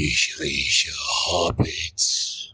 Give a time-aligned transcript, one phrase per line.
[0.00, 0.92] Ich rieche
[1.26, 2.52] Hobbits.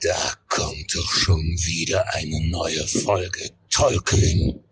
[0.00, 4.62] Da kommt doch schon wieder eine neue Folge Tolkien.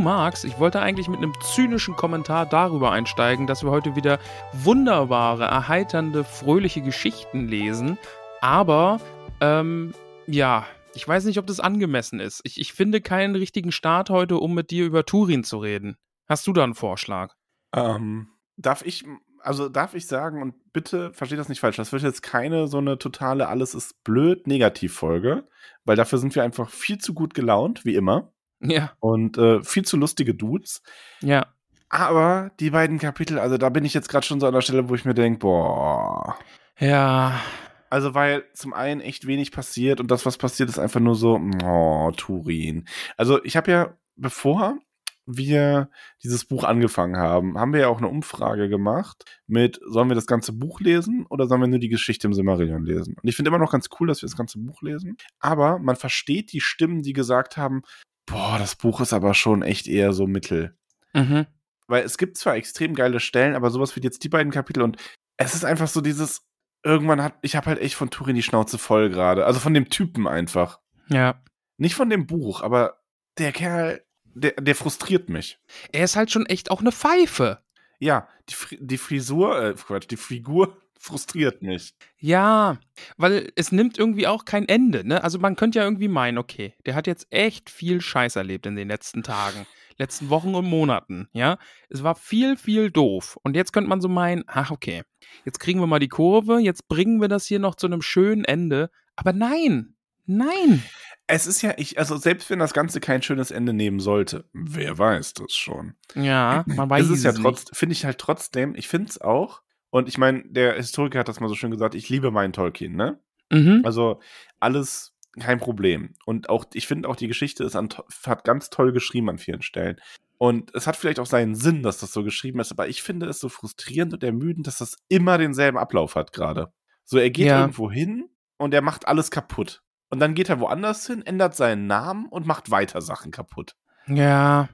[0.00, 4.18] Magst, ich wollte eigentlich mit einem zynischen Kommentar darüber einsteigen, dass wir heute wieder
[4.52, 7.98] wunderbare, erheiternde, fröhliche Geschichten lesen.
[8.40, 9.00] Aber,
[9.40, 9.94] ähm,
[10.26, 12.40] ja, ich weiß nicht, ob das angemessen ist.
[12.44, 15.96] Ich, ich finde keinen richtigen Start heute, um mit dir über Turin zu reden.
[16.26, 17.34] Hast du da einen Vorschlag?
[17.74, 19.04] Ähm, darf ich,
[19.40, 22.78] also darf ich sagen, und bitte versteht das nicht falsch, das wird jetzt keine so
[22.78, 25.48] eine totale Alles ist blöd Negativfolge,
[25.84, 28.32] weil dafür sind wir einfach viel zu gut gelaunt, wie immer.
[28.60, 28.92] Ja.
[29.00, 30.82] Und äh, viel zu lustige Dudes.
[31.20, 31.46] Ja.
[31.88, 34.88] Aber die beiden Kapitel, also da bin ich jetzt gerade schon so an der Stelle,
[34.88, 36.36] wo ich mir denke, boah.
[36.78, 37.40] Ja.
[37.88, 41.40] Also, weil zum einen echt wenig passiert und das, was passiert, ist einfach nur so,
[41.64, 42.84] oh, Turin.
[43.16, 44.78] Also, ich habe ja, bevor
[45.26, 45.90] wir
[46.22, 50.26] dieses Buch angefangen haben, haben wir ja auch eine Umfrage gemacht mit, sollen wir das
[50.26, 53.16] ganze Buch lesen oder sollen wir nur die Geschichte im Silmarillion lesen?
[53.20, 55.96] Und ich finde immer noch ganz cool, dass wir das ganze Buch lesen, aber man
[55.96, 57.82] versteht die Stimmen, die gesagt haben,
[58.30, 60.76] boah, das Buch ist aber schon echt eher so mittel.
[61.12, 61.46] Mhm.
[61.86, 64.96] Weil es gibt zwar extrem geile Stellen, aber sowas wie jetzt die beiden Kapitel und
[65.36, 66.46] es ist einfach so dieses,
[66.82, 69.46] irgendwann hat, ich habe halt echt von Turin die Schnauze voll gerade.
[69.46, 70.80] Also von dem Typen einfach.
[71.08, 71.42] Ja.
[71.78, 73.00] Nicht von dem Buch, aber
[73.38, 75.58] der Kerl, der, der frustriert mich.
[75.92, 77.62] Er ist halt schon echt auch eine Pfeife.
[77.98, 81.94] Ja, die, die Frisur, äh, Quatsch, die Figur frustriert mich.
[82.18, 82.78] Ja,
[83.16, 85.24] weil es nimmt irgendwie auch kein Ende, ne?
[85.24, 88.76] Also man könnte ja irgendwie meinen, okay, der hat jetzt echt viel Scheiß erlebt in
[88.76, 89.66] den letzten Tagen,
[89.96, 91.56] letzten Wochen und Monaten, ja?
[91.88, 93.38] Es war viel, viel doof.
[93.42, 95.02] Und jetzt könnte man so meinen, ach, okay,
[95.46, 98.44] jetzt kriegen wir mal die Kurve, jetzt bringen wir das hier noch zu einem schönen
[98.44, 98.90] Ende.
[99.16, 99.94] Aber nein,
[100.26, 100.82] nein.
[101.26, 104.98] Es ist ja, ich, also selbst wenn das Ganze kein schönes Ende nehmen sollte, wer
[104.98, 105.94] weiß das schon.
[106.14, 109.20] Ja, man weiß es ist ja es trotzdem, finde ich halt trotzdem, ich finde es
[109.20, 112.52] auch, und ich meine, der Historiker hat das mal so schön gesagt, ich liebe meinen
[112.52, 113.18] Tolkien, ne?
[113.50, 113.82] Mhm.
[113.84, 114.20] Also
[114.58, 116.14] alles kein Problem.
[116.26, 117.88] Und auch, ich finde auch die Geschichte ist an,
[118.26, 119.96] hat ganz toll geschrieben an vielen Stellen.
[120.38, 123.26] Und es hat vielleicht auch seinen Sinn, dass das so geschrieben ist, aber ich finde
[123.26, 126.72] es so frustrierend und ermüdend, dass das immer denselben Ablauf hat gerade.
[127.04, 127.60] So, er geht Ja.
[127.60, 129.82] irgendwo hin und er macht alles kaputt.
[130.08, 133.76] Und dann geht er woanders hin, ändert seinen Namen und macht weiter Sachen kaputt.
[134.06, 134.68] Ja,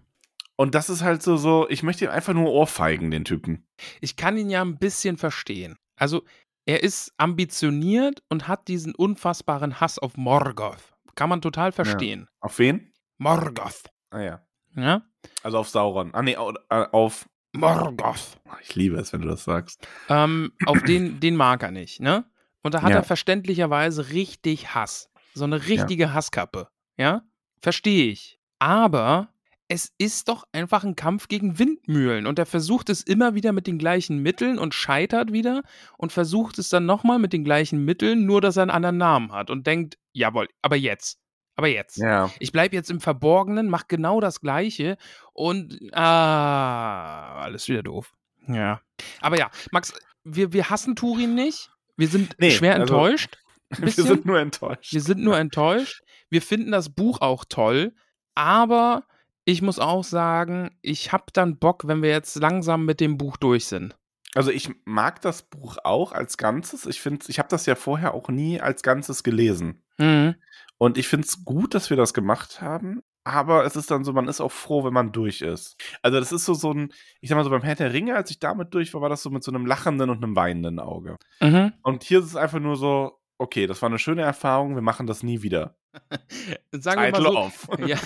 [0.56, 3.66] Und das ist halt so, so, ich möchte ihm einfach nur ohrfeigen, den Typen.
[4.00, 5.76] ich kann ihn ja ein bisschen verstehen.
[5.96, 6.24] Also,
[6.64, 10.94] er ist ambitioniert und hat diesen unfassbaren Hass auf Morgoth.
[11.14, 12.28] Kann man total verstehen.
[12.40, 12.92] Auf wen?
[13.18, 13.84] Morgoth.
[14.10, 14.46] Ah ja.
[14.74, 15.02] Ja?
[15.42, 16.12] Also auf Sauron.
[16.14, 17.28] Ah nee, äh, auf.
[17.54, 18.36] Morgoth.
[18.62, 19.86] Ich liebe es, wenn du das sagst.
[20.10, 22.24] Ähm, auf den, den mag er nicht, ne?
[22.62, 22.96] Und da hat Ja.
[22.96, 25.08] er verständlicherweise richtig Hass.
[25.34, 26.68] So eine richtige Hasskappe.
[26.98, 27.22] Ja?
[27.62, 28.38] Verstehe ich.
[28.58, 29.28] Aber
[29.68, 32.26] es ist doch einfach ein Kampf gegen Windmühlen.
[32.26, 35.62] Und er versucht es immer wieder mit den gleichen Mitteln und scheitert wieder
[35.98, 39.32] und versucht es dann nochmal mit den gleichen Mitteln, nur dass er einen anderen Namen
[39.32, 41.18] hat und denkt, jawohl, aber jetzt.
[41.56, 41.96] Aber jetzt.
[41.96, 42.30] Ja.
[42.38, 44.98] Ich bleibe jetzt im Verborgenen, mach genau das Gleiche
[45.32, 48.12] und ah, alles wieder doof.
[48.46, 48.80] Ja.
[49.20, 51.70] Aber ja, Max, wir, wir hassen Turin nicht.
[51.96, 53.38] Wir sind Nee, schwer also- enttäuscht.
[53.78, 54.92] Wir sind nur enttäuscht.
[54.92, 56.00] Wir sind nur enttäuscht.
[56.30, 57.96] Wir finden das Buch auch toll,
[58.36, 59.02] aber
[59.46, 63.36] ich muss auch sagen, ich habe dann Bock, wenn wir jetzt langsam mit dem Buch
[63.36, 63.96] durch sind.
[64.34, 66.84] Also ich mag das Buch auch als Ganzes.
[66.84, 69.84] Ich finde, ich habe das ja vorher auch nie als Ganzes gelesen.
[69.98, 70.34] Mhm.
[70.78, 73.02] Und ich finde es gut, dass wir das gemacht haben.
[73.22, 75.76] Aber es ist dann so, man ist auch froh, wenn man durch ist.
[76.02, 78.30] Also das ist so so ein, ich sag mal so beim Herr der Ringe, als
[78.30, 81.16] ich damit durch war, war das so mit so einem lachenden und einem weinenden Auge.
[81.40, 81.72] Mhm.
[81.82, 85.06] Und hier ist es einfach nur so, okay, das war eine schöne Erfahrung, wir machen
[85.06, 85.76] das nie wieder.
[86.72, 87.86] Sagen wir mal Title so.
[87.86, 87.98] Ja.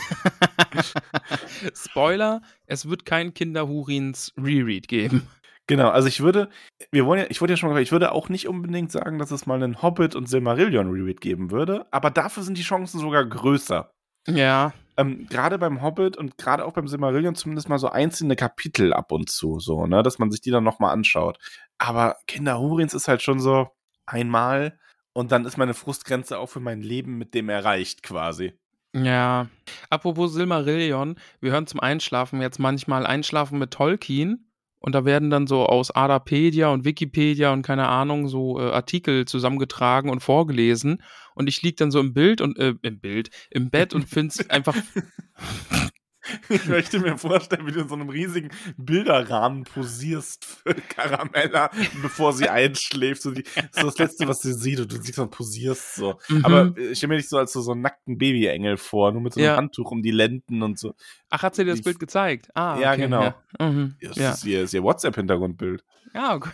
[1.75, 5.29] Spoiler, es wird kein Kinderhurins Reread geben.
[5.67, 6.49] Genau, also ich würde,
[6.91, 9.31] wir wollen ja, ich wollte ja schon mal, ich würde auch nicht unbedingt sagen, dass
[9.31, 13.25] es mal einen Hobbit und Silmarillion Reread geben würde, aber dafür sind die Chancen sogar
[13.25, 13.93] größer.
[14.27, 14.73] Ja.
[14.97, 19.13] Ähm, gerade beim Hobbit und gerade auch beim Silmarillion zumindest mal so einzelne Kapitel ab
[19.13, 21.39] und zu, so, ne, dass man sich die dann nochmal anschaut.
[21.79, 23.69] Aber Kinder Hurins ist halt schon so
[24.07, 24.77] einmal
[25.21, 28.55] und dann ist meine Frustgrenze auch für mein Leben mit dem erreicht quasi.
[28.95, 29.49] Ja.
[29.91, 34.47] Apropos Silmarillion, wir hören zum Einschlafen jetzt manchmal Einschlafen mit Tolkien.
[34.83, 39.27] Und da werden dann so aus Adapedia und Wikipedia und keine Ahnung so äh, Artikel
[39.27, 41.03] zusammengetragen und vorgelesen.
[41.35, 44.41] Und ich lieg dann so im Bild und äh, im Bild, im Bett und find's
[44.51, 44.75] einfach.
[46.49, 51.71] Ich möchte mir vorstellen, wie du in so einem riesigen Bilderrahmen posierst für Caramella,
[52.03, 53.23] bevor sie einschläft.
[53.23, 56.19] So, die, so das Letzte, was sie sieht und du siehst und posierst so.
[56.29, 56.45] Mhm.
[56.45, 59.35] Aber ich stelle mir nicht so als so, so einen nackten Babyengel vor, nur mit
[59.35, 59.57] so einem Ja.
[59.57, 60.95] Handtuch um die Lenden und so.
[61.31, 62.49] Ach, hat sie dir das Die- Bild gezeigt?
[62.55, 63.23] Ah, Ja, okay, genau.
[63.59, 63.97] Ja, mhm.
[64.03, 64.31] Das ja.
[64.33, 65.85] ist ihr, ist ihr WhatsApp-Hintergrundbild.
[66.15, 66.51] ja okay.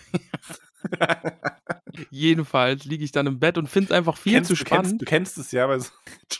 [2.10, 4.84] Jedenfalls liege ich dann im Bett und finde es einfach viel kennst, zu du, kennst,
[4.84, 5.00] spannend.
[5.00, 5.90] du kennst es ja, weil so,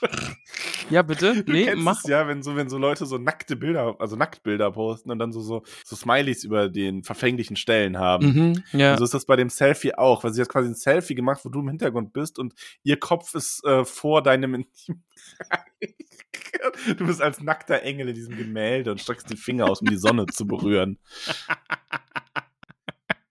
[0.91, 1.43] Ja, bitte?
[1.45, 1.99] du Nee, kennst mach.
[2.05, 5.33] es ja, wenn so, wenn so Leute so nackte Bilder, also Nacktbilder posten und dann
[5.33, 8.27] so, so, so Smileys über den verfänglichen Stellen haben.
[8.73, 8.93] Mhm, ja.
[8.93, 11.41] Und so ist das bei dem Selfie auch, weil sie hat quasi ein Selfie gemacht,
[11.45, 15.03] wo du im Hintergrund bist und ihr Kopf ist äh, vor deinem Intim.
[16.99, 19.97] du bist als nackter Engel in diesem Gemälde und streckst die Finger aus, um die
[19.97, 20.99] Sonne zu berühren.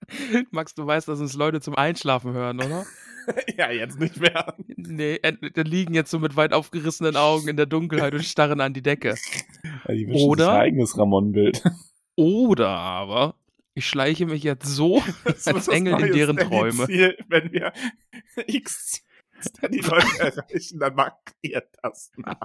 [0.50, 2.84] Max, du weißt, dass uns Leute zum Einschlafen hören, oder?
[3.58, 4.54] ja, jetzt nicht mehr.
[4.76, 8.60] Nee, äh, die liegen jetzt so mit weit aufgerissenen Augen in der Dunkelheit und starren
[8.60, 9.16] an die Decke.
[9.86, 10.52] Ja, die Oder?
[10.52, 11.62] ein eigenes Ramon-Bild.
[12.16, 13.34] Oder aber
[13.74, 16.86] ich schleiche mich jetzt so Das als Engel in deren Träume.
[16.86, 17.72] Ziel, wenn wir
[18.46, 19.02] X
[19.70, 22.40] die Leute erreichen, dann markiert ihr das nach.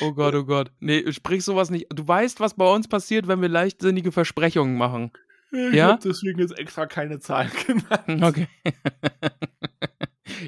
[0.00, 0.70] Oh Gott, oh Gott.
[0.80, 1.86] Nee, sprich sowas nicht.
[1.94, 5.10] Du weißt, was bei uns passiert, wenn wir leichtsinnige Versprechungen machen.
[5.52, 5.88] Ich Ja?
[5.92, 8.22] hab deswegen jetzt extra keine Zahlen genannt.
[8.24, 8.46] Okay.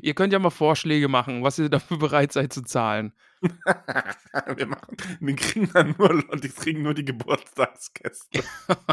[0.01, 3.13] ihr könnt ja mal Vorschläge machen, was ihr dafür bereit seid zu zahlen.
[4.57, 8.45] wir machen, wir kriegen dann nur, und die kriegen nur die Geburtstagsgäste.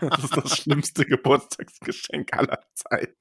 [0.00, 3.14] Das ist das schlimmste Geburtstagsgeschenk aller Zeiten.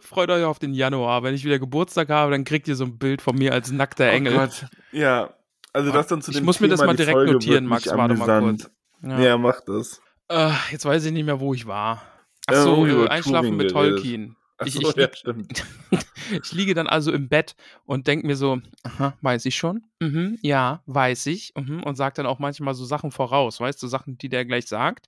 [0.00, 1.22] Freut euch auf den Januar.
[1.22, 4.06] Wenn ich wieder Geburtstag habe, dann kriegt ihr so ein Bild von mir als nackter
[4.08, 4.34] Engel.
[4.34, 4.66] Oh Gott.
[4.92, 5.34] Ja,
[5.72, 7.86] also das dann zu Ich dem muss mir das Thema, mal direkt Folge notieren, Max.
[7.86, 8.70] Warte mal kurz.
[9.02, 10.00] Ja, mach das.
[10.28, 12.02] Äh, jetzt weiß ich nicht mehr, wo ich war.
[12.48, 13.70] Ja, Achso, äh, Einschlafen Turing mit.
[13.70, 14.36] Tolkien.
[14.64, 15.08] Ich, ich, ja,
[16.42, 17.56] ich liege dann also im Bett
[17.86, 19.86] und denke mir so, aha, weiß ich schon?
[20.00, 21.52] Mhm, ja, weiß ich.
[21.56, 24.66] Mhm, und sage dann auch manchmal so Sachen voraus, weißt du, Sachen, die der gleich
[24.66, 25.06] sagt,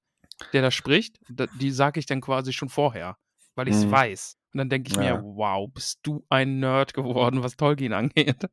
[0.55, 3.19] der da spricht, die sage ich dann quasi schon vorher,
[3.55, 3.91] weil ich es Mhm.
[3.91, 4.37] weiß.
[4.53, 5.17] Und dann denke ich Ja.
[5.17, 8.49] mir, wow, bist du ein Nerd geworden, was Tolkien angeht.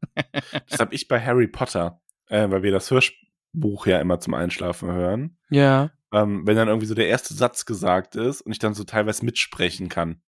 [0.70, 4.92] Das habe ich bei Harry Potter, äh, weil wir das Hörbuch ja immer zum Einschlafen
[4.92, 5.38] hören.
[5.50, 8.84] Ja, Ähm, wenn dann irgendwie so der erste Satz gesagt ist und ich dann so
[8.84, 10.22] teilweise mitsprechen kann.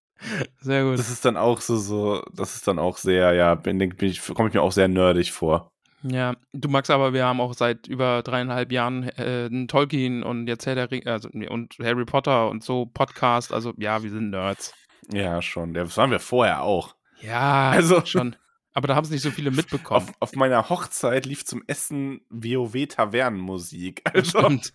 [0.60, 1.00] sehr gut.
[1.00, 4.22] Das ist dann auch so, so, das ist dann auch sehr, ja, bin, bin ich,
[4.36, 5.72] komme ich mir auch sehr nerdig vor.
[6.04, 10.48] Ja, du Max, aber wir haben auch seit über dreieinhalb Jahren äh, einen Tolkien und
[10.48, 13.52] jetzt Herr der Ring, also, und Harry Potter und so Podcast.
[13.54, 14.74] Also ja, wir sind Nerds.
[15.14, 15.74] Ja, schon.
[15.74, 16.96] Das waren wir vorher auch.
[17.22, 18.36] Ja, Also- schon.
[18.74, 20.08] Aber da haben es nicht so viele mitbekommen.
[20.08, 24.02] Auf, auf meiner Hochzeit lief zum Essen WoW Tavernenmusik.
[24.06, 24.74] Das Also, stimmt.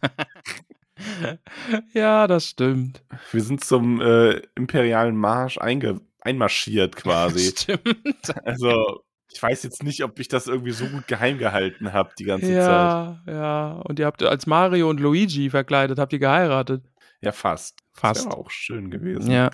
[1.92, 3.02] ja, das stimmt.
[3.32, 7.50] wir sind zum äh, imperialen Marsch einge einmarschiert quasi.
[7.56, 8.34] Stimmt.
[8.44, 9.02] Also,
[9.32, 12.46] ich weiß jetzt nicht, ob ich das irgendwie so gut geheim gehalten habe die ganze
[12.46, 12.54] Zeit.
[12.56, 13.72] Ja, ja.
[13.84, 16.82] Und ihr habt als Mario und Luigi verkleidet, habt ihr geheiratet.
[17.20, 17.78] Ja, fast.
[17.92, 18.26] Das Fast.
[18.26, 19.30] wäre auch schön gewesen.
[19.30, 19.50] Ja.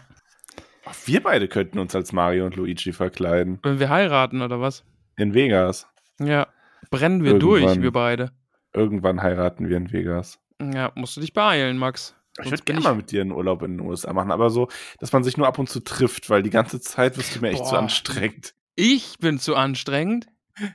[0.85, 3.59] Ach, wir beide könnten uns als Mario und Luigi verkleiden.
[3.63, 4.85] Wenn wir heiraten oder was?
[5.17, 5.87] In Vegas.
[6.21, 6.49] Ja.
[6.91, 7.61] Brennen wir Irgendwann.
[7.65, 8.33] durch, wir beide.
[8.75, 10.39] Irgendwann heiraten wir in Vegas.
[10.61, 12.15] Ja, musst du dich beeilen, Max.
[12.43, 15.13] Ich würde gerne mal mit dir einen Urlaub in den USA machen, aber so, dass
[15.13, 17.65] man sich nur ab und zu trifft, weil die ganze Zeit wirst du mir echt
[17.67, 17.81] zu Boah.
[17.81, 18.55] anstrengend.
[18.75, 20.27] Ich bin zu anstrengend.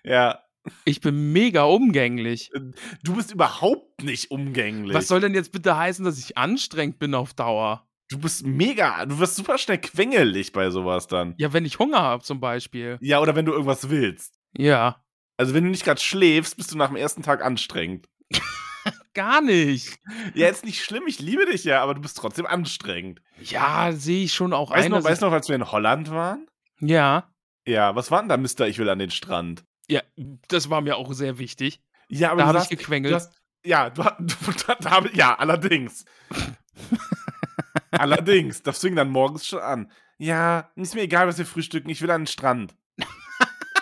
[0.03, 0.39] Ja,
[0.85, 2.51] Ich bin mega umgänglich.
[3.03, 4.93] du bist überhaupt nicht umgänglich.
[4.93, 7.86] Was soll denn jetzt bitte heißen, dass ich anstrengend bin auf Dauer?
[8.09, 11.33] Du bist mega, du wirst super schnell quengelig bei sowas dann.
[11.37, 12.97] Ja, wenn ich Hunger habe zum Beispiel.
[13.01, 14.33] Ja, oder wenn du irgendwas willst.
[14.57, 15.03] Ja.
[15.37, 18.07] Also wenn du nicht gerade schläfst, bist du nach dem ersten Tag anstrengend.
[19.13, 19.99] Gar nicht.
[20.33, 23.21] Ja, jetzt nicht schlimm, ich liebe dich ja, aber du bist trotzdem anstrengend.
[23.41, 24.91] Ja, sehe ich schon auch Weißt ein.
[24.91, 26.47] noch, weißt du noch, als wir in Holland waren?
[26.79, 27.31] Ja.
[27.67, 29.65] Ja, was war denn da, Mister, ich will an den Strand?
[29.89, 30.01] Ja,
[30.47, 31.81] das war mir auch sehr wichtig.
[32.09, 33.13] Ja, aber Da du habe ich hast, du gequengelt.
[33.15, 33.33] hast,
[33.65, 36.05] ja, du, hast- du da, da, ja, allerdings.
[37.99, 39.91] allerdings, das fing dann morgens schon an.
[40.17, 42.75] Ja, ist mir egal, was wir frühstücken, ich will an den Strand.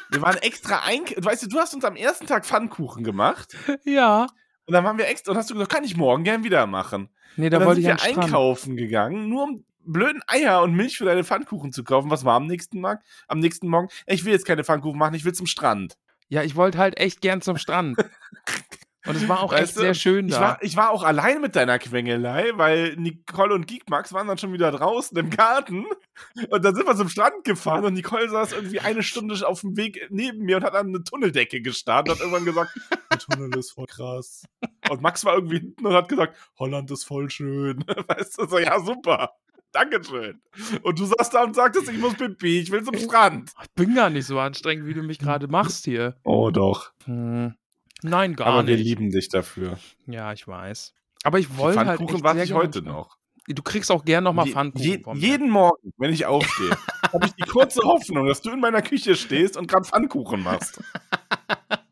[0.09, 4.27] Wir waren extra ein, weißt du, du hast uns am ersten Tag Pfannkuchen gemacht ja.
[4.65, 7.09] Und dann waren wir extra und hast du gesagt, kann ich morgen gern wieder machen.
[7.35, 8.25] Nee, da wollte sind ich wir den Strand.
[8.25, 12.09] einkaufen gegangen, nur um blöden Eier und Milch für deine Pfannkuchen zu kaufen.
[12.09, 13.03] Was war am nächsten Tag?
[13.27, 13.89] Am nächsten Morgen?
[14.07, 15.97] Ich will jetzt keine Pfannkuchen machen, ich will zum Strand.
[16.27, 17.97] Ja, ich wollte halt echt gern zum Strand.
[19.05, 20.41] Und es war auch Weißt echt du, sehr schön Ich da.
[20.41, 24.51] war, ich war auch allein mit deiner Quengelei, weil Nicole und Geekmax waren dann schon
[24.53, 25.85] wieder draußen im Garten.
[26.49, 29.77] Und dann sind wir zum Strand gefahren und Nicole saß irgendwie eine Stunde auf dem
[29.77, 32.71] Weg neben mir und hat an eine Tunneldecke gestarrt und hat irgendwann gesagt,
[33.11, 34.45] der Tunnel ist voll krass.
[34.89, 37.83] Und Max war irgendwie hinten und hat gesagt, Holland ist voll schön.
[38.07, 39.31] Weißt du, so, ja, super.
[39.71, 40.41] Dankeschön.
[40.83, 43.51] Und du saßt da und sagtest, ich muss pipi, ich will zum Strand.
[43.61, 46.15] ich bin gar nicht so anstrengend, wie du mich gerade machst hier.
[46.23, 46.91] Oh, doch.
[47.03, 47.55] Hm.
[48.03, 48.85] Nein, gar Aber wir nicht.
[48.85, 49.77] lieben dich dafür.
[50.05, 50.93] Ja, ich weiß.
[51.23, 53.17] Aber ich wollte halt Pfannkuchen warte sehr ich heute noch.
[53.47, 54.83] Du kriegst auch gern nochmal Je- Pfannkuchen
[55.19, 56.71] je- jeden Morgen, wenn ich aufstehe,
[57.13, 60.81] habe ich die kurze Hoffnung, dass du in meiner Küche stehst und gerade Pfannkuchen machst.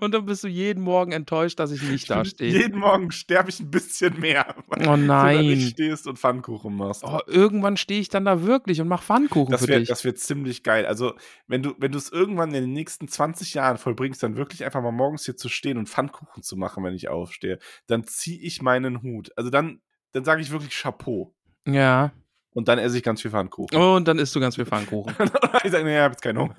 [0.00, 2.52] Und dann bist du jeden Morgen enttäuscht, dass ich nicht da stehe.
[2.52, 5.60] Jeden Morgen sterbe ich ein bisschen mehr, weil Oh du da nicht nein.
[5.60, 7.02] stehst und Pfannkuchen machst.
[7.04, 9.88] Oh, irgendwann stehe ich dann da wirklich und mach Pfannkuchen das für wäre dich.
[9.88, 10.86] das wär ziemlich geil.
[10.86, 11.14] Also,
[11.46, 14.82] wenn du wenn du es irgendwann in den nächsten 20 Jahren vollbringst, dann wirklich einfach
[14.82, 18.62] mal morgens hier zu stehen und Pfannkuchen zu machen, wenn ich aufstehe, dann ziehe ich
[18.62, 19.30] meinen Hut.
[19.36, 19.80] Also dann,
[20.12, 21.34] dann sage ich wirklich Chapeau.
[21.66, 22.12] Ja.
[22.52, 23.76] Und dann esse ich ganz viel Pfannkuchen.
[23.76, 25.12] Und dann isst du ganz viel Pfannkuchen.
[25.64, 26.54] ich sage, nee, ich habe jetzt keinen Hunger.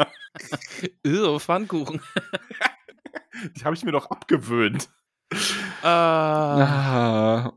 [1.04, 2.02] Irre, Pfannkuchen.
[3.56, 4.90] Die habe ich mir doch abgewöhnt.
[5.84, 7.54] Äh, Ah.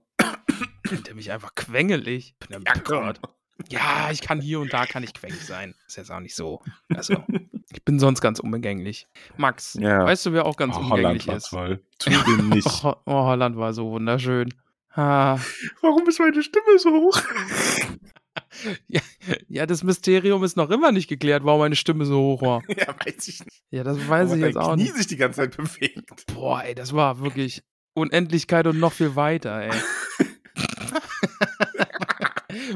[1.06, 2.34] der mich einfach quengelig.
[2.38, 3.20] Bin Ja, empört.
[3.68, 5.74] Ja, ich kann hier und da kann ich quengelig sein.
[5.86, 6.62] Ist jetzt auch nicht so.
[6.94, 7.24] Also,
[7.72, 9.06] ich bin sonst ganz unbegänglich.
[9.36, 10.04] Max, Ja.
[10.04, 11.50] weißt du, wer auch ganz Oh, unbegänglich war ist?
[11.50, 11.82] toll.
[11.98, 12.66] Turin nicht.
[12.84, 14.54] Oh, oh, Holland war so wunderschön.
[14.94, 15.38] Ah,
[15.82, 17.20] Warum ist meine Stimme so hoch?
[19.48, 22.62] Ja, das Mysterium ist noch immer nicht geklärt, warum meine Stimme so hoch war.
[22.68, 23.62] ja, weiß ich nicht.
[23.70, 24.96] Ja, das weiß Warum ich jetzt auch Knie nicht.
[24.96, 26.26] sich die ganze Zeit bewegt.
[26.34, 27.62] Boah, ey, das war wirklich
[27.94, 29.70] Unendlichkeit und noch viel weiter, ey.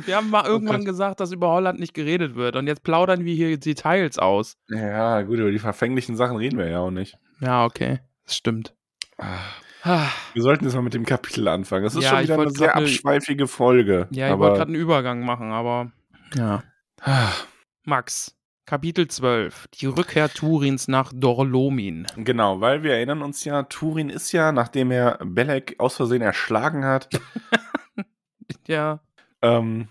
[0.05, 0.87] wir haben mal irgendwann Gott.
[0.87, 4.57] gesagt, dass über Holland nicht geredet wird und jetzt plaudern wir hier Details aus.
[4.69, 7.17] Ja, gut, über die verfänglichen Sachen reden wir ja auch nicht.
[7.41, 8.75] Ja, okay, das stimmt.
[9.19, 9.39] Ah,
[9.85, 11.85] Wir sollten jetzt mal mit dem Kapitel anfangen.
[11.85, 14.09] Das ist Ja, schon wieder eine sehr abschweifige Folge.
[14.11, 15.91] Ja, ich wollte gerade einen Übergang machen, aber
[16.35, 16.63] ja.
[17.85, 22.07] Max, Kapitel 12, die Rückkehr Turins nach Dorlomin.
[22.17, 26.85] Genau, weil wir erinnern uns ja, Turin ist ja, nachdem er Belek aus Versehen erschlagen
[26.85, 27.09] hat,
[28.69, 29.01] Ja,
[29.41, 29.89] ähm,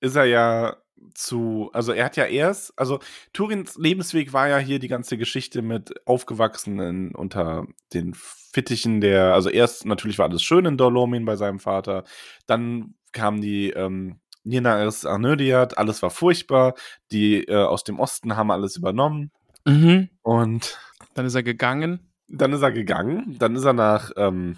[0.00, 0.76] ist er ja
[1.14, 3.00] zu, also er hat ja erst, also
[3.32, 9.34] Turins Lebensweg war ja hier die ganze Geschichte mit aufgewachsen in, unter den Fittichen der,
[9.34, 12.04] also erst natürlich war alles schön in Dolomin bei seinem Vater,
[12.46, 16.74] dann kam die ähm, Ninaris Arnödiat, alles war furchtbar,
[17.10, 19.30] die äh, aus dem Osten haben alles übernommen
[19.64, 20.08] mhm.
[20.22, 20.78] und
[21.14, 22.12] dann ist er gegangen.
[22.28, 24.56] dann ist er gegangen, dann ist er nach ähm,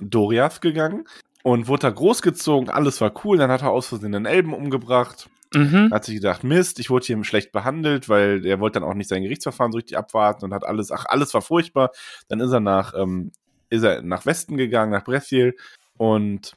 [0.00, 1.06] Doriath gegangen
[1.42, 5.28] und wurde da großgezogen, alles war cool, dann hat er aus Versehen den Elben umgebracht,
[5.54, 5.90] Mhm.
[5.92, 9.08] hat sich gedacht, Mist, ich wurde hier schlecht behandelt, weil er wollte dann auch nicht
[9.08, 11.90] sein Gerichtsverfahren so richtig abwarten und hat alles, ach, alles war furchtbar.
[12.28, 13.32] Dann ist er nach, ähm,
[13.70, 15.56] ist er nach Westen gegangen, nach Brethiel
[15.96, 16.52] und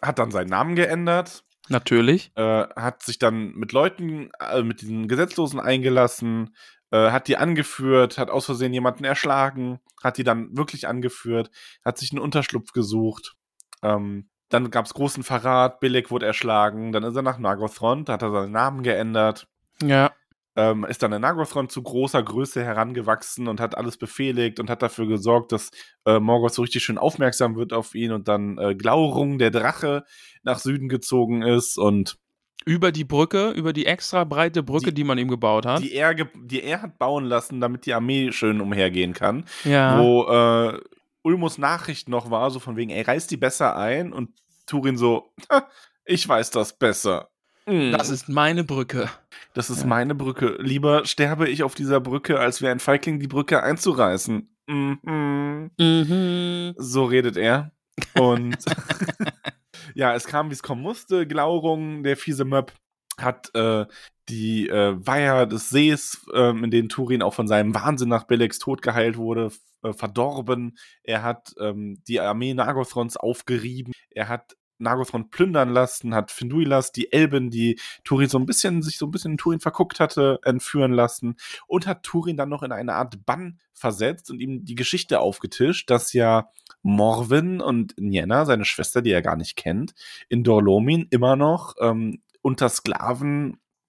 [0.00, 2.32] hat dann seinen Namen geändert, Natürlich.
[2.36, 2.42] äh,
[2.76, 6.54] hat sich dann mit Leuten, äh, mit diesen Gesetzlosen eingelassen,
[6.90, 11.50] äh, hat die angeführt, hat aus Versehen jemanden erschlagen, hat die dann wirklich angeführt,
[11.84, 13.34] hat sich einen Unterschlupf gesucht.
[13.82, 18.14] Ähm, dann gab es großen Verrat, Billig wurde erschlagen, dann ist er nach Nagothron, da
[18.14, 19.46] hat er seinen Namen geändert,
[19.82, 20.10] Ja.
[20.56, 24.82] ähm, ist dann in Nagothron zu großer Größe herangewachsen und hat alles befehligt und hat
[24.82, 25.70] dafür gesorgt, dass
[26.06, 30.04] äh, Morgoth so richtig schön aufmerksam wird auf ihn und dann äh, Glaurung, der Drache,
[30.42, 32.16] nach Süden gezogen ist und
[32.64, 35.80] Über die Brücke, über die extra breite Brücke, die, Die- man ihm gebaut hat.
[35.82, 39.44] die er, die er hat bauen lassen, damit die Armee schön umhergehen kann.
[39.64, 39.98] ja.
[40.00, 40.80] Wo äh,
[41.22, 44.30] Ulmos Nachricht noch war, so von wegen, ey, reiß die besser ein und
[44.66, 45.68] Turin so, "Ha,
[46.04, 47.28] ich weiß das besser.
[47.66, 49.10] Mm, Das ist meine Brücke.
[49.54, 49.86] das ist ja.
[49.86, 50.56] meine Brücke.
[50.60, 54.48] Lieber sterbe ich auf dieser Brücke, als wie ein Feigling die Brücke einzureißen.
[54.68, 55.70] Mhm.
[55.78, 56.74] Mhm.
[56.76, 57.72] So redet er.
[58.18, 58.56] Und
[59.94, 61.26] ja, es kam, wie es kommen musste.
[61.26, 62.72] Glaurung, der fiese Möb,
[63.18, 63.86] hat äh,
[64.28, 68.58] die äh, Weiher des Sees, ähm, in denen Turin auch von seinem Wahnsinn nach Belex
[68.58, 69.50] Tod geheilt wurde,
[69.82, 70.76] äh, verdorben.
[71.02, 73.92] Er hat ähm, die Armee Nagothrons aufgerieben.
[74.10, 78.98] Er hat Nagothron plündern lassen, hat Finduilas, die Elben, die Turin so ein bisschen, sich
[78.98, 82.72] so ein bisschen in Turin verguckt hatte, entführen lassen und hat Turin dann noch in
[82.72, 86.50] eine Art Bann versetzt und ihm die Geschichte aufgetischt, dass ja
[86.82, 89.94] Morwin und Nienna, seine Schwester, die er gar nicht kennt,
[90.28, 92.68] in Dorlomin immer noch ähm, unter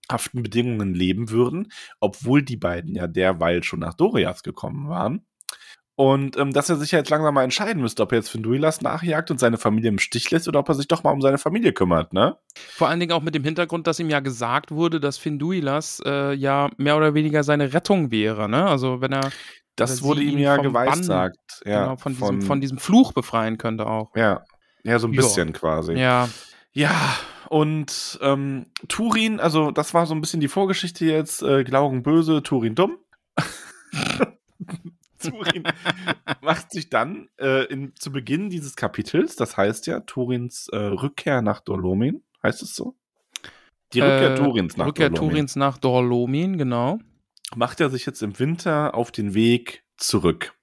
[0.09, 5.25] sklavenhaften Bedingungen leben würden, obwohl die beiden ja derweil schon nach Doriath gekommen waren.
[5.95, 9.31] Und ähm, dass er sich jetzt langsam mal entscheiden müsste, ob er jetzt Finduilas nachjagt
[9.31, 11.73] und seine Familie im Stich lässt oder ob er sich doch mal um seine Familie
[11.73, 12.37] kümmert, ne?
[12.55, 16.33] Vor allen Dingen auch mit dem Hintergrund, dass ihm ja gesagt wurde, dass Finduilas äh,
[16.33, 18.65] ja mehr oder weniger seine Rettung wäre, ne?
[18.65, 19.29] Also wenn er
[19.75, 21.61] Das wurde ihm ja geweissagt.
[21.65, 24.15] Ja, genau, von, diesem, von diesem Fluch befreien könnte auch.
[24.15, 24.45] ja,
[24.83, 25.21] ja, so ein Ja.
[25.21, 25.95] bisschen quasi.
[25.95, 26.29] Ja.
[26.71, 27.17] Ja,
[27.49, 31.41] und ähm, Turin, also das war so ein bisschen die Vorgeschichte jetzt.
[31.41, 32.99] Äh, Glauben böse, Turin dumm.
[35.19, 35.63] Turin
[36.41, 41.41] macht sich dann äh, in, zu Beginn dieses Kapitels, das heißt ja Turins äh, Rückkehr
[41.41, 42.95] nach Dolomin, heißt es so?
[43.93, 45.31] Die Rückkehr Äh, Turins nach Rückkehr Dolomin.
[45.31, 46.99] Turins nach Dorlomin, genau.
[47.55, 50.53] Macht er sich jetzt im Winter auf den Weg zurück.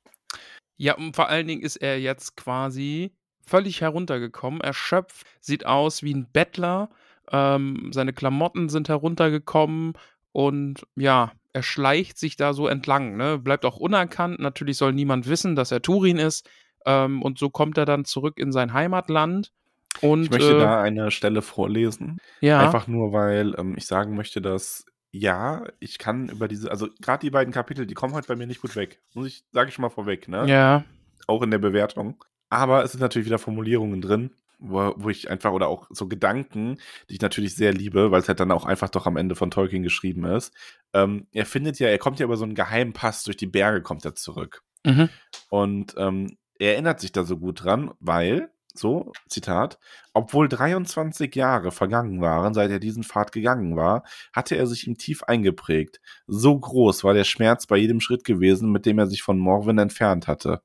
[0.77, 3.13] Ja, und vor allen Dingen ist er jetzt quasi
[3.47, 6.91] völlig heruntergekommen, erschöpft, sieht aus wie ein Bettler,
[7.31, 9.95] ähm, seine Klamotten sind heruntergekommen
[10.33, 13.39] und ja, er schleicht sich da so entlang, ne?
[13.39, 16.49] bleibt auch unerkannt, natürlich soll niemand wissen, dass er Turin ist
[16.85, 19.53] ähm, und so kommt er dann zurück in sein Heimatland
[20.01, 22.19] und Ich möchte äh, da eine Stelle vorlesen.
[22.41, 26.89] ja, Einfach nur, weil ähm, ich sagen möchte, dass ja, ich kann über diese, also
[27.01, 29.01] gerade die beiden Kapitel, die kommen heute bei mir nicht gut weg.
[29.15, 30.47] Muss ich, sage ich schon mal vorweg, ne?
[30.47, 30.85] ja,
[31.27, 32.23] Auch in der Bewertung.
[32.49, 36.79] Aber es sind natürlich wieder Formulierungen drin, wo, wo ich einfach, oder auch so Gedanken,
[37.09, 39.51] die ich natürlich sehr liebe, weil es halt dann auch einfach doch am Ende von
[39.51, 40.55] Tolkien geschrieben ist.
[40.93, 43.83] Ähm, er findet ja, er kommt ja über so einen geheimen Pass durch die Berge,
[43.83, 44.63] kommt er zurück.
[44.85, 45.09] mhm.
[45.51, 49.79] Und ähm, er erinnert sich da so gut dran, weil, so, Zitat,
[50.15, 54.97] obwohl 23 Jahre vergangen waren, seit er diesen Pfad gegangen war, hatte er sich ihm
[54.97, 56.01] tief eingeprägt.
[56.27, 59.79] So groß war der Schmerz bei jedem Schritt gewesen, mit dem er sich von Morwen
[59.79, 60.63] entfernt hatte.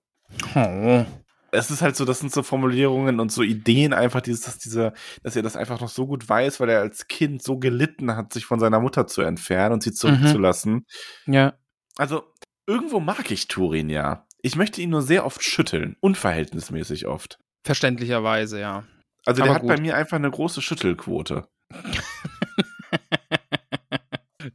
[0.55, 1.05] oh.
[1.51, 4.93] Es ist halt so, das sind so Formulierungen und so Ideen einfach, dieses, dass dieser,
[5.23, 8.31] dass er das einfach noch so gut weiß, weil er als Kind so gelitten hat,
[8.33, 10.85] sich von seiner Mutter zu entfernen und sie zurückzulassen.
[11.25, 11.53] ja,
[11.97, 12.23] Also,
[12.67, 14.25] irgendwo mag ich Turin ja.
[14.41, 15.97] Ich möchte ihn nur sehr oft schütteln.
[15.99, 17.37] Unverhältnismäßig oft.
[17.65, 18.83] verständlicherweise, ja.
[19.25, 19.83] Also, der Aber hat bei gut.
[19.83, 21.47] mir einfach eine große Schüttelquote.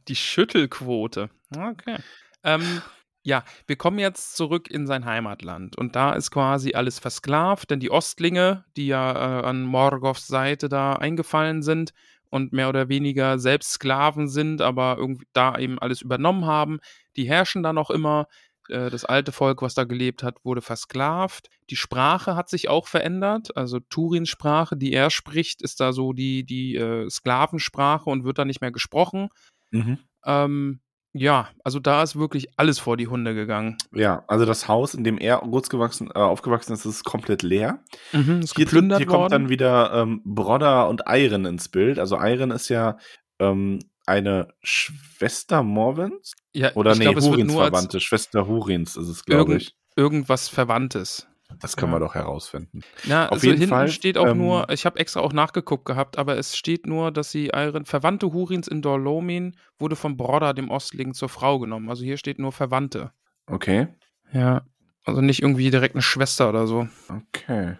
[0.07, 1.29] Die Schüttelquote.
[1.55, 1.97] Okay.
[2.43, 2.81] Ähm,
[3.27, 7.81] ja, wir kommen jetzt zurück in sein Heimatland und da ist quasi alles versklavt, denn
[7.81, 11.91] die Ostlinge, die ja äh, an Morgoths Seite da eingefallen sind
[12.29, 16.79] und mehr oder weniger selbst Sklaven sind, aber irgendwie da eben alles übernommen haben,
[17.17, 18.27] die herrschen da noch immer.
[18.69, 21.49] Äh, Das alte Volk, was da gelebt hat, wurde versklavt.
[21.69, 23.57] Die Sprache hat sich auch verändert.
[23.57, 28.37] Also Turins Sprache, die er spricht, ist da so die, die äh, Sklavensprache und wird
[28.37, 29.27] da nicht mehr gesprochen.
[29.71, 29.99] Mhm.
[30.25, 30.79] Ähm,
[31.17, 33.77] ja, also da ist wirklich alles vor die Hunde gegangen.
[33.93, 37.79] Ja, also das Haus, in dem er groß gewachsen, äh, aufgewachsen ist, ist komplett leer.
[38.13, 41.99] Mhm, ist Hier, hier kommt dann wieder ähm, Brodder und Eiren ins Bild.
[41.99, 42.97] Also Eiren ist ja
[43.39, 46.33] ähm, eine Schwester Morvens.
[46.53, 47.99] ja, Oder nee, wird Hurins Verwandte.
[47.99, 49.75] Schwester Hurins ist es, glaube ich.
[49.95, 51.26] irgendwas Verwandtes.
[51.59, 51.97] Das können ja.
[51.97, 52.81] wir doch herausfinden.
[53.05, 55.85] Na, Auf also jeden hinten Fall, steht auch ähm, nur, ich habe extra auch nachgeguckt
[55.85, 60.53] gehabt, aber es steht nur, dass sie Eiren, Verwandte Hurins in Dorlomin wurde von Brodder,
[60.53, 61.89] dem Ostling, zur Frau genommen.
[61.89, 63.11] Also hier steht nur Verwandte.
[63.47, 63.87] Okay.
[64.31, 64.63] Ja.
[65.03, 66.87] Also nicht irgendwie direkt eine Schwester oder so.
[67.09, 67.77] Okay.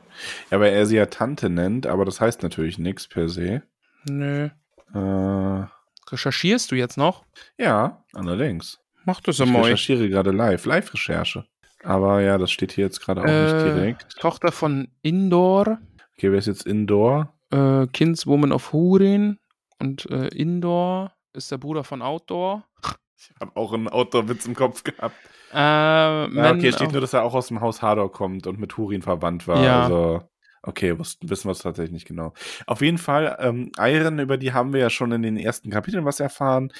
[0.49, 3.63] Ja, weil er sie ja Tante nennt, aber das heißt natürlich nichts per se.
[4.09, 4.49] Nö.
[4.93, 5.65] Äh,
[6.09, 7.25] Recherchierst du jetzt noch?
[7.57, 8.79] ja, allerdings.
[9.05, 9.63] Mach das Ich einmal.
[9.63, 10.65] recherchiere gerade live.
[10.65, 11.45] Live-Recherche.
[11.83, 14.19] Aber ja, das steht hier jetzt gerade auch nicht Äh, direkt.
[14.19, 15.79] Tochter von Indor.
[16.17, 17.33] Okay, wer ist jetzt Indoor?
[17.51, 19.37] äh, Kinswoman of Hurin
[19.79, 22.63] und äh, Indoor ist der Bruder von Outdoor.
[23.19, 25.15] Ich habe auch einen Outdoor-Witz im Kopf gehabt.
[25.51, 28.77] Äh, Ja, okay, steht nur, dass er auch aus dem Haus Hador kommt und mit
[28.77, 29.63] Hurin verwandt war.
[29.63, 29.83] Ja.
[29.85, 30.21] Also,
[30.61, 32.33] okay, wussten, wissen wir es tatsächlich nicht genau.
[32.67, 36.05] Auf jeden Fall, ähm, Iron, über die haben wir ja schon in den ersten Kapiteln
[36.05, 36.71] was erfahren.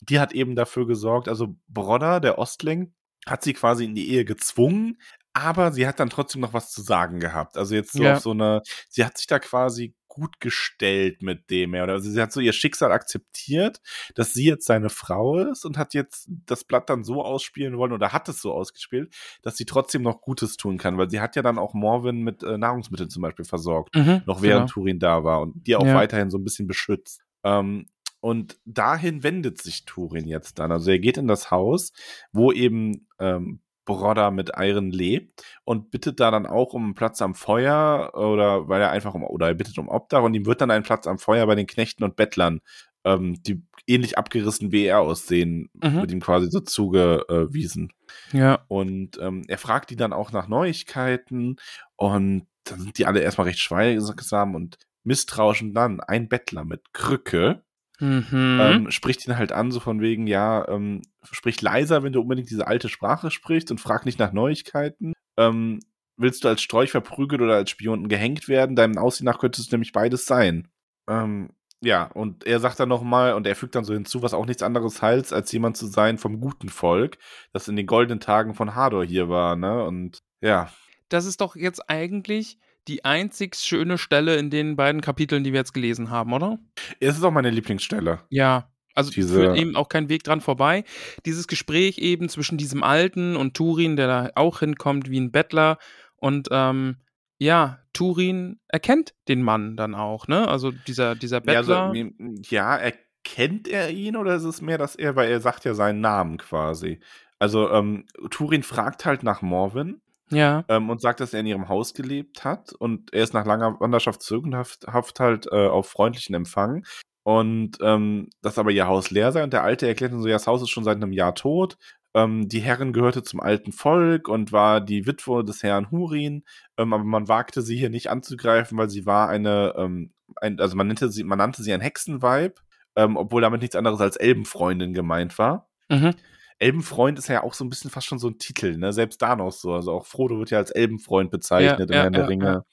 [0.00, 2.92] Die hat eben dafür gesorgt, also Brodder, der Ostling,
[3.26, 5.00] hat sie quasi in die Ehe gezwungen,
[5.32, 7.56] aber sie hat dann trotzdem noch was zu sagen gehabt.
[7.56, 8.14] Also jetzt so Ja.
[8.14, 11.84] auf so eine, sie hat sich da quasi gut gestellt mit dem, ja.
[11.84, 13.80] Oder also sie hat so ihr Schicksal akzeptiert,
[14.16, 17.92] dass sie jetzt seine Frau ist und hat jetzt das Blatt dann so ausspielen wollen
[17.92, 21.36] oder hat es so ausgespielt, dass sie trotzdem noch Gutes tun kann, weil sie hat
[21.36, 24.72] ja dann auch Morwen mit äh, Nahrungsmitteln zum Beispiel versorgt, Mhm, noch während genau.
[24.72, 25.94] Turin da war und die auch Ja.
[25.94, 27.20] weiterhin so ein bisschen beschützt.
[27.44, 27.86] Ähm,
[28.20, 30.72] und dahin wendet sich Turin jetzt dann.
[30.72, 31.92] Also er geht in das Haus,
[32.32, 37.20] wo eben ähm, Brodder mit Iron lebt und bittet da dann auch um einen Platz
[37.22, 40.60] am Feuer oder weil er einfach um oder er bittet um Obdach und ihm wird
[40.60, 42.60] dann ein Platz am Feuer bei den Knechten und Bettlern,
[43.04, 46.00] ähm, die ähnlich abgerissen wie er aussehen, Mhm.
[46.02, 47.92] mit ihm quasi so zugewiesen.
[48.32, 51.56] Ja, Und ähm, er fragt die dann auch nach Neuigkeiten
[51.96, 56.92] und dann sind die alle erstmal recht schweigsam und misstrauisch und dann ein Bettler mit
[56.92, 57.64] Krücke
[58.00, 58.58] Mhm.
[58.60, 62.50] ähm, spricht ihn halt an, so von wegen, ja, ähm, sprich leiser, wenn du unbedingt
[62.50, 65.12] diese alte Sprache sprichst und frag nicht nach Neuigkeiten.
[65.36, 65.80] Ähm,
[66.16, 68.76] willst du als Strolch verprügelt oder als Spion gehängt werden?
[68.76, 70.68] Deinem Aussehen nach könntest du nämlich beides sein.
[71.08, 71.50] Ähm,
[71.82, 74.62] ja, und er sagt dann nochmal, und er fügt dann so hinzu, was auch nichts
[74.62, 77.16] anderes heißt, als jemand zu sein vom guten Volk,
[77.52, 79.82] das in den goldenen Tagen von Hador hier war, ne?
[79.84, 80.70] Und ja.
[81.08, 82.58] Das ist doch jetzt eigentlich
[82.90, 86.58] die einzig schöne Stelle in den beiden Kapiteln, die wir jetzt gelesen haben, oder?
[87.00, 88.20] Es ist auch meine Lieblingsstelle.
[88.28, 90.84] Ja, also Diese- führt eben auch kein Weg dran vorbei.
[91.24, 95.78] Dieses Gespräch eben zwischen diesem Alten und Turin, der da auch hinkommt wie ein Bettler.
[96.16, 96.96] Und ähm,
[97.38, 100.46] ja, Turin erkennt den Mann dann auch, ne?
[100.48, 101.94] Also dieser, dieser Ja, also, Bettler.
[101.94, 105.72] m- ja, erkennt er ihn oder ist es mehr, dass er, weil er sagt ja
[105.74, 107.00] seinen Namen quasi.
[107.38, 111.68] Also, ähm, Turin fragt halt nach Morwin Ja, ähm, und sagt, dass er in ihrem
[111.68, 115.66] Haus gelebt hat und er ist nach langer Wanderschaft zurück und haft, haft halt äh,
[115.66, 116.84] auf freundlichen Empfang.
[117.22, 120.34] Und ähm, dass aber ihr Haus leer sei und der Alte erklärt dann so, ja,
[120.34, 121.76] das Haus ist schon seit einem Jahr tot.
[122.14, 126.44] Ähm, die Herrin gehörte zum alten Volk und war die Witwe des Herrn Hurin,
[126.76, 130.76] ähm, aber man wagte sie hier nicht anzugreifen, weil sie war eine, ähm, ein, also
[130.76, 132.60] man nannte sie, man nannte sie ein Hexenweib,
[132.96, 135.68] ähm, obwohl damit nichts anderes als Elbenfreundin gemeint war.
[135.88, 136.14] mhm.
[136.60, 138.92] Elbenfreund ist ja auch so ein bisschen fast schon so ein Titel, ne?
[138.92, 139.72] Selbst da noch so.
[139.72, 142.46] Also auch Frodo wird ja als Elbenfreund bezeichnet Ja, im ja, Herrn der ja, Ringe.
[142.46, 142.64] ja.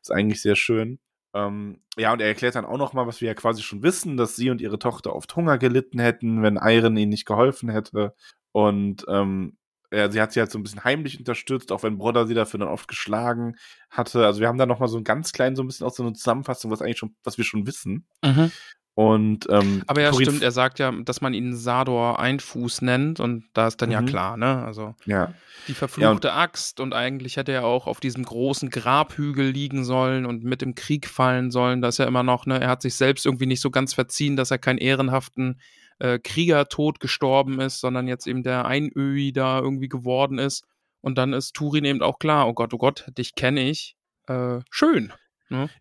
[0.00, 0.98] Ist eigentlich sehr schön.
[1.34, 4.16] Ähm, ja, und er erklärt dann auch noch mal, was wir ja quasi schon wissen,
[4.16, 8.14] dass sie und ihre Tochter oft Hunger gelitten hätten, wenn Eiren ihnen nicht geholfen hätte.
[8.52, 9.56] Und ähm,
[9.92, 12.60] ja, sie hat sie halt so ein bisschen heimlich unterstützt, auch wenn Brodder sie dafür
[12.60, 13.56] dann oft geschlagen
[13.90, 14.24] hatte.
[14.24, 16.02] Also wir haben da noch mal so ein ganz klein so ein bisschen auch so
[16.02, 18.06] eine Zusammenfassung, was eigentlich schon, was wir schon wissen.
[18.24, 18.52] Mhm.
[19.00, 23.18] Und ähm, Aber ja, Thorin- stimmt, er sagt ja, dass man ihn Sador Einfuß nennt
[23.18, 24.06] und da ist dann ja Mhm.
[24.06, 24.62] klar, ne?
[24.64, 25.32] Also ja,
[25.68, 30.44] die verfluchte Axt und eigentlich hätte er auch auf diesem großen Grabhügel liegen sollen und
[30.44, 31.80] mit im Krieg fallen sollen.
[31.80, 32.60] Da ist ja immer noch, ne?
[32.60, 35.60] Er hat sich selbst irgendwie nicht so ganz verziehen, dass er keinen ehrenhaften
[35.98, 40.64] äh, Kriegertod gestorben ist, sondern jetzt eben der Einöhi da irgendwie geworden ist.
[41.00, 43.96] Und dann ist Turin eben auch klar, oh Gott, oh Gott, dich kenne ich.
[44.26, 45.12] Äh, schön.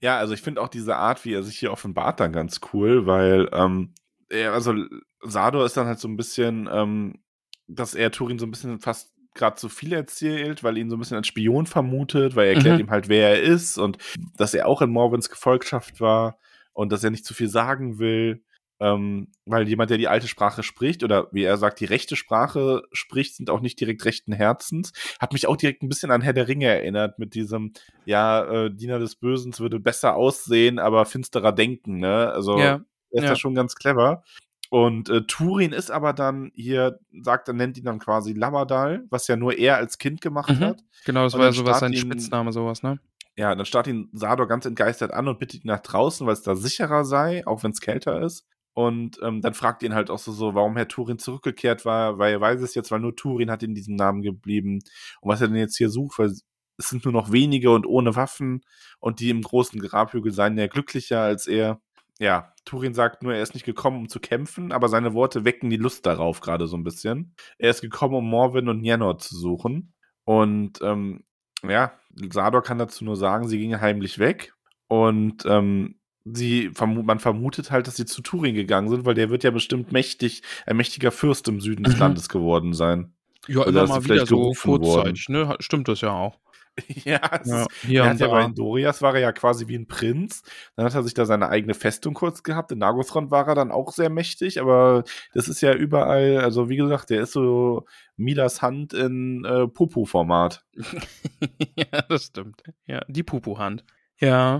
[0.02, 3.06] Ja, also ich finde auch diese Art, wie er sich hier offenbart, dann ganz cool,
[3.06, 3.94] weil, ähm,
[4.30, 4.74] er, also
[5.22, 7.20] Sador ist dann halt so ein bisschen, ähm,
[7.68, 11.00] dass er Turin so ein bisschen fast gerade zu viel erzählt, weil ihn so ein
[11.00, 12.86] bisschen als Spion vermutet, weil er erklärt Mhm.
[12.86, 13.98] ihm halt, wer er ist und
[14.38, 16.40] dass er auch in Morwins Gefolgschaft war
[16.74, 18.44] und dass er nicht zu viel sagen will.
[18.82, 22.84] Ähm, weil jemand, der die alte Sprache spricht, oder wie er sagt, die rechte Sprache
[22.94, 24.94] spricht, sind auch nicht direkt rechten Herzens.
[25.20, 27.74] Hat mich auch direkt ein bisschen an Herr der Ringe erinnert, mit diesem,
[28.06, 32.32] ja, äh, Diener des Bösen würde besser aussehen, aber finsterer denken, ne?
[32.32, 32.66] Also Ja,
[33.12, 33.30] er ist ja.
[33.32, 34.24] da schon ganz clever.
[34.70, 39.28] Und äh, Turin ist aber dann hier, sagt, er nennt ihn dann quasi Lamadal, was
[39.28, 40.60] ja nur er als Kind gemacht Mhm.
[40.64, 40.84] hat.
[41.06, 43.00] Genau, das Und war ja sowas, sein Spitzname, sowas, ne?
[43.36, 46.44] Ja, dann starrt ihn Sador ganz entgeistert an und bittet ihn nach draußen, weil es
[46.44, 48.46] da sicherer sei, auch wenn es kälter ist.
[48.74, 52.34] Und ähm, dann fragt ihn halt auch so, so, warum Herr Turin zurückgekehrt war, weil
[52.34, 54.80] er weiß es jetzt, weil nur Turin hat in diesem Namen geblieben.
[55.22, 58.16] Und was er denn jetzt hier sucht, weil es sind nur noch wenige und ohne
[58.16, 58.62] Waffen
[59.00, 61.82] und die im großen Grabhügel seien ja glücklicher als er.
[62.20, 65.70] Ja, Turin sagt nur, er ist nicht gekommen, um zu kämpfen, aber seine Worte wecken
[65.70, 67.36] die Lust darauf gerade so ein bisschen.
[67.58, 69.94] Er ist gekommen, um Morwin und Nienor zu suchen.
[70.26, 71.24] Und ähm,
[71.68, 71.94] ja,
[72.32, 74.54] Sador kann dazu nur sagen, sie ging heimlich weg.
[74.88, 75.99] Und ähm,
[76.34, 79.92] sie man vermutet halt, dass sie zu Turin gegangen sind, weil der wird ja bestimmt
[79.92, 82.00] mächtig, ein mächtiger Fürst im Süden des Mhm.
[82.00, 83.14] Landes geworden sein.
[83.48, 85.56] Ja, Oder immer ist mal wieder so kurzzeitig, ne?
[85.60, 86.38] Stimmt das ja auch.
[87.04, 88.48] ja, Ja, hier er hat ja bei.
[88.48, 90.44] Dorias war er ja quasi wie ein Prinz.
[90.76, 92.72] Dann hat er sich da seine eigene Festung kurz gehabt.
[92.72, 96.78] In Nargothrond war er dann auch sehr mächtig, aber das ist ja überall, also wie
[96.78, 97.86] gesagt, der ist so
[98.18, 100.64] Midas Hand in äh, Pupu-Format.
[101.76, 102.64] ja, das stimmt.
[102.86, 103.84] Ja, die Pupu-Hand.
[104.20, 104.60] Ja.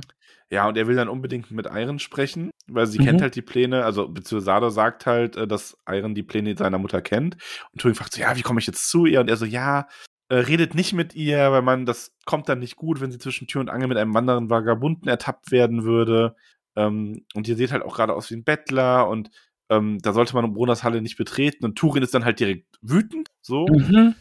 [0.52, 3.04] Ja, und er will dann unbedingt mit Iron sprechen, weil sie Mhm.
[3.04, 6.80] kennt halt die Pläne, also beziehungsweise Sada sagt halt, äh, dass Iron die Pläne seiner
[6.80, 7.38] Mutter kennt.
[7.72, 9.20] Und Turing fragt so, ja, wie komme ich jetzt zu ihr?
[9.22, 9.88] Und er so, ja,
[10.30, 13.48] äh, redet nicht mit ihr, weil man, das kommt dann nicht gut, wenn sie zwischen
[13.48, 16.36] Tür und Angel mit einem anderen Vagabunden ertappt werden würde.
[16.76, 19.30] Ähm, und ihr seht halt auch gerade aus wie ein Bettler und
[19.70, 21.64] ähm, da sollte man Brunas Halle nicht betreten.
[21.66, 24.16] Und Turin ist dann halt direkt wütend, so Mhm.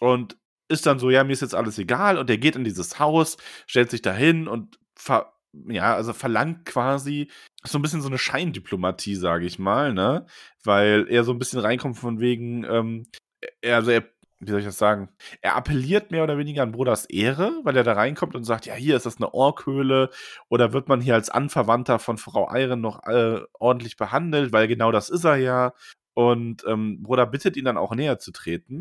[0.00, 0.36] und
[0.68, 3.36] ist dann so, ja, mir ist jetzt alles egal und er geht in dieses Haus,
[3.66, 5.33] stellt sich dahin und ver
[5.68, 7.30] ja, also verlangt quasi
[7.64, 10.26] so ein bisschen so eine Scheindiplomatie, sage ich mal, ne?
[10.62, 13.06] Weil er so ein bisschen reinkommt von wegen, ähm,
[13.62, 14.04] er, also er,
[14.40, 15.08] wie soll ich das sagen?
[15.40, 18.74] Er appelliert mehr oder weniger an Broders Ehre, weil er da reinkommt und sagt, ja,
[18.74, 20.10] hier ist das eine Orkhöhle
[20.48, 24.92] oder wird man hier als Anverwandter von Frau Eiren noch äh, ordentlich behandelt, weil genau
[24.92, 25.72] das ist er ja.
[26.14, 28.80] Und ähm, Bruder bittet ihn dann auch näher zu treten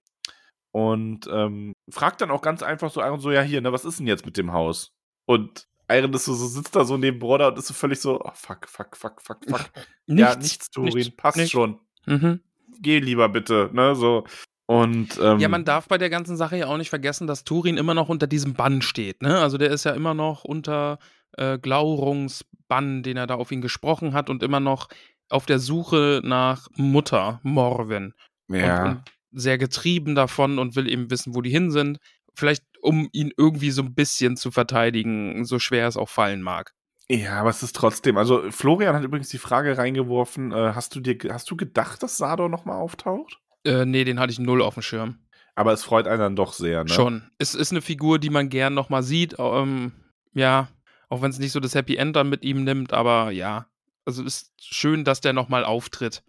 [0.73, 4.07] und ähm, fragt dann auch ganz einfach so, so, ja hier, ne, was ist denn
[4.07, 4.91] jetzt mit dem Haus?
[5.25, 8.19] Und Iron ist so, so, sitzt da so neben Brodder und ist so völlig so,
[8.21, 9.69] oh, fuck, fuck, fuck, fuck, fuck.
[10.07, 11.51] Nichts, ja, nichts, Turin, nichts, passt nichts.
[11.51, 11.79] schon.
[12.05, 12.39] Mhm.
[12.79, 14.25] Geh lieber bitte, ne, so.
[14.65, 17.77] Und, ähm, Ja, man darf bei der ganzen Sache ja auch nicht vergessen, dass Turin
[17.77, 19.21] immer noch unter diesem Bann steht.
[19.21, 19.39] Ne?
[19.39, 20.99] Also der ist ja immer noch unter
[21.37, 24.87] äh, Glaurungsbann, den er da auf ihn gesprochen hat und immer noch
[25.29, 28.13] auf der Suche nach Mutter Morwen.
[28.47, 28.83] ja.
[28.83, 29.01] Und, und
[29.35, 31.97] sehr getrieben davon und will eben wissen, wo die hin sind.
[32.35, 36.73] Vielleicht, um ihn irgendwie so ein bisschen zu verteidigen, so schwer es auch fallen mag.
[37.09, 38.17] Ja, aber es ist trotzdem.
[38.17, 42.17] Also Florian hat übrigens die Frage reingeworfen: äh, Hast du dir, hast du gedacht, dass
[42.17, 43.39] Sador nochmal auftaucht?
[43.65, 45.19] Äh, nee, den hatte ich null auf dem Schirm.
[45.55, 46.89] Aber es freut einen dann doch sehr, ne?
[46.89, 47.29] Schon.
[47.37, 49.35] Es ist eine Figur, die man gern nochmal sieht.
[49.37, 49.91] Ähm,
[50.33, 50.67] ja,
[51.09, 53.67] auch wenn es nicht so das Happy End dann mit ihm nimmt, aber ja.
[54.05, 56.23] Also ist schön, dass der nochmal auftritt.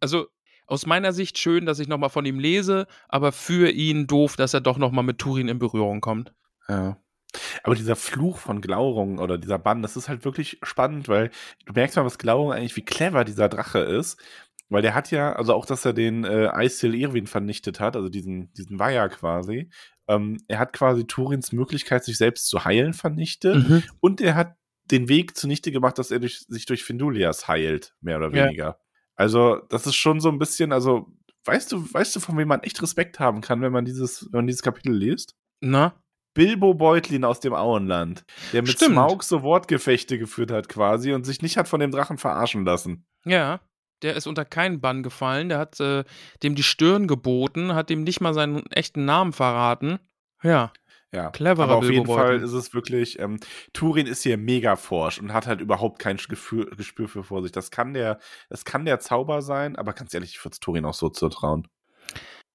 [0.00, 0.26] Also
[0.66, 4.54] aus meiner Sicht schön, dass ich nochmal von ihm lese, aber für ihn doof, dass
[4.54, 6.32] er doch nochmal mit Turin in Berührung kommt.
[6.68, 6.98] Ja.
[7.62, 11.30] Aber dieser Fluch von Glaurung oder dieser Bann, das ist halt wirklich spannend, weil
[11.66, 14.20] du merkst mal, was Glaurung eigentlich, wie clever dieser Drache ist.
[14.70, 18.08] Weil der hat ja, also auch, dass er den äh, Aestil Irwin vernichtet hat, also
[18.08, 19.68] diesen, diesen Weiher quasi.
[20.08, 23.56] Ähm, er hat quasi Turins Möglichkeit, sich selbst zu heilen, vernichtet.
[24.00, 24.56] Und er hat
[24.90, 28.78] den Weg zunichte gemacht, dass er durch, sich durch Findulias heilt, mehr oder Ja.
[29.16, 31.06] Also, das ist schon so ein bisschen, also,
[31.44, 34.40] weißt du, weißt du, von wem man echt Respekt haben kann, wenn man dieses, wenn
[34.40, 35.36] man dieses Kapitel liest?
[35.60, 35.94] Na?
[36.34, 38.92] Bilbo Beutlin aus dem Auenland, der mit Stimmt.
[38.92, 43.06] Smaug so Wortgefechte geführt hat quasi und sich nicht hat von dem Drachen verarschen lassen.
[43.24, 43.60] Ja.
[44.02, 45.48] Der ist unter keinen Bann gefallen.
[45.48, 46.04] Der hat äh,
[46.42, 49.98] dem die Stirn geboten, hat dem nicht mal seinen echten Namen verraten.
[50.42, 50.72] Ja.
[51.14, 52.44] Ja, Cleverer aber auf Bilbo jeden Fall Beutlin.
[52.44, 53.38] ist es wirklich, ähm,
[53.72, 57.54] Turin ist hier mega forsch und hat halt überhaupt kein Gefühl, Gespür für Vorsicht.
[57.54, 60.94] Das kann der, das kann der Zauber sein, aber ganz ehrlich, ich würde Turin auch
[60.94, 61.68] so zutrauen.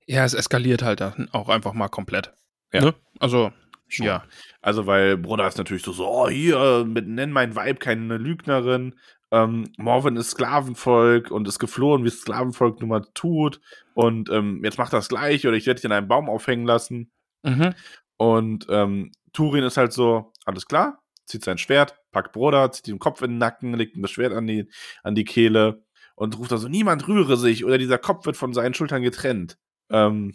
[0.07, 2.33] Ja, es eskaliert halt dann auch einfach mal komplett.
[2.73, 2.81] Ja.
[2.81, 2.95] Ne?
[3.19, 3.53] Also,
[3.87, 4.05] Schon.
[4.05, 4.23] ja.
[4.61, 8.95] Also, weil Bruder ist natürlich so, so oh, hier, mit, nenn mein Weib keine Lügnerin.
[9.31, 13.61] Ähm, Morven ist Sklavenvolk und ist geflohen, wie es Sklavenvolk nun mal tut.
[13.93, 17.11] Und ähm, jetzt macht das gleich oder ich werde dich in einem Baum aufhängen lassen.
[17.43, 17.73] Mhm.
[18.19, 22.95] Und ähm, Turin ist halt so, alles klar, zieht sein Schwert, packt Bruder, zieht ihm
[22.95, 24.69] den Kopf in den Nacken, legt ihm das Schwert an die,
[25.03, 28.53] an die Kehle und ruft da so, niemand rühre sich oder dieser Kopf wird von
[28.53, 29.57] seinen Schultern getrennt.
[29.89, 30.33] Ähm,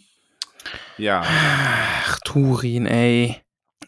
[0.96, 1.24] ja.
[1.26, 3.43] Ach, Turin, ey.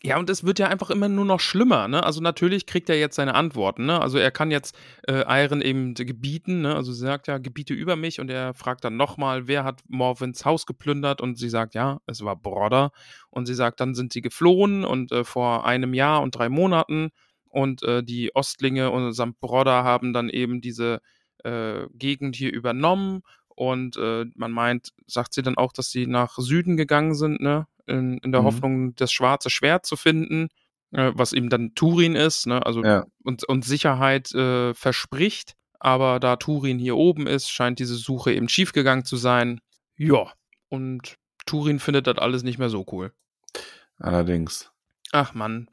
[0.07, 2.05] Ja, und es wird ja einfach immer nur noch schlimmer, ne?
[2.05, 4.01] Also natürlich kriegt er jetzt seine Antworten, ne?
[4.01, 6.77] Also er kann jetzt äh, Iron eben gebieten, ne?
[6.77, 10.45] Also sie sagt ja, gebiete über mich und er fragt dann nochmal, wer hat Morvins
[10.45, 12.93] Haus geplündert und sie sagt, ja, es war Brodder
[13.31, 17.11] und sie sagt, dann sind sie geflohen und äh, vor einem Jahr und drei Monaten
[17.49, 21.01] und äh, die Ostlinge und samt Brodder haben dann eben diese
[21.43, 23.23] äh, Gegend hier übernommen
[23.57, 27.67] und äh, man meint, sagt sie dann auch, dass sie nach Süden gegangen sind, ne?
[27.87, 28.47] In, in der Mhm.
[28.47, 30.49] Hoffnung, das schwarze Schwert zu finden,
[30.93, 32.65] äh, was eben dann Turin ist, ne?
[32.65, 33.05] Also Ja.
[33.25, 35.55] und, und Sicherheit äh, verspricht.
[35.79, 39.61] Aber da Turin hier oben ist, scheint diese Suche eben schiefgegangen zu sein.
[39.97, 40.33] Ja.
[40.69, 43.13] Und Turin findet das alles nicht mehr so cool.
[43.99, 44.71] Allerdings.
[45.13, 45.69] Ach Mann.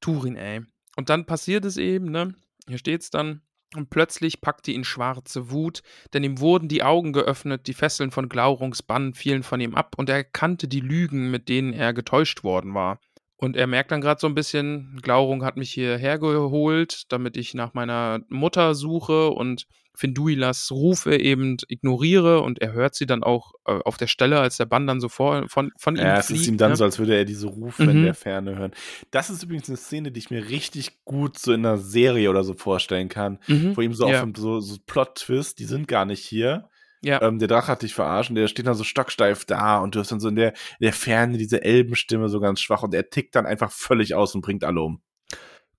[0.00, 0.62] Turin, ey.
[0.96, 2.34] Und dann passiert es eben, ne?
[2.66, 3.42] Hier steht's dann.
[3.76, 5.82] Und plötzlich packte ihn schwarze Wut,
[6.14, 9.94] denn ihm wurden die Augen geöffnet, die Fesseln von Glaurungs Bann fielen von ihm ab
[9.98, 12.98] und er erkannte die Lügen, mit denen er getäuscht worden war.
[13.40, 17.54] Und er merkt dann gerade so ein bisschen, Glaurung hat mich hierher geholt, damit ich
[17.54, 23.52] nach meiner Mutter suche und Finduilas Rufe eben ignoriere und er hört sie dann auch
[23.66, 26.26] äh, auf der Stelle, als der Bann dann so vor, von, von ihm Ja, es
[26.26, 26.42] fliegt.
[26.42, 26.76] ist ihm dann ne?
[26.76, 28.04] so, als würde er diese Rufe in Mhm.
[28.04, 28.72] der Ferne hören.
[29.10, 32.44] Das ist übrigens eine Szene, die ich mir richtig gut so in einer Serie oder
[32.44, 33.38] so vorstellen kann.
[33.48, 33.76] Mhm.
[33.76, 34.22] Wo ihm so ja.
[34.22, 36.68] auf so, so Plot-Twist, die sind gar nicht hier.
[37.02, 37.22] Ja.
[37.22, 40.00] Ähm, der Drache hat dich verarscht und der steht dann so stocksteif da und du
[40.00, 43.08] hast dann so in der, in der Ferne diese Elbenstimme so ganz schwach und er
[43.08, 45.00] tickt dann einfach völlig aus und bringt alle um.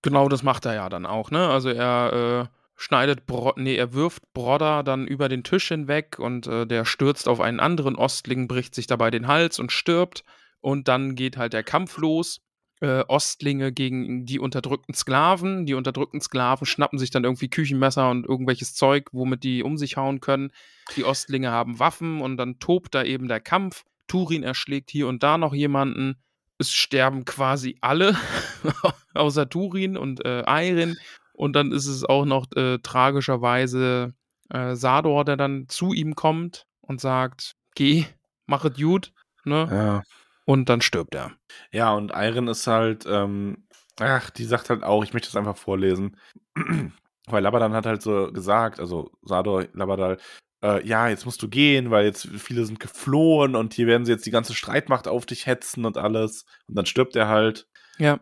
[0.02, 1.50] Genau, das macht er ja dann auch, ne?
[1.50, 6.48] Also er äh, schneidet, Bro nee, er wirft Brodder dann über den Tisch hinweg und
[6.48, 10.24] äh, der stürzt auf einen anderen Ostling, bricht sich dabei den Hals und stirbt.
[10.62, 12.42] Und dann geht halt der Kampf los.
[12.82, 15.66] Äh, Ostlinge gegen die unterdrückten Sklaven.
[15.66, 19.98] Die unterdrückten Sklaven schnappen sich dann irgendwie Küchenmesser und irgendwelches Zeug, womit die um sich
[19.98, 20.52] hauen können.
[20.96, 23.84] Die Ostlinge haben Waffen und dann tobt da eben der Kampf.
[24.08, 26.16] Turin erschlägt hier und da noch jemanden.
[26.58, 28.16] Es sterben quasi alle,
[29.14, 30.98] außer Turin und äh, Eirin.
[31.34, 34.14] Und dann ist es auch noch äh, tragischerweise
[34.50, 38.06] äh, Sador, der dann zu ihm kommt und sagt: Geh,
[38.46, 39.14] mach es gut.
[39.46, 39.68] Ne?
[39.72, 40.04] Ja.
[40.50, 41.34] Und dann stirbt er.
[41.72, 43.68] Ja, und Iron ist halt, ähm,
[44.00, 46.18] ach, die sagt halt auch, ich möchte das einfach vorlesen.
[47.28, 50.18] weil Labadan hat halt so gesagt, also Sador, Labadal,
[50.64, 54.12] äh, ja, jetzt musst du gehen, weil jetzt viele sind geflohen und hier werden sie
[54.12, 56.46] jetzt die ganze Streitmacht auf dich hetzen und alles.
[56.68, 57.68] Und dann stirbt er halt.
[58.00, 58.20] Ja.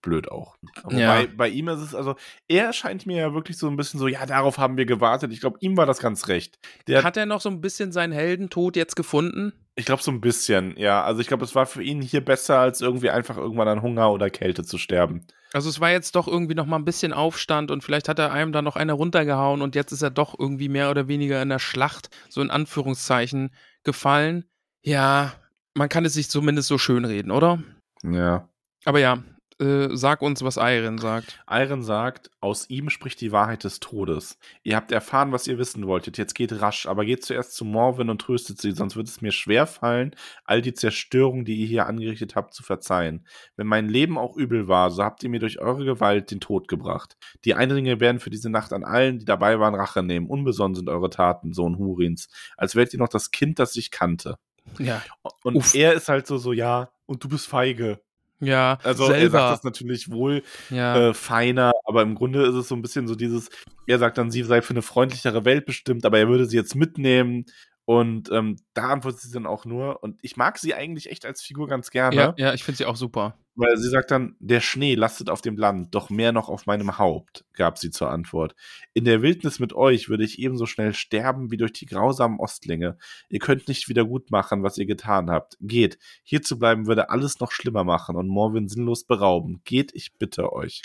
[0.00, 0.56] blöd auch.
[0.84, 1.26] Wobei Ja.
[1.36, 2.14] bei ihm ist es, also,
[2.48, 5.34] er scheint mir ja wirklich so ein bisschen so, ja, darauf haben wir gewartet.
[5.34, 6.58] Ich glaube, ihm war das ganz recht.
[6.86, 9.52] Der, Hat er noch so ein bisschen seinen Heldentod jetzt gefunden?
[9.76, 11.04] Ich glaube, so ein bisschen, ja.
[11.04, 14.10] Also ich glaube, es war für ihn hier besser, als irgendwie einfach irgendwann an Hunger
[14.10, 15.26] oder Kälte zu sterben.
[15.52, 18.32] Also es war jetzt doch irgendwie noch mal ein bisschen Aufstand und vielleicht hat er
[18.32, 21.50] einem da noch eine runtergehauen und jetzt ist er doch irgendwie mehr oder weniger in
[21.50, 24.44] der Schlacht, so in Anführungszeichen, gefallen.
[24.82, 25.34] Ja,
[25.74, 27.62] man kann es sich zumindest so schönreden, oder?
[28.02, 28.48] Ja.
[28.84, 29.22] Aber ja,
[29.58, 31.40] äh, sag uns, was Iron sagt.
[31.48, 34.38] Iron sagt, aus ihm spricht die Wahrheit des Todes.
[34.62, 36.18] Ihr habt erfahren, was ihr wissen wolltet.
[36.18, 39.32] Jetzt geht rasch, aber geht zuerst zu Morwen und tröstet sie, sonst wird es mir
[39.32, 40.14] schwer fallen,
[40.44, 43.26] all die Zerstörung, die ihr hier angerichtet habt, zu verzeihen.
[43.56, 46.68] Wenn mein Leben auch übel war, so habt ihr mir durch eure Gewalt den Tod
[46.68, 47.16] gebracht.
[47.44, 50.28] Die Eindringe werden für diese Nacht an allen, die dabei waren, Rache nehmen.
[50.28, 54.38] Unbesonnen sind eure Taten, Sohn Hurins, als wärt ihr noch das Kind, das ich kannte.
[54.78, 55.02] Ja.
[55.42, 55.74] Und Uff.
[55.74, 58.00] er ist halt so, so, ja, und du bist feige.
[58.40, 59.38] Ja, Also er selber.
[59.38, 61.08] sagt das natürlich wohl ja.
[61.10, 63.48] äh, feiner, aber im Grunde ist es so ein bisschen so dieses,
[63.86, 66.74] er sagt dann, sie sei für eine freundlichere Welt bestimmt, aber er würde sie jetzt
[66.74, 67.46] mitnehmen
[67.86, 71.40] und ähm, da antwortet sie dann auch nur und ich mag sie eigentlich echt als
[71.40, 73.38] Figur ganz gerne, ja, ja, ich finde sie auch super.
[73.54, 76.98] weil sie sagt dann, der Schnee lastet auf dem Land, doch mehr noch auf meinem
[76.98, 78.54] Haupt, gab sie zur Antwort.
[78.92, 82.98] In der Wildnis mit euch würde ich ebenso schnell sterben wie durch die grausamen Ostlinge.
[83.30, 85.56] Ihr könnt nicht wieder gut machen, was ihr getan habt.
[85.60, 85.98] Geht.
[86.22, 89.62] Hier zu bleiben würde alles noch schlimmer machen und Morwin sinnlos berauben.
[89.64, 90.82] Geht, ich bitte euch.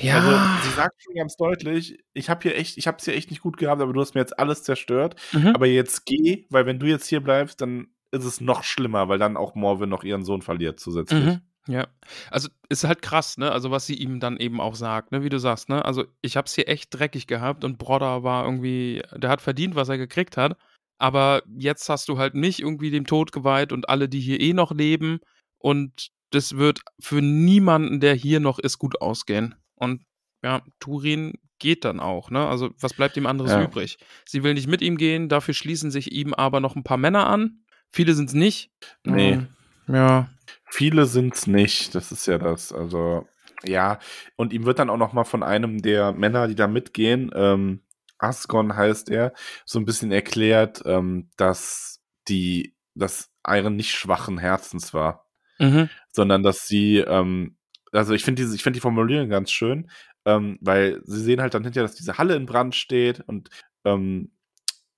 [0.00, 3.14] Ja, Also, sie sagt schon ganz deutlich, ich habe hier echt, ich habe es hier
[3.14, 5.16] echt nicht gut gehabt, aber du hast mir jetzt alles zerstört.
[5.32, 5.48] mhm.
[5.48, 9.18] Aber jetzt geh, weil wenn du jetzt hier bleibst, dann ist es noch schlimmer, weil
[9.18, 11.24] dann auch Morwin noch ihren Sohn verliert zusätzlich.
[11.24, 11.40] Mhm.
[11.66, 11.86] Ja,
[12.30, 13.52] also ist halt krass, ne?
[13.52, 15.22] Also was sie ihm dann eben auch sagt, ne?
[15.22, 15.84] Wie du sagst, ne?
[15.84, 19.88] Also ich hab's hier echt dreckig gehabt und Brodder war irgendwie, der hat verdient, was
[19.88, 20.56] er gekriegt hat.
[20.98, 24.52] Aber jetzt hast du halt nicht irgendwie dem Tod geweiht und alle, die hier eh
[24.52, 25.20] noch leben.
[25.58, 29.54] Und das wird für niemanden, der hier noch ist, gut ausgehen.
[29.80, 30.04] Und
[30.44, 32.46] ja, Turin geht dann auch, ne?
[32.46, 33.62] Also was bleibt ihm anderes Ja.
[33.62, 33.98] übrig?
[34.24, 37.26] Sie will nicht mit ihm gehen, dafür schließen sich ihm aber noch ein paar Männer
[37.26, 37.64] an.
[37.92, 38.70] Viele sind's nicht.
[39.04, 39.32] Nee.
[39.32, 39.48] Ähm,
[39.88, 40.30] Ja.
[40.70, 42.72] Viele sind's nicht, das ist ja das.
[42.72, 43.26] Also,
[43.64, 43.98] ja.
[44.36, 47.82] Und ihm wird dann auch noch mal von einem der Männer, die da mitgehen, ähm,
[48.18, 49.32] Asgon heißt er,
[49.64, 55.26] so ein bisschen erklärt, ähm, dass die, dass Iron nicht schwachen Herzens war.
[55.58, 55.90] Mhm.
[56.12, 57.56] sondern dass sie, ähm,
[57.92, 59.90] also ich finde finde die Formulierung ganz schön,
[60.24, 63.50] ähm, weil sie sehen halt dann hinterher, dass diese Halle in Brand steht und
[63.84, 64.32] ähm,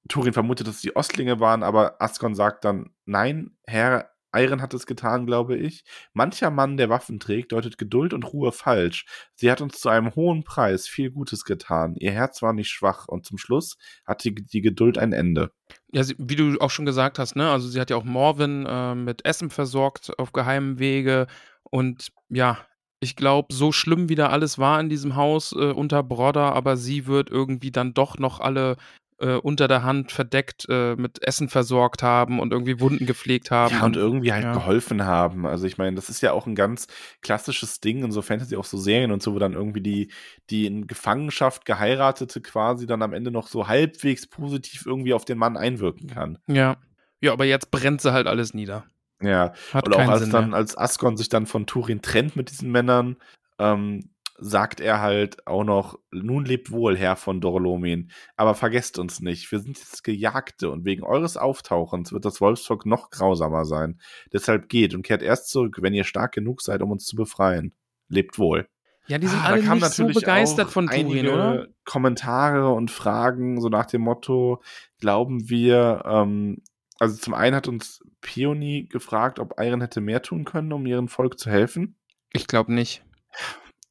[0.08, 4.72] Turin vermutet, dass es die Ostlinge waren, aber Asgon sagt dann, nein, Herr Iron hat
[4.72, 5.84] es getan, glaube ich.
[6.14, 9.04] Mancher Mann, der Waffen trägt, deutet Geduld und Ruhe falsch.
[9.34, 11.94] Sie hat uns zu einem hohen Preis viel Gutes getan.
[11.96, 13.76] Ihr Herz war nicht schwach und zum Schluss
[14.06, 15.52] hat die, die Geduld ein Ende.
[15.92, 17.50] Ja, sie, wie du auch schon gesagt hast, ne?
[17.50, 21.26] Also sie hat ja auch Morwin äh, mit Essen versorgt auf geheimem Wege.
[21.64, 22.58] Und ja,
[23.02, 26.76] ich glaube, so schlimm wie da alles war in diesem Haus äh, unter Brodder, aber
[26.76, 28.76] sie wird irgendwie dann doch noch alle
[29.18, 33.74] äh, unter der Hand verdeckt äh, mit Essen versorgt haben und irgendwie Wunden gepflegt haben.
[33.74, 34.52] Ja, und irgendwie halt ja.
[34.52, 35.46] geholfen haben.
[35.46, 36.86] Also ich meine, das ist ja auch ein ganz
[37.22, 40.12] klassisches Ding in so Fantasy, auch so Serien und so, wo dann irgendwie die,
[40.48, 45.38] die in Gefangenschaft geheiratete quasi dann am Ende noch so halbwegs positiv irgendwie auf den
[45.38, 46.38] Mann einwirken kann.
[46.46, 46.76] ja.
[47.24, 48.84] Ja, aber jetzt brennt sie halt alles nieder.
[49.22, 50.58] Ja, Hat und auch als Sinn dann, mehr.
[50.58, 53.16] als Asgon sich dann von Turin trennt mit diesen Männern,
[53.58, 59.20] ähm, sagt er halt auch noch, nun lebt wohl, Herr von Dorlomin, aber vergesst uns
[59.20, 64.00] nicht, wir sind jetzt Gejagte und wegen eures Auftauchens wird das Wolfsvolk noch grausamer sein.
[64.32, 67.72] Deshalb geht und kehrt erst zurück, wenn ihr stark genug seid, um uns zu befreien.
[68.08, 68.66] Lebt wohl.
[69.06, 71.66] Ja, die sind Ah, alle kamen nicht so begeistert auch von Turin, einige oder?
[71.84, 74.62] Kommentare und Fragen, so nach dem Motto,
[74.98, 76.62] glauben wir, ähm,
[76.98, 81.08] also zum einen hat uns Peony gefragt, ob Iron hätte mehr tun können, um ihrem
[81.08, 81.96] Volk zu helfen.
[82.32, 83.04] Ich glaube nicht.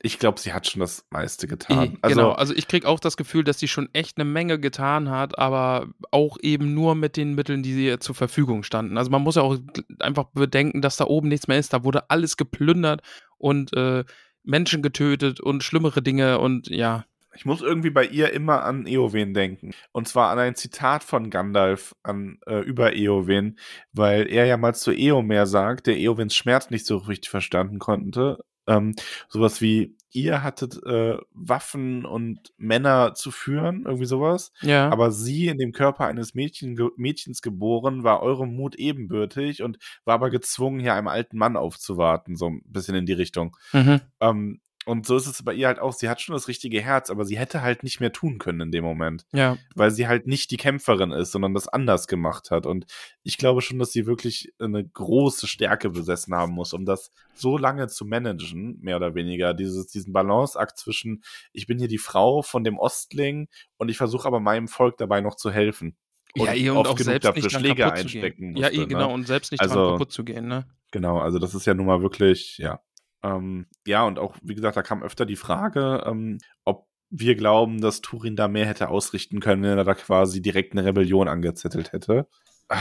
[0.03, 1.99] Ich glaube, sie hat schon das meiste getan.
[2.01, 5.11] Also, genau, also ich krieg auch das Gefühl, dass sie schon echt eine Menge getan
[5.11, 8.97] hat, aber auch eben nur mit den Mitteln, die ihr zur Verfügung standen.
[8.97, 9.59] Also man muss ja auch
[9.99, 11.73] einfach bedenken, dass da oben nichts mehr ist.
[11.73, 13.01] Da wurde alles geplündert
[13.37, 14.03] und äh,
[14.43, 17.05] Menschen getötet und schlimmere Dinge und ja.
[17.33, 19.71] Ich muss irgendwie bei ihr immer an Eowen denken.
[19.91, 23.57] Und zwar an ein Zitat von Gandalf an, äh, über Eowen,
[23.93, 28.43] weil er ja mal zu Eomer sagt, der Eowens Schmerz nicht so richtig verstanden konnte.
[28.67, 28.95] Ähm,
[29.27, 34.51] sowas wie, ihr hattet äh, Waffen und Männer zu führen, irgendwie sowas.
[34.61, 34.89] Ja.
[34.89, 39.77] Aber sie in dem Körper eines Mädchen, ge Mädchens geboren, war eurem Mut ebenbürtig und
[40.05, 43.57] war aber gezwungen, hier einem alten Mann aufzuwarten, so ein bisschen in die Richtung.
[43.71, 44.01] mhm.
[44.19, 44.61] Ähm,
[44.91, 45.93] Und so ist es bei ihr halt auch.
[45.93, 48.71] Sie hat schon das richtige Herz, aber sie hätte halt nicht mehr tun können in
[48.71, 49.25] dem Moment.
[49.31, 49.57] Ja.
[49.73, 52.65] Weil sie halt nicht die Kämpferin ist, sondern das anders gemacht hat.
[52.65, 52.85] Und
[53.23, 57.57] ich glaube schon, dass sie wirklich eine große Stärke besessen haben muss, um das so
[57.57, 59.53] lange zu managen, mehr oder weniger.
[59.53, 61.23] Dieses, diesen Balanceakt zwischen,
[61.53, 65.21] ich bin hier die Frau von dem Ostling und ich versuche aber meinem Volk dabei
[65.21, 65.95] noch zu helfen.
[66.35, 68.57] ja, eh, und auch selbst dafür nicht Schläge einstecken gehen.
[68.61, 69.13] Ja, musste, genau, ne?
[69.13, 70.67] und selbst nicht Also- dran kaputt zu gehen, ne?
[70.91, 72.81] Genau, also das ist ja nun mal wirklich, ja.
[73.23, 77.81] Ähm, ja, und auch, wie gesagt, da kam öfter die Frage, ähm, ob wir glauben,
[77.81, 81.91] dass Turin da mehr hätte ausrichten können, wenn er da quasi direkt eine Rebellion angezettelt
[81.91, 82.27] hätte.
[82.69, 82.79] Ah,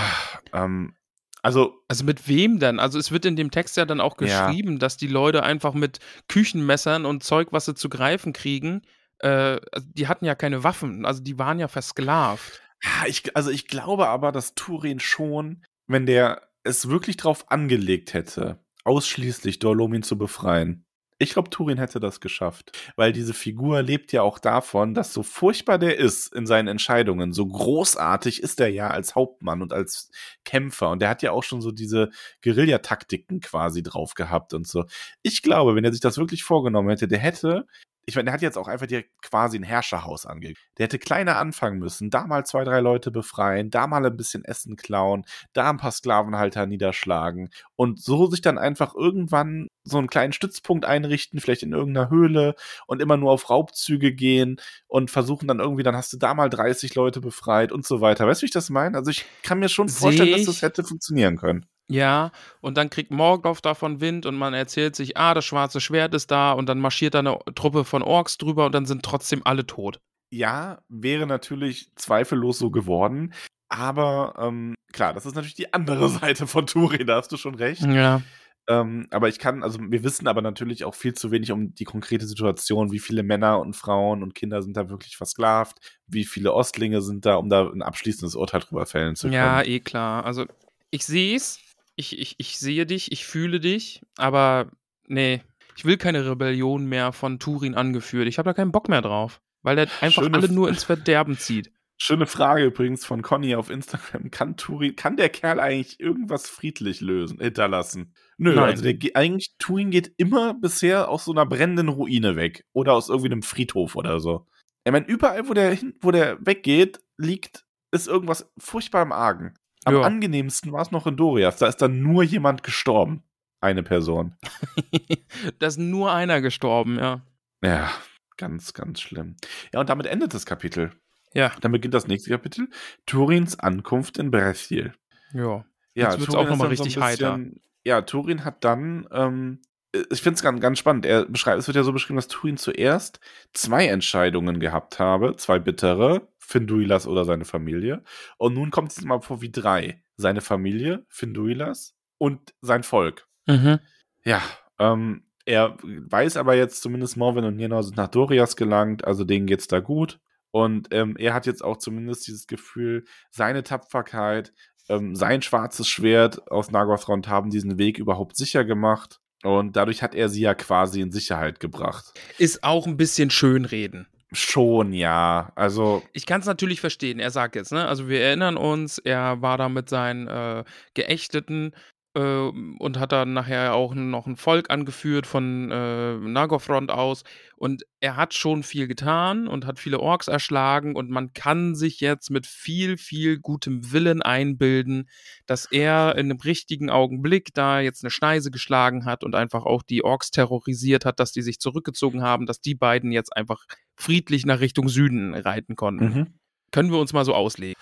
[0.53, 0.95] ähm,
[1.43, 2.79] also, Also mit wem denn?
[2.79, 4.47] Also es wird in dem Text ja dann auch Ja.
[4.47, 8.83] geschrieben, dass die Leute einfach mit Küchenmessern und Zeug, was sie zu greifen kriegen,
[9.21, 12.63] äh, also die hatten ja keine Waffen, also die waren ja versklavt.
[12.85, 18.15] ah, ich, also ich glaube aber, dass Turin schon, wenn der es wirklich drauf angelegt
[18.15, 20.85] hätte, ausschließlich Dorlomin zu befreien.
[21.21, 25.23] Ich glaube, Turin hätte das geschafft, weil diese Figur lebt ja auch davon, dass so
[25.23, 30.11] furchtbar der ist in seinen Entscheidungen, so großartig ist er ja als Hauptmann und als
[30.45, 32.11] Kämpfer und der hat ja auch schon so diese
[32.43, 34.87] Guerillataktiken quasi drauf gehabt und so.
[35.23, 37.67] Ich glaube, wenn er sich das wirklich vorgenommen hätte, der hätte
[38.11, 40.61] ich meine, der hat jetzt auch einfach direkt quasi ein Herrscherhaus angelegt.
[40.77, 44.45] Der hätte kleiner anfangen müssen, da mal zwei, drei Leute befreien, da mal ein bisschen
[44.45, 50.09] Essen klauen, da ein paar Sklavenhalter niederschlagen und so sich dann einfach irgendwann so einen
[50.09, 52.55] kleinen Stützpunkt einrichten, vielleicht in irgendeiner Höhle
[52.87, 54.57] und immer nur auf Raubzüge gehen
[54.89, 58.27] und versuchen dann irgendwie, dann hast du da mal 30 Leute befreit und so weiter.
[58.27, 58.99] Weißt du, wie ich das meine?
[58.99, 61.67] Also ich kann mir schon vorstellen, dass das hätte funktionieren können.
[61.91, 62.31] Ja,
[62.61, 66.31] und dann kriegt Morgoth davon Wind und man erzählt sich, ah, das schwarze Schwert ist
[66.31, 69.67] da und dann marschiert da eine Truppe von Orks drüber und dann sind trotzdem alle
[69.67, 70.01] tot.
[70.33, 73.35] ja, wäre natürlich zweifellos so geworden.
[73.69, 77.55] Aber ähm, klar, das ist natürlich die andere Seite von Turin, da hast du schon
[77.55, 77.83] recht.
[77.83, 78.23] Ja.
[78.69, 81.85] Ähm, aber ich kann, also wir wissen aber natürlich auch viel zu wenig um die
[81.85, 86.53] konkrete Situation, wie viele Männer und Frauen und Kinder sind da wirklich versklavt, wie viele
[86.53, 89.35] Ostlinge sind da, um da ein abschließendes Urteil drüber fällen zu können.
[89.35, 90.25] Ja, eh klar.
[90.25, 90.47] Also
[90.91, 91.59] ich sehe es,
[92.01, 94.71] ich, ich, ich sehe dich, ich fühle dich, aber
[95.07, 95.43] nee,
[95.77, 98.27] ich will keine Rebellion mehr von Turin angeführt.
[98.27, 101.39] Ich habe da keinen Bock mehr drauf, weil er einfach Schöne alle nur ins Verderben
[101.39, 101.71] zieht.
[102.03, 104.31] Schöne Frage übrigens von Conny auf Instagram.
[104.31, 108.15] Kann Turin, kann der Kerl eigentlich irgendwas friedlich lösen, hinterlassen?
[108.39, 108.65] Nö, Nein.
[108.71, 112.65] also der, ge- eigentlich, Turin geht immer bisher aus so einer brennenden Ruine weg.
[112.73, 114.47] Oder aus irgendwie einem Friedhof oder so.
[114.85, 119.53] Ich meine, überall, wo der, hin, wo der weggeht, liegt, ist irgendwas furchtbar im Argen.
[119.85, 120.01] Am Ja.
[120.03, 121.57] angenehmsten war es noch in Dorias.
[121.59, 123.23] Da ist dann nur jemand gestorben.
[123.61, 124.37] Eine Person.
[125.59, 127.23] da ist nur einer gestorben, ja.
[127.63, 127.91] Ja,
[128.37, 129.37] ganz, ganz schlimm.
[129.73, 130.93] Ja, und damit endet das Kapitel.
[131.35, 132.69] Ja, Dann beginnt das nächste Kapitel.
[133.07, 134.95] Turins Ankunft in Bressil.
[135.33, 135.65] ja.
[135.95, 137.37] Ja, Jetzt wird's Turin auch noch ist mal dann so richtig heiter.
[137.39, 139.61] bisschen- Ja, Turin hat dann, ähm,
[139.93, 141.07] ich finde es ganz, ganz spannend.
[141.07, 143.21] Er beschreibt, es wird ja so beschrieben, dass Turin zuerst
[143.53, 148.03] zwei Entscheidungen gehabt habe, zwei bittere, Finduilas oder seine Familie.
[148.39, 150.03] Und nun kommt es mal vor wie drei.
[150.17, 153.27] Seine Familie, Finduilas und sein Volk.
[153.47, 153.79] Mhm.
[154.25, 154.43] Ja,
[154.79, 159.47] ähm, er weiß aber jetzt zumindest Morwen und Nienau sind nach Dorias gelangt, also denen
[159.47, 160.21] geht's da gut.
[160.51, 164.53] Und ähm, er hat jetzt auch zumindest dieses Gefühl, seine Tapferkeit,
[164.89, 169.20] ähm, sein schwarzes Schwert aus Nagothrond haben diesen Weg überhaupt sicher gemacht.
[169.43, 172.13] Und dadurch hat er sie ja quasi in Sicherheit gebracht.
[172.39, 174.07] Ist auch ein bisschen Schönreden.
[174.33, 175.51] Schon, ja.
[175.57, 177.19] Also, Ich kann es natürlich verstehen.
[177.19, 177.89] Er sagt jetzt, ne?
[177.89, 180.65] Also wir erinnern uns, er war da mit seinen äh,
[180.95, 181.73] Geächteten
[182.19, 187.23] und hat dann nachher auch noch ein Volk angeführt von äh, Nagothrond aus.
[187.57, 190.97] Und er hat schon viel getan und hat viele Orks erschlagen.
[190.97, 195.09] Und man kann sich jetzt mit viel, viel gutem Willen einbilden,
[195.47, 199.83] dass er in einem richtigen Augenblick da jetzt eine Schneise geschlagen hat und einfach auch
[199.83, 204.45] die Orks terrorisiert hat, dass die sich zurückgezogen haben, dass die beiden jetzt einfach friedlich
[204.47, 206.05] nach Richtung Süden reiten konnten.
[206.05, 206.27] mhm.
[206.73, 207.75] Können wir uns mal so auslegen.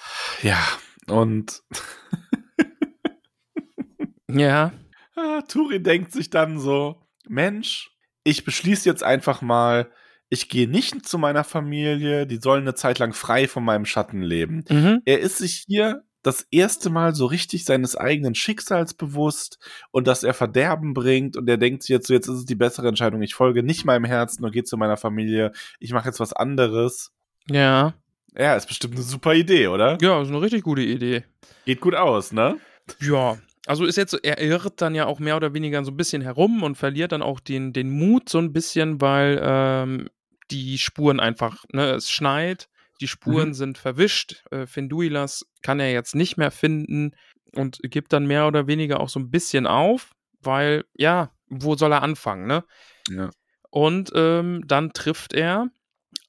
[0.42, 0.58] ja.
[1.06, 1.62] Und
[4.30, 4.72] Ja.
[5.16, 7.90] Ah, Turin denkt sich dann so, Mensch,
[8.24, 9.90] ich beschließe jetzt einfach mal,
[10.28, 14.22] ich gehe nicht zu meiner Familie, die sollen eine Zeit lang frei von meinem Schatten
[14.22, 14.64] leben.
[14.68, 15.02] Mhm.
[15.04, 19.58] Er ist sich hier das erste Mal so richtig seines eigenen Schicksals bewusst
[19.90, 22.56] und dass er Verderben bringt und er denkt sich jetzt so, jetzt ist es die
[22.56, 26.20] bessere Entscheidung, ich folge nicht meinem Herzen und gehe zu meiner Familie, ich mache jetzt
[26.20, 27.12] was anderes.
[27.48, 27.94] Ja.
[28.36, 29.96] Ja, ist bestimmt eine super Idee, oder?
[30.02, 31.24] Ja, ist eine richtig gute Idee.
[31.64, 32.58] Geht gut aus, ne?
[33.00, 33.38] Ja.
[33.66, 36.22] Also ist jetzt, so- er irrt dann ja auch mehr oder weniger so ein bisschen
[36.22, 40.08] herum und verliert dann auch den, den Mut so ein bisschen, weil ähm,
[40.50, 42.68] die Spuren einfach, ne, es schneit,
[43.00, 43.54] die Spuren Mhm.
[43.54, 44.42] sind verwischt.
[44.50, 47.12] Äh, Finduilas kann er jetzt nicht mehr finden
[47.54, 51.92] und gibt dann mehr oder weniger auch so ein bisschen auf, weil, ja, wo soll
[51.92, 52.64] er anfangen, ne?
[53.10, 53.30] Ja.
[53.70, 55.68] Und ähm, dann trifft er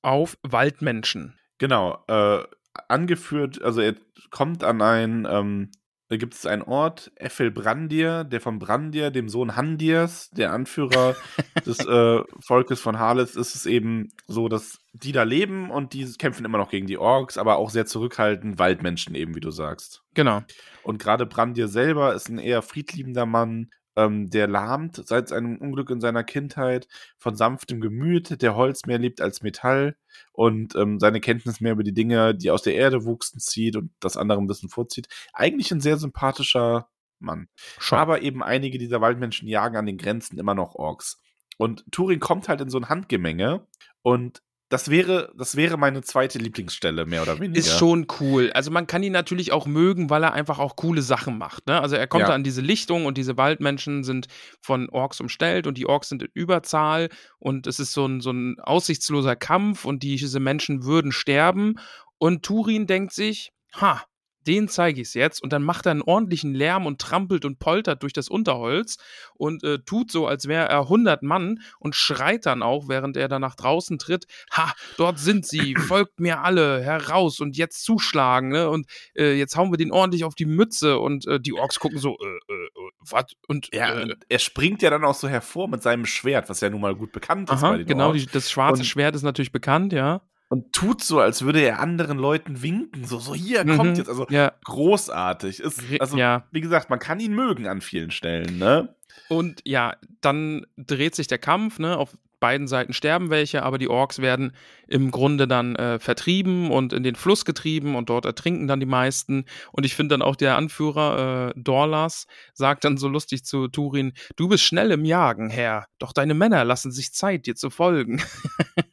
[0.02, 1.38] auf Waldmenschen.
[1.58, 2.44] Genau, äh,
[2.88, 3.96] angeführt, also er
[4.30, 5.72] kommt an ein, ähm,
[6.18, 11.16] gibt es einen Ort, Effel Brandir, der von Brandir, dem Sohn Handirs, der Anführer
[11.66, 16.12] des äh, Volkes von Harles, ist es eben so, dass die da leben und die
[16.14, 20.02] kämpfen immer noch gegen die Orks, aber auch sehr zurückhaltend, Waldmenschen eben, wie du sagst.
[20.16, 20.42] Genau.
[20.84, 23.70] Und gerade Brandir selber ist ein eher friedliebender Mann,
[24.00, 26.88] ähm, der lahmt seit seinem Unglück in seiner Kindheit,
[27.18, 29.98] von sanftem Gemüt, der Holz mehr liebt als Metall
[30.32, 33.92] und ähm, seine Kenntnis mehr über die Dinge, die aus der Erde wuchsen, zieht und
[34.00, 35.08] das andere ein bisschen vorzieht.
[35.34, 36.88] Eigentlich ein sehr sympathischer
[37.20, 37.50] Mann.
[37.78, 38.00] Schon.
[38.00, 41.22] Aber eben einige dieser Waldmenschen jagen an den Grenzen immer noch Orks.
[41.58, 43.68] Und Turing kommt halt in so ein Handgemenge
[44.02, 47.58] und das wäre, das wäre meine zweite Lieblingsstelle, mehr oder weniger.
[47.60, 48.52] Ist schon cool.
[48.54, 51.66] Also man kann ihn natürlich auch mögen, weil er einfach auch coole Sachen macht.
[51.66, 51.82] Ne?
[51.82, 52.28] Also er kommt Ja.
[52.28, 54.28] da an diese Lichtung und diese Waldmenschen sind
[54.62, 57.10] von Orks umstellt und die Orks sind in Überzahl
[57.40, 61.76] und es ist so ein, so ein aussichtsloser Kampf und diese Menschen würden sterben.
[62.20, 64.04] Und Turin denkt sich, ha,
[64.48, 65.42] den zeige ich es jetzt.
[65.44, 68.98] Und dann macht er einen ordentlichen Lärm und trampelt und poltert durch das Unterholz
[69.36, 73.28] und äh, tut so, als wäre er 100 Mann und schreit dann auch, während er
[73.28, 78.50] da nach draußen tritt, ha, dort sind sie, folgt mir alle heraus und jetzt zuschlagen,
[78.50, 78.70] ne?
[78.70, 82.00] Und äh, jetzt hauen wir den ordentlich auf die Mütze und äh, die Orks gucken
[82.00, 83.26] so, äh, äh, äh, was?
[83.48, 86.82] Und Ja, er springt ja dann auch so hervor mit seinem Schwert, was ja nun
[86.82, 88.20] mal gut bekannt ist aha, bei den genau, Orks.
[88.22, 90.22] die, das schwarze Und- Schwert ist natürlich bekannt, ja.
[90.50, 93.06] Und tut so, als würde er anderen Leuten winken.
[93.06, 94.10] So, so hier Mhm, kommt jetzt.
[94.10, 95.60] Also ja, großartig.
[95.60, 96.44] Ist, also, ja.
[96.52, 98.96] wie gesagt, man kann ihn mögen an vielen Stellen, ne?
[99.30, 101.98] Und ja, dann dreht sich der Kampf, ne?
[101.98, 104.54] Auf beiden Seiten sterben welche, aber die Orks werden
[104.88, 108.86] im Grunde dann äh, vertrieben und in den Fluss getrieben und dort ertrinken dann die
[108.86, 109.46] meisten.
[109.72, 114.14] Und ich finde dann auch der Anführer, äh, Dorlas, sagt dann so lustig zu Turin,
[114.36, 118.22] du bist schnell im Jagen, Herr, doch deine Männer lassen sich Zeit, dir zu folgen.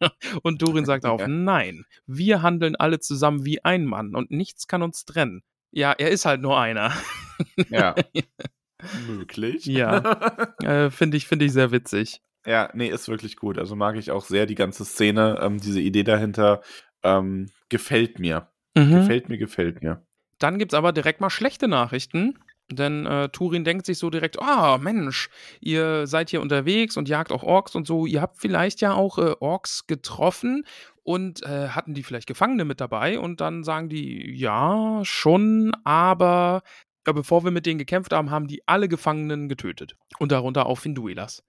[0.42, 1.28] und Turin sagt Ja.
[1.28, 5.42] nein, wir handeln alle zusammen wie ein Mann und nichts kann uns trennen.
[5.70, 6.92] Ja, er ist halt nur einer.
[7.70, 7.94] Ja.
[9.06, 9.66] Möglich.
[9.66, 9.98] Ja.
[10.62, 12.20] Äh, finde ich, finde ich sehr witzig.
[12.46, 13.58] Ja, nee, ist wirklich gut.
[13.58, 15.38] Also mag ich auch sehr die ganze Szene.
[15.40, 16.62] Ähm, diese Idee dahinter
[17.02, 18.48] ähm, gefällt mir.
[18.74, 18.92] Mhm.
[18.92, 20.06] Gefällt mir, gefällt mir.
[20.38, 22.38] Dann gibt es aber direkt mal schlechte Nachrichten.
[22.70, 25.28] Denn äh, Turin denkt sich so direkt, ah Mensch,
[25.60, 28.06] ihr seid hier unterwegs und jagt auch Orks und so.
[28.06, 30.64] Ihr habt vielleicht ja auch äh, Orks getroffen
[31.04, 33.20] und äh, hatten die vielleicht Gefangene mit dabei.
[33.20, 36.62] Und dann sagen die, ja, schon, aber
[37.06, 39.96] ja, bevor wir mit denen gekämpft haben, haben die alle Gefangenen getötet.
[40.18, 41.44] Und darunter auch Finduelas.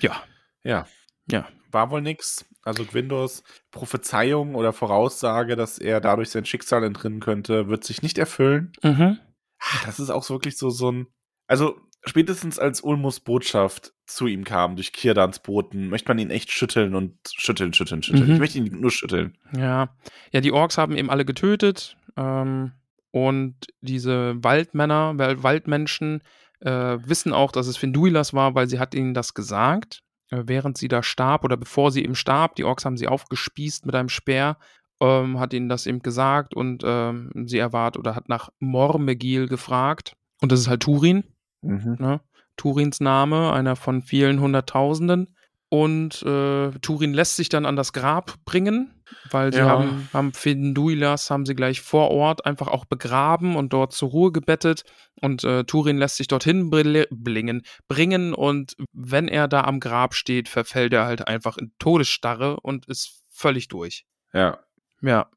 [0.00, 0.22] Ja.
[0.64, 0.86] Ja.
[1.30, 1.48] Ja.
[1.70, 2.44] War wohl nix.
[2.62, 8.18] Also Gwindos Prophezeiung oder Voraussage, dass er dadurch sein Schicksal entrinnen könnte, wird sich nicht
[8.18, 8.72] erfüllen.
[8.82, 9.18] Mhm.
[9.60, 11.06] Ah, Das ist auch wirklich so, so ein.
[11.46, 16.50] Also, spätestens als Ulmus Botschaft zu ihm kam, durch Kirdans Boten, möchte man ihn echt
[16.50, 18.26] schütteln und schütteln, schütteln, schütteln.
[18.26, 18.32] Mhm.
[18.34, 19.36] Ich möchte ihn nur schütteln.
[19.56, 19.96] Ja,
[20.32, 22.72] ja, die Orks haben eben alle getötet ähm,
[23.10, 26.22] und diese Waldmänner, Wal- Waldmenschen
[26.60, 30.78] äh, wissen auch, dass es Finduilas war, weil sie hat ihnen das gesagt, äh, während
[30.78, 32.56] sie da starb oder bevor sie eben starb.
[32.56, 34.58] Die Orks haben sie aufgespießt mit einem Speer,
[35.00, 40.14] ähm, hat ihnen das eben gesagt und ähm, sie erwartet oder hat nach Mormegil gefragt
[40.40, 41.24] und das ist halt Turin
[41.62, 41.96] Mhm.
[41.98, 42.20] ne?
[42.56, 45.34] Turins Name, einer von vielen Hunderttausenden.
[45.68, 48.99] Und äh, Turin lässt sich dann an das Grab bringen,
[49.30, 49.68] weil sie Ja.
[49.68, 54.32] haben, haben Finduilas, haben sie gleich vor Ort einfach auch begraben und dort zur Ruhe
[54.32, 54.84] gebettet.
[55.20, 58.34] Und äh, Turin lässt sich dorthin blingen, bringen.
[58.34, 63.22] Und wenn er da am Grab steht, verfällt er halt einfach in Todesstarre und ist
[63.28, 64.04] völlig durch.
[64.32, 64.58] Ja.
[65.02, 65.28] Ja.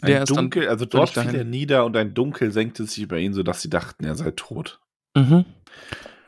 [0.00, 3.02] Ein Der ist dann Dunkel, also dort fiel er nieder und ein Dunkel senkte sich
[3.02, 4.80] über ihn, sodass sie dachten, er sei tot.
[5.16, 5.44] Mhm.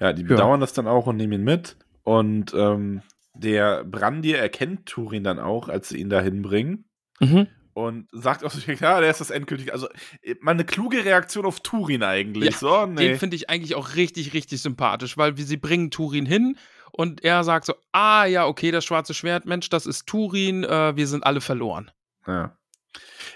[0.01, 1.77] Ja, die bedauern das dann auch und nehmen ihn mit.
[2.03, 3.03] Und ähm,
[3.35, 6.87] der Brandir erkennt Turin dann auch, als sie ihn da hinbringen.
[7.21, 7.47] Mhm.
[7.73, 9.73] Und sagt auch so, ja, der ist das endgültig.
[9.73, 9.89] Also,
[10.23, 12.53] äh, mal eine kluge Reaktion auf Turin eigentlich.
[12.53, 13.09] Ja, so, nee.
[13.09, 16.57] Den finde ich eigentlich auch richtig, richtig sympathisch, weil sie bringen Turin hin
[16.93, 20.97] und er sagt so, ah ja, okay, das schwarze Schwert, Mensch, das ist Turin, äh,
[20.97, 21.91] wir sind alle verloren.
[22.27, 22.57] Ja.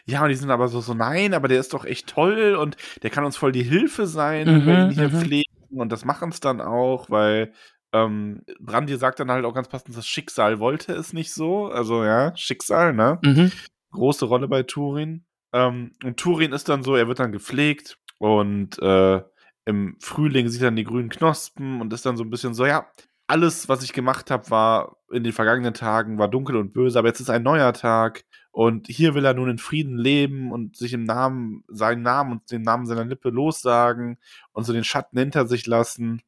[0.05, 2.77] Ja, und die sind aber so, so, nein, aber der ist doch echt toll und
[3.03, 5.21] der kann uns voll die Hilfe sein, wenn wir Mhm, ihn hier mhm.
[5.21, 5.53] pflegen.
[5.71, 7.53] Und das machen es dann auch, weil
[7.93, 11.67] ähm, Brandir sagt dann halt auch ganz passend, das Schicksal wollte es nicht so.
[11.67, 13.19] Also ja, Schicksal, ne?
[13.23, 13.53] Mhm.
[13.95, 15.25] Große Rolle bei Turin.
[15.53, 19.23] Ähm, und Turin ist dann so, er wird dann gepflegt und äh,
[19.65, 22.67] im Frühling sieht er dann die grünen Knospen und ist dann so ein bisschen so,
[22.67, 22.87] ja,
[23.27, 27.09] alles, was ich gemacht habe, war in den vergangenen Tagen, war dunkel und böse, aber
[27.09, 30.93] jetzt ist ein neuer Tag und hier will er nun in Frieden leben und sich
[30.93, 34.19] im Namen, seinen Namen und den Namen seiner Lippe lossagen
[34.53, 36.21] und so den Schatten hinter sich lassen.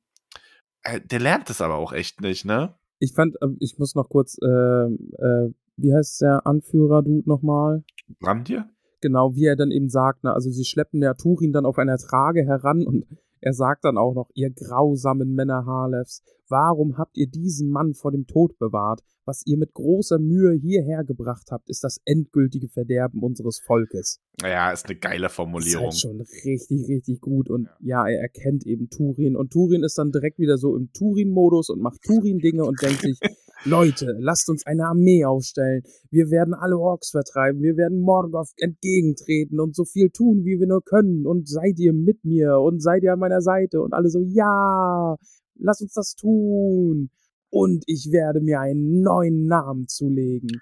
[0.82, 2.74] Äh, der lernt es aber auch echt nicht, ne?
[2.98, 7.84] Ich fand, äh, ich muss noch kurz, äh, äh, wie heißt der Anführer-Dude nochmal?
[8.20, 8.68] Brandir?
[9.00, 11.98] Genau, wie er dann eben sagt, ne, also sie schleppen der Turin dann auf einer
[11.98, 13.06] Trage heran und
[13.40, 18.10] er sagt dann auch noch, ihr grausamen Männer Halefs, warum habt ihr diesen Mann vor
[18.10, 19.02] dem Tod bewahrt?
[19.24, 24.20] Was ihr mit großer Mühe hierher gebracht habt, ist das endgültige Verderben unseres Volkes.
[24.40, 25.86] Ja, ist eine geile Formulierung.
[25.86, 27.50] Das ist halt schon richtig, richtig gut.
[27.50, 28.06] Und ja.
[28.06, 29.36] ja, er erkennt eben Turin.
[29.36, 33.18] Und Turin ist dann direkt wieder so im Turin-Modus und macht Turin-Dinge und denkt sich,
[33.64, 35.82] Leute, lasst uns eine Armee aufstellen.
[36.10, 37.62] Wir werden alle Orks vertreiben.
[37.62, 41.26] Wir werden Morgoth entgegentreten und so viel tun, wie wir nur können.
[41.26, 43.80] Und seid ihr mit mir und seid ihr an meiner Seite.
[43.80, 45.16] Und alle so, ja,
[45.54, 47.10] lass uns das tun.
[47.50, 50.60] Und ich werde mir einen neuen Namen zulegen.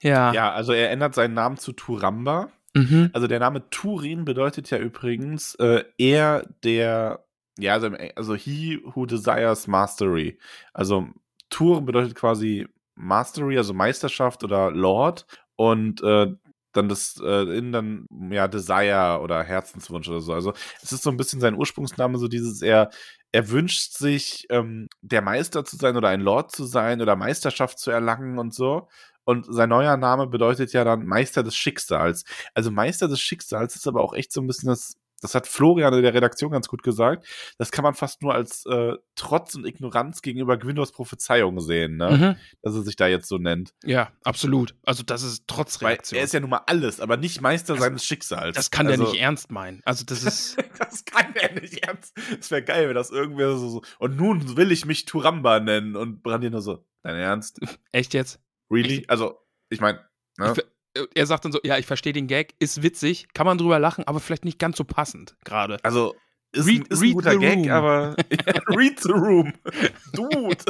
[0.00, 0.32] Ja.
[0.32, 2.50] Ja, also er ändert seinen Namen zu Turamba.
[2.74, 3.10] Mhm.
[3.12, 7.24] Also der Name Turin bedeutet ja übrigens äh, er, der,
[7.58, 10.38] ja, also, also he who desires mastery.
[10.72, 11.08] Also
[11.50, 15.26] Tur bedeutet quasi Mastery, also Meisterschaft oder Lord.
[15.56, 16.28] Und äh,
[16.72, 20.32] dann das äh, in dann ja Desire oder Herzenswunsch oder so.
[20.32, 22.90] Also es ist so ein bisschen sein Ursprungsname, so dieses er
[23.32, 27.78] er wünscht sich ähm, der Meister zu sein oder ein Lord zu sein oder Meisterschaft
[27.78, 28.88] zu erlangen und so.
[29.24, 32.24] Und sein neuer Name bedeutet ja dann Meister des Schicksals.
[32.54, 35.94] Also Meister des Schicksals ist aber auch echt so ein bisschen das das hat Florian
[35.94, 37.26] in der Redaktion ganz gut gesagt,
[37.58, 42.10] das kann man fast nur als äh, Trotz und Ignoranz gegenüber Gwyndos Prophezeiung sehen, ne?
[42.10, 42.36] Mhm.
[42.62, 43.72] dass er sich da jetzt so nennt.
[43.84, 44.74] Ja, absolut.
[44.84, 46.16] Also das ist Trotzreaktion.
[46.16, 48.56] Weil er ist ja nun mal alles, aber nicht Meister das, seines Schicksals.
[48.56, 49.80] Das kann also, der nicht ernst meinen.
[49.84, 50.56] Also das ist...
[50.78, 52.16] das kann er nicht ernst.
[52.36, 53.82] Das wäre geil, wenn das irgendwer so, so...
[53.98, 57.60] Und nun will ich mich Turamba nennen und Brandir nur so, dein Ernst?
[57.92, 58.40] Echt jetzt?
[58.70, 58.98] Really?
[58.98, 59.10] Echt?
[59.10, 59.38] Also,
[59.70, 60.00] ich meine...
[60.38, 60.54] Ne?
[60.94, 63.78] Äh, er sagt dann so, ja, ich verstehe den Gag, ist witzig, kann man drüber
[63.78, 65.78] lachen, aber vielleicht nicht ganz so passend gerade.
[65.82, 66.14] Also
[66.52, 67.70] ist, read, ein, ist ein guter Gag, room.
[67.70, 68.16] aber
[68.68, 69.52] read the room.
[70.12, 70.64] Dude.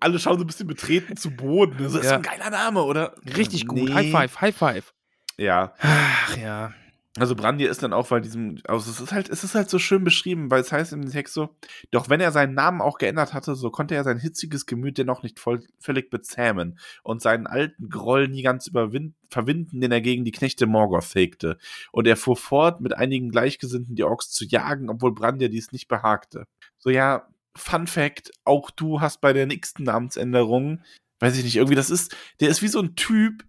[0.00, 1.76] Alle schauen so ein bisschen betreten zu Boden.
[1.78, 2.16] Das ist ja.
[2.16, 3.14] ein geiler Name, oder?
[3.36, 3.92] Richtig gut.
[3.92, 4.94] High five, high five.
[5.38, 5.74] Ja.
[5.80, 6.74] Ach ja.
[7.16, 9.78] Also Brandir ist dann auch bei diesem, also es ist halt, es ist halt so
[9.78, 11.54] schön beschrieben, weil es heißt dem Text so,
[11.92, 15.22] doch wenn er seinen Namen auch geändert hatte, so konnte er sein hitziges Gemüt dennoch
[15.22, 20.32] nicht voll, völlig bezähmen und seinen alten Groll nie ganz verwinden, den er gegen die
[20.32, 21.56] Knechte Morgoth hegte.
[21.92, 25.86] Und er fuhr fort, mit einigen Gleichgesinnten die Orks zu jagen, obwohl Brandir dies nicht
[25.86, 26.48] behagte.
[26.78, 30.82] So ja, Fun Fact, auch du hast bei der nächsten Namensänderung,
[31.20, 33.44] weiß ich nicht, irgendwie das ist, der ist wie so ein Typ,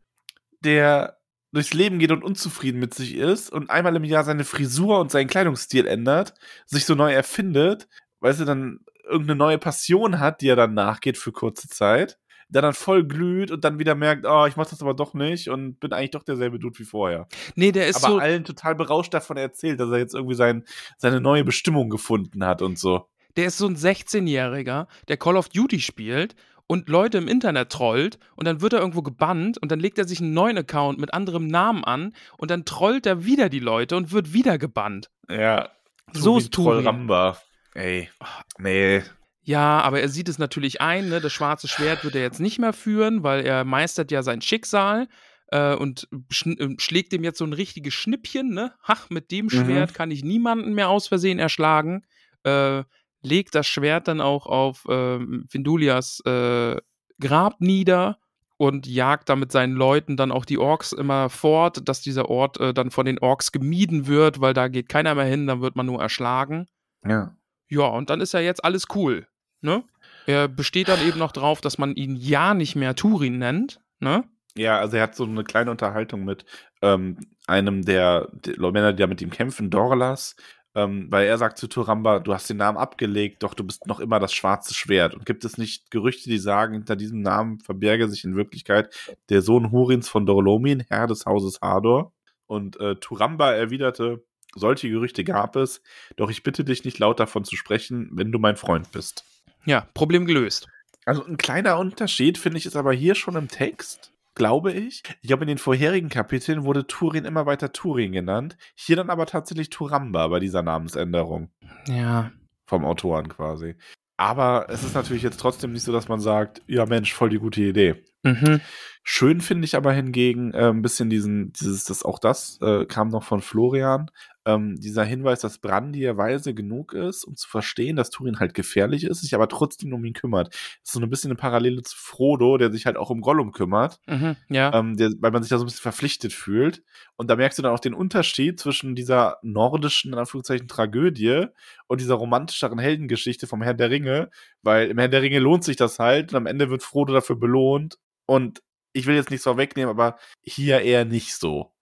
[0.63, 1.17] der
[1.55, 5.09] durchs Leben geht und unzufrieden mit sich ist und einmal im Jahr seine Frisur und
[5.09, 6.33] seinen Kleidungsstil ändert,
[6.65, 7.87] sich so neu erfindet,
[8.19, 12.61] weil er dann irgendeine neue Passion hat, die er dann nachgeht für kurze Zeit, der
[12.61, 15.79] dann voll glüht und dann wieder merkt, oh, ich mach das aber doch nicht und
[15.79, 17.27] bin eigentlich doch derselbe Dude wie vorher.
[17.55, 20.65] Nee, der ist aber so allen total berauscht davon erzählt, dass er jetzt irgendwie sein,
[20.97, 23.07] seine neue Bestimmung gefunden hat und so.
[23.37, 26.35] Der ist so ein 16-Jähriger, der Call of Duty spielt
[26.67, 30.07] und Leute im Internet trollt und dann wird er irgendwo gebannt und dann legt er
[30.07, 33.95] sich einen neuen Account mit anderem Namen an und dann trollt er wieder die Leute
[33.95, 35.09] und wird wieder gebannt.
[35.29, 35.69] Ja.
[36.13, 37.37] So ist Troll Ramba.
[37.73, 38.09] Ey.
[38.57, 39.03] Nee.
[39.43, 41.21] Ja, aber er sieht es natürlich ein, ne?
[41.21, 45.07] das schwarze Schwert wird er jetzt nicht mehr führen, weil er meistert ja sein Schicksal
[45.49, 48.73] äh, und sch äh, schlägt ihm jetzt so ein richtiges Schnippchen, ne?
[48.83, 49.49] Ach, mit dem mhm.
[49.51, 49.93] Schwert mhm.
[49.93, 52.03] kann ich niemanden mehr aus Versehen erschlagen.
[52.43, 52.83] Äh,
[53.25, 56.77] legt das Schwert dann auch auf äh, Vindulias äh,
[57.19, 58.17] Grab nieder
[58.57, 62.59] und jagt da mit seinen Leuten dann auch die Orks immer fort, dass dieser Ort
[62.59, 65.75] äh, dann von den Orks gemieden wird, weil da geht keiner mehr hin, dann wird
[65.75, 66.67] man nur erschlagen.
[67.05, 67.35] Ja.
[67.67, 69.27] Ja, und dann ist ja jetzt alles cool,
[69.61, 69.83] ne?
[70.27, 74.23] Er besteht dann eben noch drauf, dass man ihn ja nicht mehr Turin nennt, ne?
[74.57, 76.45] Ja, also er hat so eine kleine Unterhaltung mit
[76.81, 80.35] ähm, einem der, der Männer, die da mit ihm kämpfen, Dorlas,
[80.75, 83.99] ähm, weil er sagt zu Turamba, du hast den Namen abgelegt, doch du bist noch
[83.99, 85.15] immer das schwarze Schwert.
[85.15, 88.93] Und gibt es nicht Gerüchte, die sagen, hinter diesem Namen verberge sich in Wirklichkeit
[89.29, 92.13] der Sohn Hurins von Dorlomin, Herr des Hauses Hador?
[92.45, 94.23] Und äh, Turamba erwiderte,
[94.53, 95.81] solche Gerüchte gab es,
[96.17, 99.23] doch ich bitte dich nicht laut davon zu sprechen, wenn du mein Freund bist.
[99.65, 100.67] Ja, Problem gelöst.
[101.05, 105.03] Also ein kleiner Unterschied finde ich ist aber hier schon im Text glaube ich.
[105.21, 108.57] Ich glaube, in den vorherigen Kapiteln wurde Turin immer weiter Turin genannt.
[108.75, 111.49] Hier dann aber tatsächlich Turamba bei dieser Namensänderung.
[111.87, 112.31] Ja.
[112.67, 113.75] Vom Autoren quasi.
[114.17, 117.39] Aber es ist natürlich jetzt trotzdem nicht so, dass man sagt, ja Mensch, voll die
[117.39, 118.03] gute Idee.
[118.23, 118.61] Mhm.
[119.03, 123.09] Schön finde ich aber hingegen äh, ein bisschen diesen, dieses, das auch das äh, kam
[123.09, 124.09] noch von Florian,
[124.45, 128.53] ähm, dieser Hinweis, dass Brandy ja weise genug ist, um zu verstehen, dass Turin halt
[128.53, 130.49] gefährlich ist, sich aber trotzdem um ihn kümmert.
[130.49, 133.51] Das ist so ein bisschen eine Parallele zu Frodo, der sich halt auch um Gollum
[133.51, 134.73] kümmert, Mhm, ja.
[134.73, 136.83] ähm, der, weil man sich da so ein bisschen verpflichtet fühlt.
[137.17, 141.45] Und da merkst du dann auch den Unterschied zwischen dieser nordischen, in Anführungszeichen, Tragödie
[141.87, 144.29] und dieser romantischeren Heldengeschichte vom Herrn der Ringe,
[144.61, 147.35] weil im Herrn der Ringe lohnt sich das halt und am Ende wird Frodo dafür
[147.35, 147.97] belohnt.
[148.27, 148.61] Und
[148.93, 151.73] ich will jetzt nichts vorwegnehmen, aber hier eher nicht so.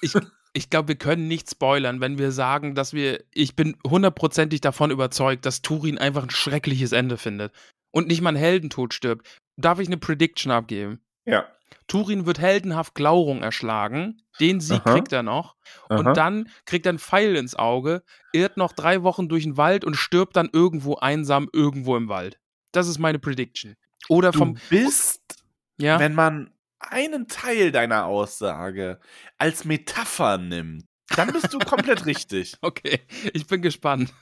[0.00, 0.14] Ich,
[0.52, 4.90] ich glaube, wir können nicht spoilern, wenn wir sagen, dass wir, ich bin hundertprozentig davon
[4.90, 7.52] überzeugt, dass Turin einfach ein schreckliches Ende findet
[7.92, 9.26] und nicht mal ein Heldentod stirbt.
[9.56, 11.00] Darf ich eine Prediction abgeben?
[11.24, 11.46] Ja.
[11.86, 14.22] Turin wird heldenhaft Glaurung erschlagen.
[14.40, 14.92] Den Sieg Aha.
[14.94, 15.56] kriegt er noch.
[15.88, 15.98] Aha.
[15.98, 19.84] Und dann kriegt er einen Pfeil ins Auge, irrt noch drei Wochen durch den Wald
[19.84, 22.40] und stirbt dann irgendwo einsam irgendwo im Wald.
[22.72, 23.76] Das ist meine Prediction.
[24.08, 24.58] Oder du vom.
[24.68, 25.44] bist,
[25.78, 25.98] Ja.
[25.98, 28.98] wenn man einen Teil deiner Aussage
[29.38, 30.84] als Metapher nimmt,
[31.16, 32.56] dann bist du komplett richtig.
[32.60, 33.00] Okay,
[33.32, 34.12] ich bin gespannt.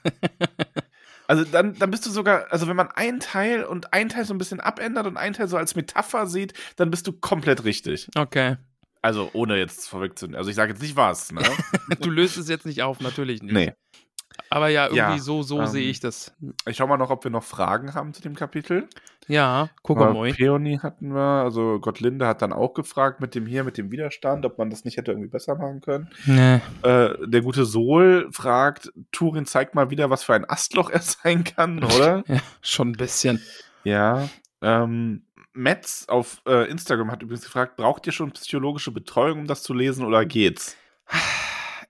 [1.26, 4.32] Also dann, dann bist du sogar, also wenn man einen Teil und einen Teil so
[4.32, 8.08] ein bisschen abändert und einen Teil so als Metapher sieht, dann bist du komplett richtig.
[8.14, 8.56] Okay.
[9.02, 10.38] Also ohne jetzt vorwegzunehmen.
[10.38, 11.42] Also ich sage jetzt nicht was, ne?
[12.00, 13.52] Du löst es jetzt nicht auf, natürlich nicht.
[13.52, 13.72] nee.
[14.50, 16.32] Aber ja, irgendwie Ja, so, so ähm, sehe ich das.
[16.66, 18.88] Ich schau mal noch, ob wir noch Fragen haben zu dem Kapitel.
[19.26, 20.32] Ja, guck Aber mal.
[20.32, 24.46] Peony hatten wir, also Gottlinde hat dann auch gefragt mit dem hier, mit dem Widerstand,
[24.46, 26.08] ob man das nicht hätte irgendwie besser machen können.
[26.24, 26.60] Nee.
[26.82, 31.44] Äh, der gute Sol fragt, Turin zeigt mal wieder, was für ein Astloch er sein
[31.44, 32.24] kann, oder?
[32.28, 33.42] Ja, schon ein bisschen.
[33.84, 34.28] ja.
[34.62, 35.22] Ähm,
[35.52, 39.74] Metz auf äh, Instagram hat übrigens gefragt, braucht ihr schon psychologische Betreuung, um das zu
[39.74, 40.76] lesen, oder geht's?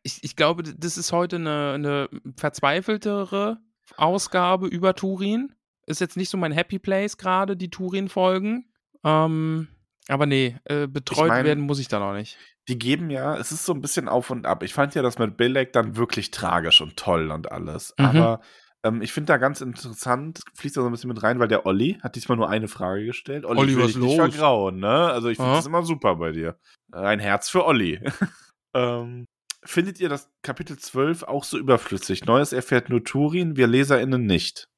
[0.02, 3.58] Ich, ich glaube, das ist heute eine, eine verzweifeltere
[3.96, 5.54] Ausgabe über Turin.
[5.86, 8.70] Ist jetzt nicht so mein Happy Place gerade, die Turin-Folgen.
[9.04, 9.68] Ähm,
[10.08, 12.36] aber nee, äh, betreut Ich mein- werden muss ich da noch nicht.
[12.68, 14.62] Die geben ja, es ist so ein bisschen auf und ab.
[14.62, 17.94] Ich fand ja das mit Bilek dann wirklich tragisch und toll und alles.
[17.98, 18.04] Mhm.
[18.04, 18.40] Aber
[18.84, 21.64] ähm, ich finde da ganz interessant, fließt da so ein bisschen mit rein, weil der
[21.64, 23.46] Olli hat diesmal nur eine Frage gestellt.
[23.46, 24.14] Olli, Olli, was los?
[24.16, 24.88] vergrauen, ne?
[24.88, 26.58] Also ich finde das immer super bei dir.
[26.92, 27.98] Ein Herz für Olli.
[28.74, 29.26] ähm,
[29.68, 32.24] findet ihr das Kapitel 12 auch so überflüssig?
[32.24, 34.68] Neues erfährt nur Turin, wir LeserInnen nicht.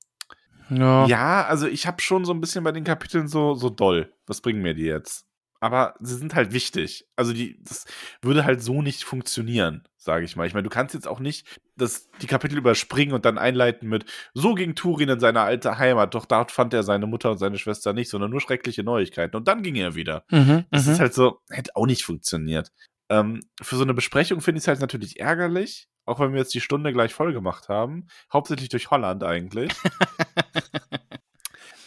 [0.68, 1.07] Ja.
[1.07, 4.12] Ja, also ich habe schon so ein bisschen bei den Kapiteln so, so doll.
[4.26, 5.26] Was bringen mir die jetzt?
[5.62, 7.07] Aber sie sind halt wichtig.
[7.16, 7.84] Also die, das
[8.22, 10.47] würde halt so nicht funktionieren, sage ich mal.
[10.47, 14.07] Ich meine, du kannst jetzt auch nicht das, die Kapitel überspringen und dann einleiten mit,
[14.32, 17.59] so ging Turin in seine alte Heimat, doch dort fand er seine Mutter und seine
[17.59, 19.36] Schwester nicht, sondern nur schreckliche Neuigkeiten.
[19.36, 20.24] Und dann ging er wieder.
[20.30, 20.93] Mhm, Das mhm.
[20.93, 22.72] ist halt so, hätte auch nicht funktioniert.
[23.11, 26.55] Ähm, für so eine Besprechung finde ich es halt natürlich ärgerlich, auch wenn wir jetzt
[26.55, 28.07] die Stunde gleich voll gemacht haben.
[28.33, 29.73] Hauptsächlich durch Holland eigentlich.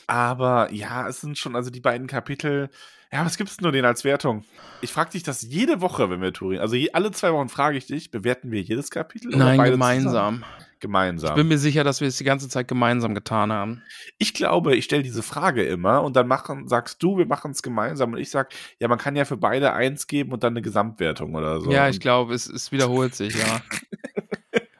[0.07, 2.69] Aber ja, es sind schon, also die beiden Kapitel.
[3.11, 4.43] Ja, was gibt's denn nur denen als Wertung?
[4.81, 6.59] Ich frage dich das jede Woche, wenn wir Turin.
[6.59, 9.33] Also je, alle zwei Wochen frage ich dich, bewerten wir jedes Kapitel?
[9.33, 10.11] oder Nein, gemeinsam.
[10.11, 10.45] zusammen?
[10.83, 11.29] Gemeinsam.
[11.29, 13.81] Ich bin mir sicher, dass wir es die ganze Zeit gemeinsam getan haben.
[14.17, 17.63] Ich glaube, ich stelle diese Frage immer und dann machen, sagst du, wir machen es
[17.63, 20.61] gemeinsam und ich sag, ja, man kann ja für beide eins geben und dann eine
[20.61, 21.71] Gesamtwertung oder so.
[21.71, 23.61] ja, ich glaube, es, es wiederholt sich, ja.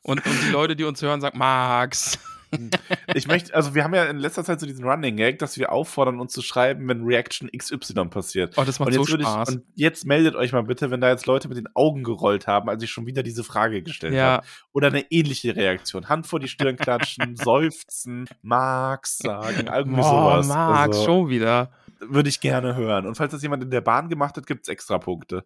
[0.05, 2.19] Und, und die Leute, die uns hören, sagen, Max.
[3.13, 5.71] ich möchte, also wir haben ja in letzter Zeit so diesen Running Gag, dass wir
[5.71, 8.53] auffordern, uns zu schreiben, wenn Reaction XY passiert.
[8.57, 9.49] Oh, das macht Und so jetzt, würde ich, Spaß.
[9.49, 12.69] und jetzt meldet euch mal bitte, wenn da jetzt Leute mit den Augen gerollt haben,
[12.69, 14.23] als ich schon wieder diese Frage gestellt Ja.
[14.25, 14.47] habe.
[14.71, 16.09] Oder eine ähnliche Reaktion.
[16.09, 20.47] Hand vor die Stirn klatschen, seufzen, Max sagen, irgendwie Oh, sowas.
[20.47, 21.71] Max, Also, schon wieder.
[21.99, 23.05] Würde ich gerne hören.
[23.07, 25.45] Und falls das jemand in der Bahn gemacht hat, gibt es extra Punkte.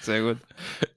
[0.00, 0.38] Sehr gut.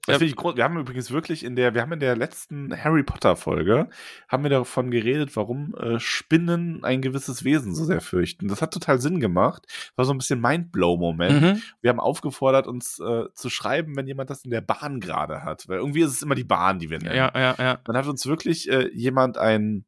[0.06, 0.36] Das ich.
[0.36, 3.88] Wir haben übrigens wirklich in der, wir haben in der letzten Harry Potter Folge,
[4.28, 8.48] haben wir davon geredet, warum äh, Spinnen ein gewisses Wesen so sehr fürchten.
[8.48, 9.66] Das hat total Sinn gemacht.
[9.96, 11.42] War so ein bisschen Mindblow-Moment.
[11.42, 11.62] Mhm.
[11.80, 15.68] Wir haben aufgefordert, uns äh, zu schreiben, wenn jemand das in der Bahn gerade hat.
[15.68, 17.16] Weil irgendwie ist es immer die Bahn, die wir nennen.
[17.16, 17.80] Ja, ja, ja.
[17.84, 19.84] Dann hat uns wirklich äh, jemand ein,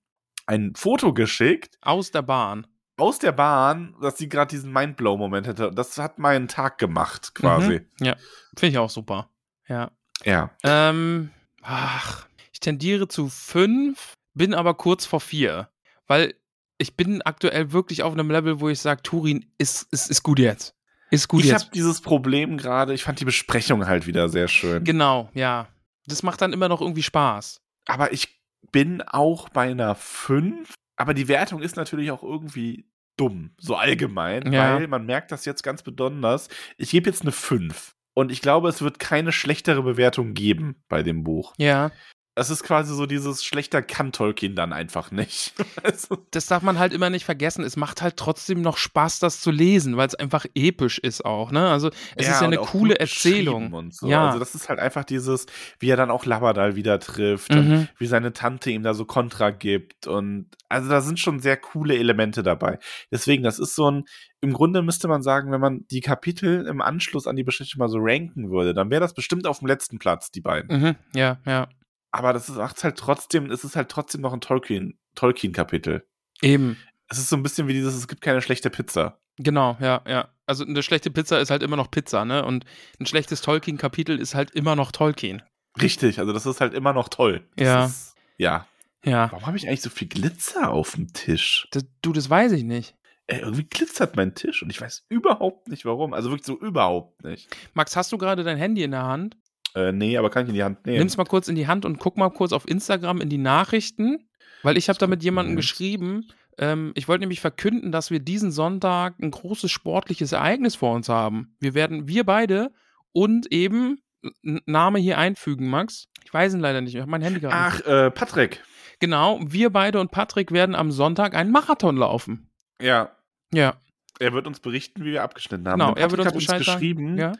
[0.46, 2.66] ein Foto geschickt Aus der Bahn.
[2.96, 5.70] Aus der Bahn, dass sie gerade diesen Mindblow-Moment hätte.
[5.74, 7.80] Das hat meinen Tag gemacht, quasi.
[7.98, 8.06] Mhm.
[8.06, 8.16] Ja,
[8.56, 9.28] finde ich auch super.
[9.68, 9.90] Ja.
[10.24, 10.50] Ja.
[10.62, 11.30] Ähm,
[11.62, 15.68] ach, ich tendiere zu fünf, bin aber kurz vor vier.
[16.06, 16.34] Weil
[16.78, 20.38] ich bin aktuell wirklich auf einem Level, wo ich sage, Turin ist, ist, ist gut
[20.38, 20.74] jetzt.
[21.10, 21.64] Ist gut ich jetzt.
[21.64, 24.84] habe dieses Problem gerade, ich fand die Besprechung halt wieder sehr schön.
[24.84, 25.68] Genau, ja.
[26.06, 27.60] Das macht dann immer noch irgendwie Spaß.
[27.86, 28.40] aber ich
[28.72, 30.74] bin auch bei einer 5.
[30.96, 32.86] Aber die Wertung ist natürlich auch irgendwie
[33.16, 34.74] dumm, so allgemein, Ja.
[34.74, 36.48] weil man merkt das jetzt ganz besonders.
[36.76, 37.94] Ich gebe jetzt eine 5.
[38.16, 41.52] Und ich glaube, es wird keine schlechtere Bewertung geben bei dem Buch.
[41.58, 41.90] Ja.
[42.36, 45.54] Es ist quasi so dieses schlechter kann Tolkien dann einfach nicht.
[45.84, 47.64] also, Das darf man halt immer nicht vergessen.
[47.64, 51.52] Es macht halt trotzdem noch Spaß, das zu lesen, weil es einfach episch ist auch.
[51.52, 51.68] Ne?
[51.68, 53.90] Also es ist ja eine coole Erzählung.
[53.92, 54.08] so.
[54.08, 54.26] Ja.
[54.26, 55.46] Also das ist halt einfach dieses,
[55.78, 57.88] wie er dann auch Labadal wieder trifft Mhm.
[57.98, 60.06] wie seine Tante ihm da so Kontra gibt.
[60.06, 62.78] Und also da sind schon sehr coole Elemente dabei.
[63.12, 64.04] Deswegen, das ist so ein,
[64.40, 67.88] im Grunde müsste man sagen, wenn man die Kapitel im Anschluss an die Geschichte mal
[67.88, 70.80] so ranken würde, dann wäre das bestimmt auf dem letzten Platz, die beiden.
[70.80, 70.94] Mhm.
[71.14, 71.68] Ja, ja.
[72.14, 76.06] Aber das ist macht's halt trotzdem, es ist halt trotzdem noch ein Tolkien, Tolkien-Kapitel.
[76.42, 76.76] Eben.
[77.08, 79.18] Es ist so ein bisschen wie dieses, es gibt keine schlechte Pizza.
[79.36, 80.28] Genau, ja, ja.
[80.46, 82.44] Also eine schlechte Pizza ist halt immer noch Pizza, ne?
[82.44, 82.66] Und
[83.00, 85.42] ein schlechtes Tolkien-Kapitel ist halt immer noch Tolkien.
[85.82, 87.48] Richtig, also das ist halt immer noch toll.
[87.56, 87.84] Das Ja.
[87.86, 88.68] Ist, ja.
[89.04, 89.32] Ja.
[89.32, 91.66] Warum habe ich eigentlich so viel Glitzer auf dem Tisch?
[91.72, 92.94] Das, du, das weiß ich nicht.
[93.26, 96.14] Ey, irgendwie glitzert mein Tisch und ich weiß überhaupt nicht warum.
[96.14, 97.48] Also wirklich so überhaupt nicht.
[97.72, 99.36] Max, hast du gerade dein Handy in der Hand?
[99.74, 100.98] Äh, nee, aber kann ich in die Hand nehmen.
[100.98, 104.28] Nimm's mal kurz in die Hand und guck mal kurz auf Instagram in die Nachrichten,
[104.62, 105.60] weil ich habe da mit jemandem Moment.
[105.68, 106.28] geschrieben.
[106.58, 111.08] Ähm, ich wollte nämlich verkünden, dass wir diesen Sonntag ein großes sportliches Ereignis vor uns
[111.08, 111.56] haben.
[111.60, 112.70] Wir werden, wir beide
[113.12, 113.98] und eben
[114.42, 116.06] Name hier einfügen, Max.
[116.24, 116.94] Ich weiß ihn leider nicht.
[116.94, 117.54] Ich habe mein Handy gerade.
[117.56, 118.62] Ach, äh, Patrick.
[119.00, 122.48] Genau, wir beide und Patrick werden am Sonntag einen Marathon laufen.
[122.80, 123.10] Ja.
[123.52, 123.74] Ja,
[124.20, 125.78] Er wird uns berichten, wie wir abgeschnitten haben.
[125.80, 125.94] genau.
[125.94, 126.78] Er wird uns Bescheid sagen.
[126.78, 127.32] geschrieben, Ja.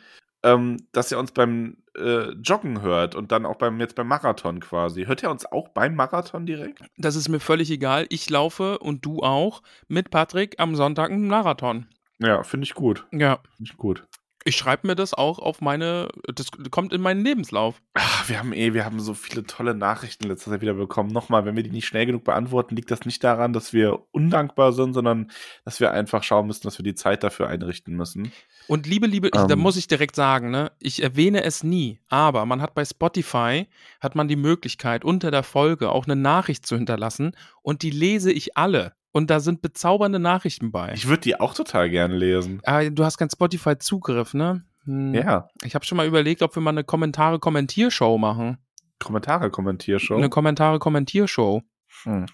[0.42, 4.60] ähm, dass er uns beim äh, Joggen hört und dann auch beim jetzt beim Marathon
[4.60, 5.04] quasi.
[5.04, 6.80] Hört er uns auch beim Marathon direkt?
[6.96, 8.06] Das ist mir völlig egal.
[8.08, 11.86] Ich laufe und du auch mit Patrick am Sonntag einen Marathon.
[12.18, 13.06] Ja, finde ich gut.
[13.12, 13.40] Ja.
[13.56, 14.06] Finde ich gut.
[14.46, 17.80] Ich schreibe mir das auch auf meine, das kommt in meinen Lebenslauf.
[17.94, 21.10] Ach, wir haben eh, wir haben so viele tolle Nachrichten letzter Zeit wieder bekommen.
[21.10, 24.74] Nochmal, wenn wir die nicht schnell genug beantworten, liegt das nicht daran, dass wir undankbar
[24.74, 25.30] sind, sondern
[25.64, 28.32] dass wir einfach schauen müssen, dass wir die Zeit dafür einrichten müssen.
[28.66, 29.58] Und liebe, liebe, ich, da Ähm.
[29.60, 33.66] muss ich direkt sagen, ne, ich erwähne es nie, aber man hat bei Spotify,
[34.00, 37.32] hat man die Möglichkeit, unter der Folge auch eine Nachricht zu hinterlassen
[37.62, 38.92] und die lese ich alle.
[39.16, 40.92] Und da sind bezaubernde Nachrichten bei.
[40.92, 42.60] Ich würde die auch total gerne lesen.
[42.64, 44.64] Aber du hast keinen Spotify-Zugriff, ne?
[44.86, 45.14] Hm.
[45.14, 45.48] Ja.
[45.62, 48.58] Ich habe schon mal überlegt, ob wir mal eine Kommentare-Kommentiershow machen.
[48.98, 50.16] Kommentare kommentier schon.
[50.18, 51.62] Eine Kommentare-Kommentiershow.
[52.02, 52.26] Hm.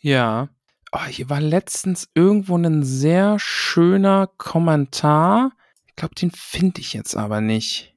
[0.00, 0.48] Ja.
[0.92, 5.50] Oh, hier war letztens irgendwo ein sehr schöner Kommentar.
[5.88, 7.94] Ich glaube, den finde ich jetzt aber nicht.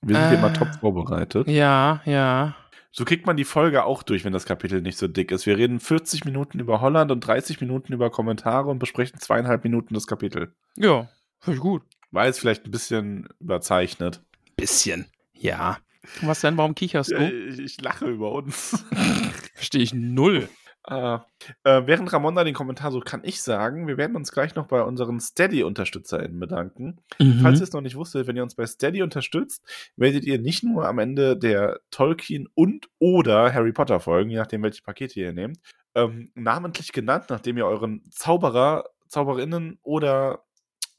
[0.00, 0.40] Wir sind hier Äh.
[0.40, 1.46] mal top vorbereitet.
[1.48, 2.56] Ja, ja.
[2.98, 5.46] So kriegt man die Folge auch durch, wenn das Kapitel nicht so dick ist.
[5.46, 9.94] Wir reden 40 Minuten über Holland und 30 Minuten über Kommentare und besprechen zweieinhalb Minuten
[9.94, 10.52] das Kapitel.
[10.74, 11.84] Ja, finde ich gut.
[12.10, 14.20] War jetzt vielleicht ein bisschen überzeichnet.
[14.56, 15.06] Bisschen.
[15.32, 15.78] Ja.
[16.22, 16.56] Was denn?
[16.56, 17.18] Warum kicherst du?
[17.18, 18.84] ich, ich lache über uns.
[19.54, 20.48] Verstehe ich null.
[20.84, 21.26] Ah.
[21.64, 24.66] Äh, während Ramon da den Kommentar so kann ich sagen, wir werden uns gleich noch
[24.66, 27.00] bei unseren Steady-UnterstützerInnen bedanken.
[27.18, 27.40] Mhm.
[27.42, 29.62] Falls ihr es noch nicht wusstet, wenn ihr uns bei Steady unterstützt,
[29.96, 34.62] werdet ihr nicht nur am Ende der Tolkien und oder Harry Potter Folgen, je nachdem
[34.62, 35.58] welche Pakete ihr nehmt,
[35.94, 40.44] ähm, namentlich genannt, nachdem ihr euren Zauberer, Zauberinnen oder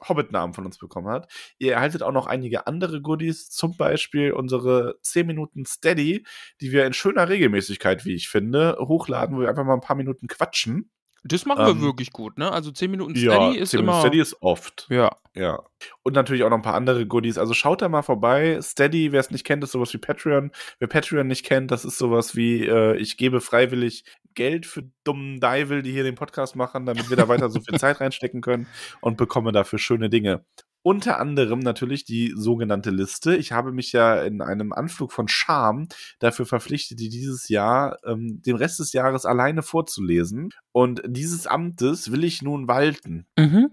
[0.08, 1.32] Hobbit-Namen von uns bekommen habt.
[1.58, 6.24] Ihr erhaltet auch noch einige andere Goodies, zum Beispiel unsere 10 Minuten Steady,
[6.60, 9.96] die wir in schöner Regelmäßigkeit, wie ich finde, hochladen, wo wir einfach mal ein paar
[9.96, 10.90] Minuten quatschen.
[11.22, 12.50] Das machen wir Ähm, wirklich gut, ne?
[12.50, 14.00] Also 10 Minuten Steady ist 10 Minuten immer.
[14.00, 14.86] Steady ist oft.
[14.90, 15.10] ja.
[15.36, 15.62] Ja.
[16.02, 17.38] Und natürlich auch noch ein paar andere Goodies.
[17.38, 18.58] Also schaut da mal vorbei.
[18.60, 20.50] Steady, wer es nicht kennt, ist sowas wie Patreon.
[20.80, 24.04] Wer Patreon nicht kennt, das ist sowas wie, äh, ich gebe freiwillig
[24.34, 27.78] Geld für dummen Deivel, die hier den Podcast machen, damit wir da weiter so viel
[27.78, 28.66] Zeit reinstecken können
[29.00, 30.44] und bekomme dafür schöne Dinge.
[30.82, 33.36] Unter anderem natürlich die sogenannte Liste.
[33.36, 35.88] Ich habe mich ja in einem Anflug von Scham
[36.20, 40.50] dafür verpflichtet, die dieses Jahr ähm, den Rest des Jahres alleine vorzulesen.
[40.72, 43.70] Und dieses Amtes will ich nun walten, Mhm.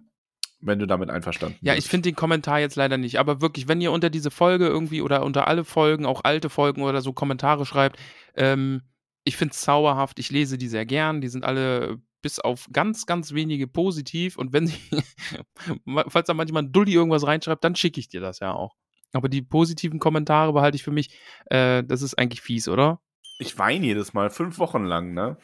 [0.59, 1.85] wenn du damit einverstanden Ja, bist.
[1.85, 3.19] ich finde den Kommentar jetzt leider nicht.
[3.19, 6.81] Aber wirklich, wenn ihr unter diese Folge irgendwie oder unter alle Folgen, auch alte Folgen
[6.81, 7.97] oder so Kommentare schreibt,
[8.35, 8.81] ähm,
[9.23, 10.19] ich finde es zauberhaft.
[10.19, 11.21] Ich lese die sehr gern.
[11.21, 14.37] Die sind alle bis auf ganz, ganz wenige positiv.
[14.37, 14.79] Und wenn sie,
[16.07, 18.75] falls da manchmal ein Dulli irgendwas reinschreibt, dann schicke ich dir das ja auch.
[19.13, 22.99] Aber die positiven Kommentare behalte ich für mich, äh, das ist eigentlich fies, oder?
[23.39, 25.37] Ich weine jedes Mal, fünf Wochen lang, ne?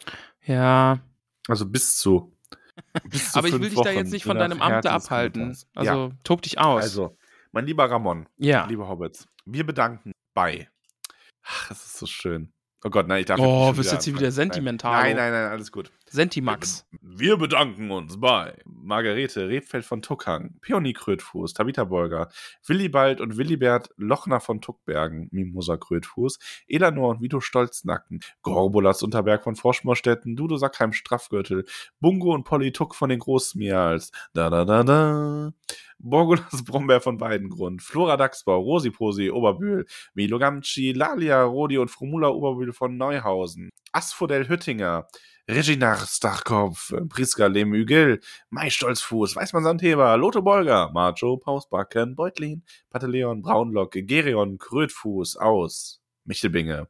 [0.46, 1.00] Ja.
[1.48, 2.36] Also bis zu.
[3.10, 5.56] bis zu Aber ich will dich da Wochen, jetzt nicht von deinem Amte abhalten.
[5.76, 6.84] Also ja, tob dich aus.
[6.84, 7.18] also,
[7.52, 8.66] mein lieber Ramon, ja.
[8.66, 10.70] liebe Hobbits, wir bedanken bei.
[11.44, 12.52] Ach, das ist so schön.
[12.84, 15.04] Oh Gott, nein, ich darf Oh, wirst jetzt hier wieder sentimental.
[15.04, 15.92] Nein, nein, nein, alles gut.
[16.14, 16.86] Sentimax.
[17.02, 22.30] Wir bedanken uns bei Margarete Rebfeld von Tuckhang, Peony Krötfuß, Tabitha Bolger,
[22.68, 26.38] Willibald und Willibert Lochner von Tuckbergen, Mimosa Krötfuß,
[26.68, 31.66] Elanor und Vito Stolznacken, Gorbulas Unterberg von Froschmorstetten, Dudo Sackheim Straffgürtel,
[32.00, 35.54] Bungo und Polly Tuck von den Großmials, da da da da,
[35.98, 42.72] Borgulas Brombeer von Weidengrund, Flora Dachsbau, Rosiposi Oberbühl, Milo Gamci, Lalia Rodi und Frumula Oberbühl
[42.72, 45.08] von Neuhausen, Asphodel Hüttinger,
[45.50, 53.92] Reginar Starkopf, Priska Lemügel, Mai Stolzfuß, Weißmann Sandheber, Lotte Bolger, Macho, Pausbacken, Beutlin, Pateleon, Braunlock,
[53.92, 56.88] Gerion, Krötfuß aus Michelbinge.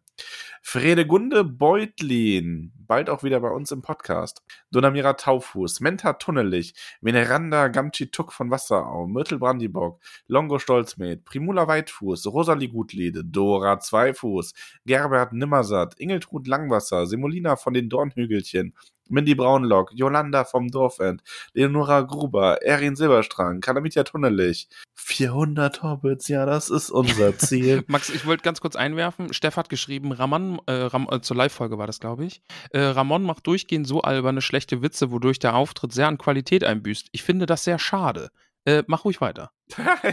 [0.62, 4.42] Fredegunde Beutlin, bald auch wieder bei uns im Podcast.
[4.72, 12.28] Donamira Taufuß, Menta Tunnelich, Veneranda Gamchi Tuck von Wasserau, Myrtle Brandibock, Longo Stolzmed, Primula Weitfuß,
[12.28, 14.54] Rosalie Gutliede, Dora Zweifuß,
[14.86, 18.74] Gerbert Nimmersatt, Ingeltrud Langwasser, Semolina von den Dornhügelchen,
[19.10, 24.70] Mindy Braunlock, Jolanda vom Dorfend, Leonora Gruber, Erin Silberstrang, Kalamitia Tunnelich.
[25.04, 27.84] 400 Hobbits, ja, das ist unser Ziel.
[27.88, 29.34] Max, ich wollte ganz kurz einwerfen.
[29.34, 32.42] Steff hat geschrieben, Ramon, äh, Ram, äh, zur Live-Folge war das, glaube ich.
[32.72, 37.10] Äh, Ramon macht durchgehend so alberne, schlechte Witze, wodurch der Auftritt sehr an Qualität einbüßt.
[37.12, 38.32] Ich finde das sehr schade.
[38.66, 39.52] Äh, mach ruhig weiter.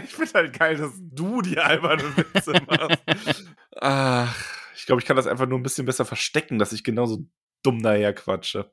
[0.05, 3.55] ich finde halt geil, dass du die alberne Witze machst.
[3.81, 4.37] Ach,
[4.75, 7.27] ich glaube, ich kann das einfach nur ein bisschen besser verstecken, dass ich genauso
[7.63, 8.73] dumm daher quatsche.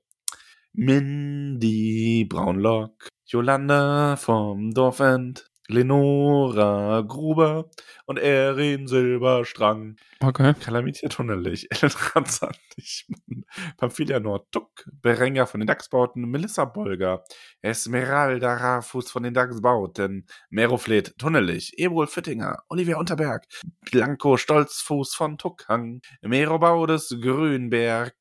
[0.74, 7.70] Mindy Braunlock, Jolanda vom Dorfend, Lenora Gruber
[8.06, 9.98] und Erin Silberstrang.
[10.22, 10.54] Okay.
[10.60, 13.46] Kalamitia Tunnelich, Ellen Ranzandichmann,
[13.78, 17.24] Pamphilia Nordtuck, Berenger von den Dachsbauten, Melissa Bolger,
[17.62, 23.46] Esmeralda Rafus von den Dachsbauten, Meroflet Tunnelich, Ebrol Fittinger, Olivia Unterberg,
[23.92, 28.16] Blanco Stolzfuß von Tuckhang, Mero Baudes Grünberg,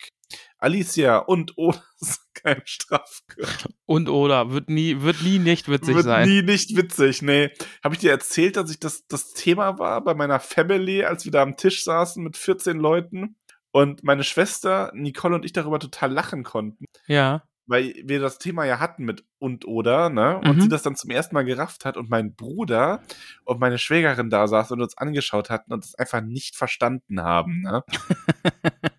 [0.59, 1.83] Alicia und oder
[2.35, 3.73] kein Strafgürtel.
[3.85, 6.29] Und oder wird nie, wird nie nicht witzig Wird sein.
[6.29, 7.51] nie nicht witzig, nee.
[7.85, 11.33] Habe ich dir erzählt, dass ich das, das Thema war bei meiner Family, als wir
[11.33, 13.37] da am Tisch saßen mit 14 Leuten
[13.71, 17.43] und meine Schwester, Nicole und ich darüber total lachen konnten, Ja.
[17.67, 20.39] weil wir das Thema ja hatten mit und oder, ne?
[20.39, 20.61] Und Mhm.
[20.63, 23.03] sie das dann zum ersten Mal gerafft hat und mein Bruder
[23.45, 27.61] und meine Schwägerin da saß und uns angeschaut hatten und es einfach nicht verstanden haben,
[27.63, 27.85] ne?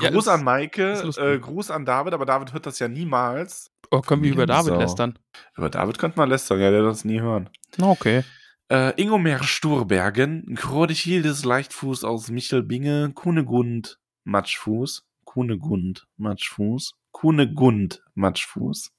[0.00, 3.70] Ja, Gruß ist- an Maike, äh, Gruß an David, aber David hört das ja niemals.
[3.90, 4.78] Oh, können wir über David Sau.
[4.78, 5.18] lästern?
[5.56, 7.48] Über David könnte man lästern, ja, der wird das nie hören.
[7.76, 8.24] Na, okay.
[8.70, 18.90] Äh, Ingomer Sturbergen, Krodichildes Leichtfuß aus Michelbinge, Kunegund Matschfuß, Kunegund Matschfuß, Kunegund Matschfuß.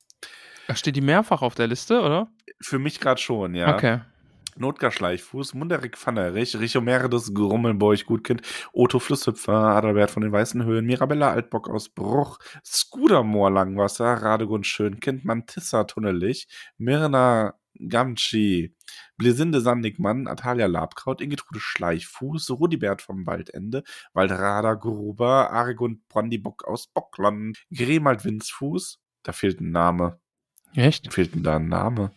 [0.67, 2.27] Ach, Steht die mehrfach auf der Liste, oder?
[2.61, 3.73] Für mich gerade schon, ja.
[3.75, 4.01] Okay.
[4.57, 8.41] Notgar Schleichfuß, Munderik Pfannerich, Richomerdes Grummelbeuch Gutkind,
[8.71, 15.25] Otto Flusshüpfer, Adalbert von den Weißen Höhen, Mirabella Altbock aus Bruch, Skudermoor Langwasser, Radegund Schönkind,
[15.25, 16.47] Mantissa Tunnelich,
[16.77, 18.73] Mirna Gamci,
[19.17, 23.83] Blisinde Sandigmann, Atalia Labkraut, Ingetrude Schleichfuß, Rudibert vom Waldende,
[24.13, 30.19] Waldrada Gruber, Aregund Brandibock aus Bockland, Gremald Winzfuß, da fehlt ein Name.
[30.73, 31.13] Echt?
[31.13, 32.11] Fehlt denn da ein Name?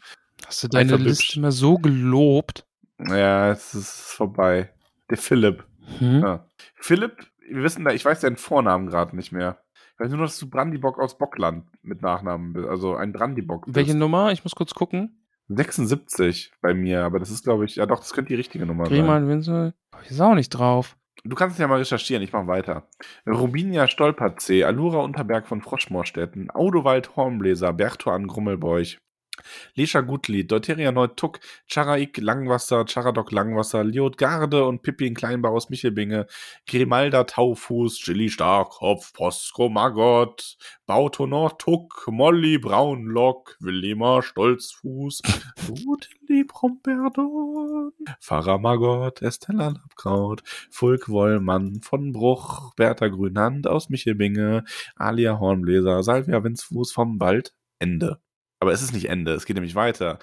[0.48, 2.66] Hast du deine Liste immer so gelobt?
[2.98, 4.72] Ja, es ist vorbei.
[5.10, 5.66] Der Philipp.
[5.98, 6.22] Hm?
[6.22, 6.46] Ja.
[6.76, 9.58] Philipp, wir wissen da, ich weiß deinen Vornamen gerade nicht mehr.
[9.92, 12.66] Ich weiß nur, dass du Brandibock aus Bockland mit Nachnamen bist.
[12.66, 13.76] Also ein Brandibock bist.
[13.76, 14.32] Welche Nummer?
[14.32, 15.22] Ich muss kurz gucken.
[15.48, 18.86] 76 bei mir, aber das ist, glaube ich, ja doch, das könnte die richtige Nummer
[18.86, 18.94] sein.
[18.94, 19.74] Griemann, Winzel.
[19.94, 20.96] Oh, ich ist auch nicht drauf.
[21.24, 22.88] Du kannst es ja mal recherchieren, ich mache weiter.
[23.26, 28.98] Rubinia Stolperzee, Alura Unterberg von Froschmoorstetten, Audowald Hornbläser, Bertuan Grummelbeuch,
[29.74, 36.26] Lescha Gutlied, Deuteria Neutuck, Charaik Langwasser, Charadok Langwasser, Liot Garde und Pippin Kleinbau aus Michelbinge,
[36.66, 45.22] Grimalda Taufuß, Chili Starkopf, Posko Magott, Bautonor Tuck, Molly Braunlock, Willima Stolzfuß,
[45.68, 54.64] Rudeli Bromberdon, Pfarrer Magott, Estella Labkraut, Fulk Wollmann von Bruch, Bertha Grünhand aus Michelbinge,
[54.96, 58.20] Alia Hornbläser, Salvia Winzfuß vom Wald, Ende.
[58.60, 60.18] Aber es ist nicht Ende, es geht nämlich weiter.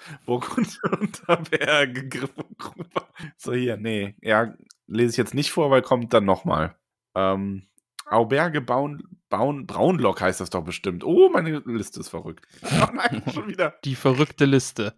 [1.86, 3.08] Griff und Gruber.
[3.36, 4.14] So, hier, nee.
[4.20, 4.54] Ja,
[4.86, 6.76] lese ich jetzt nicht vor, weil kommt dann nochmal.
[7.14, 7.62] Ähm,
[8.06, 11.02] Auberge Baun, Baun, Braunlock heißt das doch bestimmt.
[11.02, 12.46] Oh, meine Liste ist verrückt.
[12.62, 13.74] Oh nein, schon wieder.
[13.84, 14.94] Die verrückte Liste.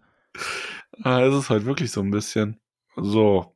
[1.03, 2.59] Ah, es ist heute wirklich so ein bisschen.
[2.95, 3.55] So,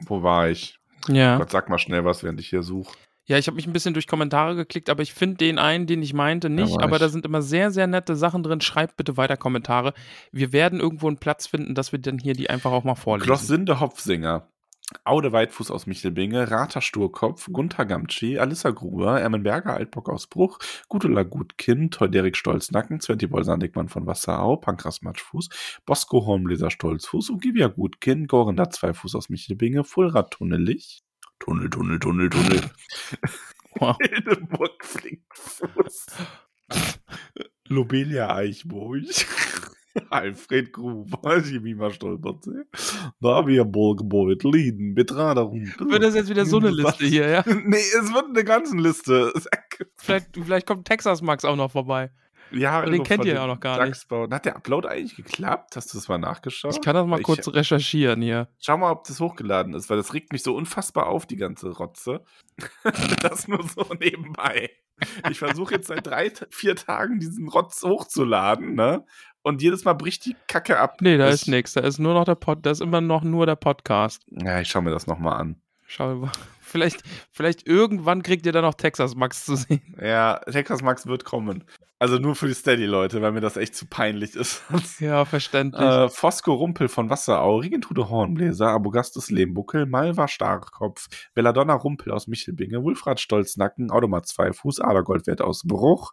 [0.00, 0.78] wo war ich?
[1.08, 1.38] Ja.
[1.38, 2.96] Gott, sag mal schnell was, während ich hier suche.
[3.30, 6.02] Ja, ich habe mich ein bisschen durch Kommentare geklickt, aber ich finde den einen, den
[6.02, 6.74] ich meinte, nicht.
[6.74, 8.60] war aber da sind immer sehr, sehr nette Sachen drin.
[8.60, 9.94] Schreibt bitte weiter Kommentare.
[10.32, 13.28] Wir werden irgendwo einen Platz finden, dass wir dann hier die einfach auch mal vorlesen.
[13.28, 14.48] Glossinde Hopfsinger.
[15.04, 20.58] Aude Weitfuß aus Michelbinge, Rata Sturkopf, Gunther Gamtschi, Alissa Gruber, Ermenberger Altbock aus Bruch,
[20.88, 25.50] Gudula Gutkind, Teuderik Stolznacken, Sventi Bolsandigmann von Wasserau, Pankras Matschfuß,
[25.86, 27.30] Bosco Hornbläser Stolzfuß.
[27.30, 31.04] Und Givia Gutkind, Gorenda Zweifuß aus Michelbinge, Fulrad Tunnelich,
[31.40, 32.60] Tunnel, Tunnel, Tunnel, Tunnel.
[33.78, 33.96] Wow.
[34.00, 36.06] Hildeburg Flinkfuß.
[37.68, 39.04] Lobelia Eichburg.
[40.10, 42.64] Alfred Gruber, Jemima Stolperzee,
[43.20, 45.50] Davia Burgbeut, Lieden, Betrader.
[45.52, 47.44] Wird das jetzt wieder so eine Liste hier, ja?
[47.64, 49.32] Nee, es wird eine ganze Liste.
[49.96, 52.10] Vielleicht, vielleicht kommt Texas Max auch noch vorbei.
[52.52, 53.90] Ja, den irgendwo kennt ihr ja auch noch gar nicht.
[53.96, 54.28] Dachsbau.
[54.30, 55.76] Hat der Upload eigentlich geklappt?
[55.76, 56.74] Hast du das mal nachgeschaut?
[56.74, 58.48] Ich kann das mal Ich- kurz recherchieren hier.
[58.60, 61.70] Schau mal, ob das hochgeladen ist, weil das regt mich so unfassbar auf, die ganze
[61.70, 62.22] Rotze.
[63.22, 64.70] das nur so nebenbei.
[65.30, 69.04] Ich versuche jetzt seit drei, vier Tagen diesen Rotz hochzuladen, ne?
[69.42, 70.98] Und jedes Mal bricht die Kacke ab.
[71.00, 71.72] Nee, da Das- ist nichts.
[71.72, 74.22] Da ist nur noch der Pod, da ist immer noch nur der Podcast.
[74.30, 75.56] Ja, ich schau mir das nochmal an.
[75.86, 76.32] Schau mal.
[76.60, 79.96] Vielleicht, vielleicht irgendwann kriegt ihr dann noch Texas Max zu sehen.
[80.00, 81.64] Ja, Texas Max wird kommen.
[82.02, 84.62] Also nur für die Steady-Leute, weil mir das echt zu peinlich ist.
[85.00, 85.82] Ja, verständlich.
[85.82, 92.82] Äh, Fosco Rumpel von Wasserau, Regentude Hornbläser, Abogastus Lehmbuckel, Malva Starkopf, Belladonna Rumpel aus Michelbinge,
[92.82, 96.12] Wulfrat Stolznacken, Automat Zweifuß, Adergoldwert aus Bruch,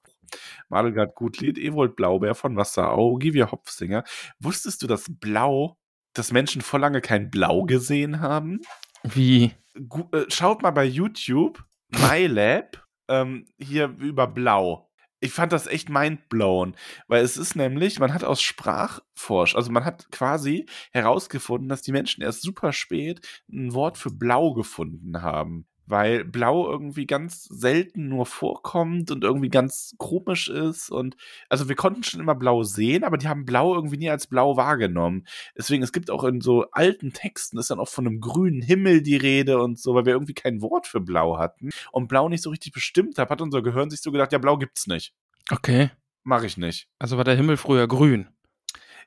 [0.67, 4.03] Madelgard Gutlied, Ewold Blaubeer von Wasserau, Givia Hopfsinger.
[4.39, 5.77] Wusstest du, dass Blau,
[6.13, 8.59] dass Menschen vor lange kein Blau gesehen haben?
[9.03, 9.53] Wie?
[9.87, 14.87] Gu äh, schaut mal bei YouTube, MyLab, ähm, hier über Blau.
[15.19, 16.75] Ich fand das echt mindblown,
[17.07, 21.91] weil es ist nämlich, man hat aus Sprachforsch, also man hat quasi herausgefunden, dass die
[21.91, 25.67] Menschen erst super spät ein Wort für blau gefunden haben.
[25.87, 30.89] Weil blau irgendwie ganz selten nur vorkommt und irgendwie ganz komisch ist.
[30.89, 31.15] Und
[31.49, 34.57] also wir konnten schon immer blau sehen, aber die haben blau irgendwie nie als blau
[34.57, 35.25] wahrgenommen.
[35.57, 39.01] Deswegen, es gibt auch in so alten Texten ist dann auch von einem grünen Himmel
[39.01, 42.43] die Rede und so, weil wir irgendwie kein Wort für blau hatten und blau nicht
[42.43, 45.13] so richtig bestimmt hat, hat unser Gehirn sich so gedacht, ja, blau gibt's nicht.
[45.49, 45.89] Okay.
[46.23, 46.89] Mach ich nicht.
[46.99, 48.27] Also war der Himmel früher grün.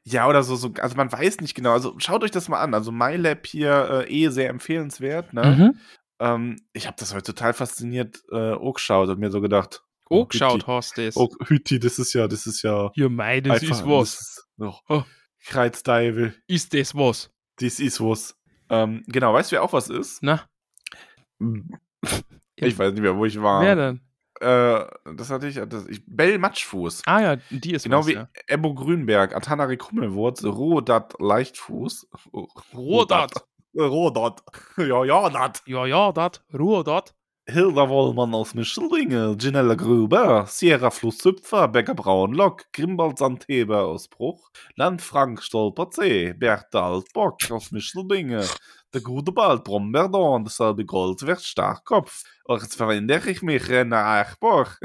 [0.05, 1.73] Ja, oder so, so, also man weiß nicht genau.
[1.73, 2.73] Also schaut euch das mal an.
[2.73, 5.45] Also MyLab hier äh, eh sehr empfehlenswert, ne?
[5.45, 5.79] Mhm.
[6.21, 10.27] Ähm, ich habe das heute total fasziniert äh, auch geschaut und mir so gedacht, Oh,
[10.27, 11.17] geschaut, Hütti, Horst ist.
[11.17, 14.13] Oh, Hütti, das ist ja, das ist ja Ja, mei, das ist das was.
[14.21, 15.03] ist noch Oh.
[16.49, 17.31] Ist das was?
[17.57, 18.37] das ist was.
[18.69, 20.23] Ähm, genau, weißt du, wer auch was ist?
[20.23, 20.45] Na,
[22.57, 23.63] Ich weiß nicht mehr, wo ich war.
[23.63, 24.01] wer denn?
[24.41, 27.03] Äh, das hatte ich, das, ich Bell Matschfuß.
[27.07, 28.29] Ah ja, die ist Genau was, wie ja.
[28.47, 32.09] Ebo Grünberg, Atanari Kummelwurz, Rodat Leichtfuß.
[32.75, 33.33] Rodat.
[33.75, 34.43] Rodat.
[34.77, 35.63] Ja, ja, dat.
[35.65, 36.43] Ja, ja, dat.
[36.53, 37.15] Ruhe dat.
[37.47, 45.43] Hilda Wollmann aus Michelringe, Ginella Gruber, Sierra Flusszüpfer, Becker Braunlock, Grimbald Sandheber aus Bruch, Landfrank
[45.43, 48.47] Stolperzee, Bertha Altbock aus Michelbinge,
[48.95, 52.23] der gute Bald Brombeerdorn, derselbe Goldwert Starkkopf.
[52.45, 54.79] Och, jetzt verwende ich mich, Renner Eichbach.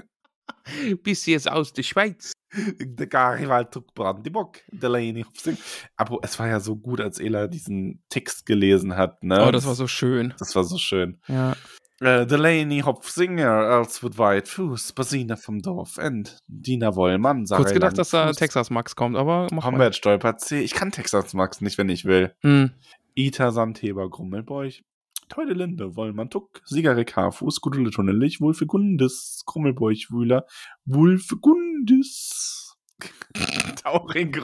[1.03, 2.34] Bist jetzt aus der Schweiz?
[2.79, 5.57] Der Gariwald Tuck Brandybock, der Leni Hopsing.
[5.95, 9.45] Aber es war ja so gut, als Ela diesen Text gelesen hat, ne?
[9.45, 10.33] Oh, das war so schön.
[10.39, 11.19] Das war so schön.
[11.27, 11.55] Ja.
[12.01, 17.73] Äh, Delaney Hopfsinger, als wird weit Fuß, Basina vom Dorf End, Dina Wollmann, Sarah Kurz
[17.73, 19.71] gedacht, dass da Texas Max kommt, aber mach mal.
[19.71, 20.59] Humbert Stolpert C.
[20.59, 22.35] Ich kann Texas Max nicht, wenn ich will.
[22.41, 22.71] Hm.
[23.15, 24.83] Ita Sandheber Grummelbeuch,
[25.29, 30.45] Teude Linde, Wollmann Tuck, Sigarik Haarfuß, Gudule Tunnelich, Wulfe Gundes, Grummelbeuch Wühler,
[30.85, 32.77] Wulfe Gundes.
[33.83, 34.35] Tauring.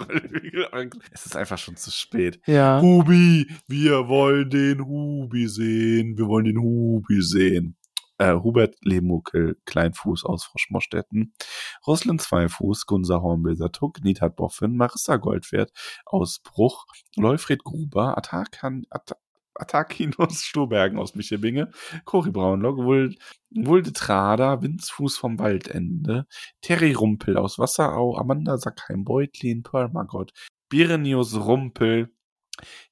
[1.11, 2.41] Es ist einfach schon zu spät.
[2.45, 2.81] Ja.
[2.81, 6.17] Hubi, wir wollen den Hubi sehen.
[6.17, 7.77] Wir wollen den Hubi sehen.
[8.17, 11.33] Äh, Hubert Lehmuckel, Kleinfuß aus Froschmorstetten.
[11.87, 15.71] Roslin Zweifuß, Gunsa Hornbläser Tuck, Niedhard Boffin, Marissa Goldwert
[16.05, 19.15] aus Bruch, Leufried Gruber, Atakan, At
[19.61, 21.71] Atakinus Sturbergen aus Michelbinge,
[22.05, 23.15] Cori Braunlock, Wul
[23.51, 26.25] Wulde Trader, Winzfuß vom Waldende,
[26.61, 30.31] Terry Rumpel aus Wasserau, Amanda Sackheim-Beutlin, Pearl Margot,
[30.69, 32.09] Birenius Rumpel,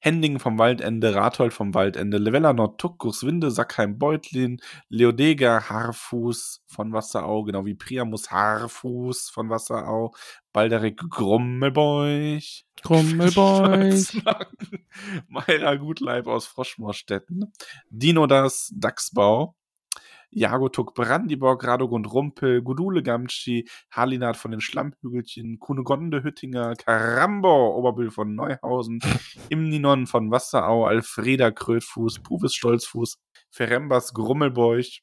[0.00, 7.44] Hending vom Waldende, Rathold vom Waldende, Levella Nordtuckus, Winde, Sackheim, Beutlin, Leodega, Haarfuß von Wasserau,
[7.44, 10.14] genau wie Priamus Haarfuß von Wasserau,
[10.52, 14.22] Balderik Grummelbeuch, Grummelbeuch.
[15.28, 17.52] Meira Gutleib aus Froschmoorstetten,
[17.90, 19.54] Dino das Dachsbau,
[20.30, 28.34] Jagotuk Brandiborg, Radogund Rumpel, Gudule Gamschi, Halinat von den Schlammhügelchen, Kunegonde Hüttinger, Karambo, Oberbüll von
[28.34, 29.00] Neuhausen,
[29.48, 33.18] Imninon von Wasserau, Alfreda Krötfuß, Puvis Stolzfuß,
[33.50, 35.02] Ferembas Grummelbeuch,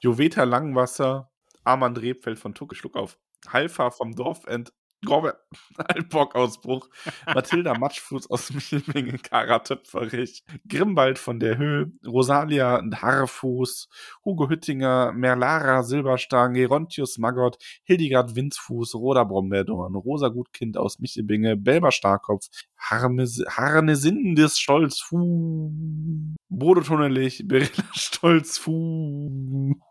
[0.00, 1.30] Joveta Langwasser,
[1.64, 4.72] Armand Rebfeld von Tucke, Schluck auf, Halfa vom Dorfend,
[5.08, 5.36] Robert
[5.76, 6.88] Altbock-Ausbruch,
[7.26, 13.88] Mathilda Matschfuß aus Michelbinge, Kara Töpferich, Grimbald von der Höhe, Rosalia Haarfuß,
[14.24, 21.90] Hugo Hüttinger, Merlara Silberstang, Gerontius Magott, Hildegard Winzfuß, Roda Brombeerdorn, Rosa Gutkind aus Michelbinge, Belber
[21.90, 22.46] Starkopf,
[22.78, 29.74] Harnesindes Stolzfuß, Bodo Tunnelich, Berilla Stolzfuß.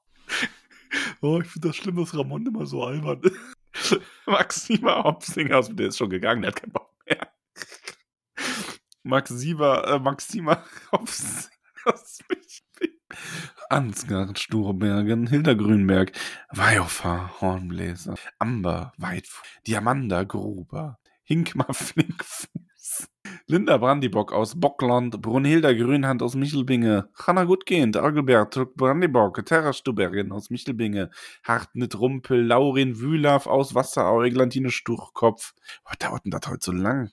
[1.21, 3.21] Oh, ich finde das schlimm, dass Ramon immer so albern
[4.25, 7.31] Maxima Hopsinger aus der ist schon gegangen, der hat keinen Bock mehr.
[9.03, 11.51] Maxima, äh, Maxima Hopsinger
[11.85, 12.19] aus
[13.69, 16.11] Ansgard, Sturbergen, Hilda Grünberg,
[16.49, 22.49] Weihhofer, Hornbläser, Amber, Weitfuß, Diamanda, Gruber, Hinkmar, Flinkfuß,
[23.47, 30.49] Linda Brandibock aus Bockland, Brunhilda Grünhand aus Michelbinge, Hanna Gutgehend, Argelbert Brandibock, Terra Stuberin aus
[30.49, 31.09] Michelbinge,
[31.43, 35.53] Hartnit Rumpel, Laurin Wühlaff aus Wasserau, Eglantine Stuchkopf.
[35.85, 37.11] Was dauert denn das heute so lang?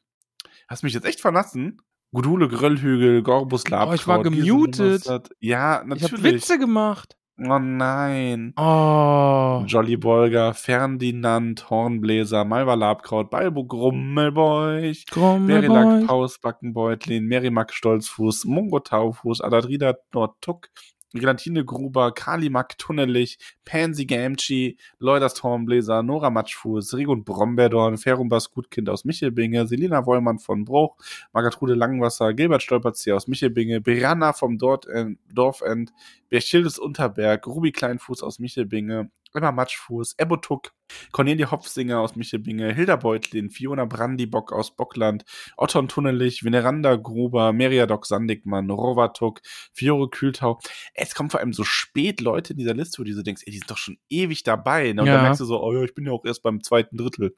[0.69, 1.81] Hast mich jetzt echt verlassen?
[2.13, 3.91] Gudule Gröllhügel, Gorbus Labkraut.
[3.91, 5.07] Oh, ich war gemutet.
[5.41, 6.13] Ja, natürlich.
[6.13, 7.18] Ich hab Witze gemacht.
[7.41, 8.53] Oh nein.
[8.57, 9.63] Oh.
[9.65, 16.07] Jolly Bolger, Ferdinand, Hornbläser, Malva Labkraut, Balbo Grummelbeuch, Berilack Grummelboy.
[16.07, 20.69] Paus Backenbeutlin, Merimak Stolzfuß, Mungo Taufuß, Adadrida Nordtuck,
[21.15, 29.05] Gelatine Gruber, Kalimak Tunnelich, Pansy Gamchi, Leuders Hornbläser, Nora Matschfuß, Rigun Brombeerdorn, Ferumbas Gutkind aus
[29.05, 30.97] Michelbinge, Selina Wollmann von Bruch,
[31.33, 35.93] Margatrude Langwasser, Gilbert Stolperzieher aus Michelbinge, Brianna vom Dortend, Dorfend,
[36.29, 40.73] Berchildes Unterberg, Ruby Kleinfuß aus Michelbinge, Emma Matschfuß, Ebotuk,
[41.13, 45.25] Cornelia Hopfsinger aus Michelbinge, Hilda Beutlin, Fiona Brandibock aus Bockland,
[45.57, 49.41] Otton Tunnelich, Veneranda Gruber, Meriadoc Sandigmann, Rovatuk,
[49.73, 50.59] Fiore Kühltau.
[50.95, 53.53] Es kommen vor allem so spät Leute in dieser Liste, wo du so denkst, ey,
[53.53, 54.93] die sind doch schon ewig dabei.
[54.93, 55.03] Ne?
[55.03, 55.15] Und Ja.
[55.15, 57.37] dann merkst du so, oh ja, ich bin ja auch erst beim zweiten Drittel.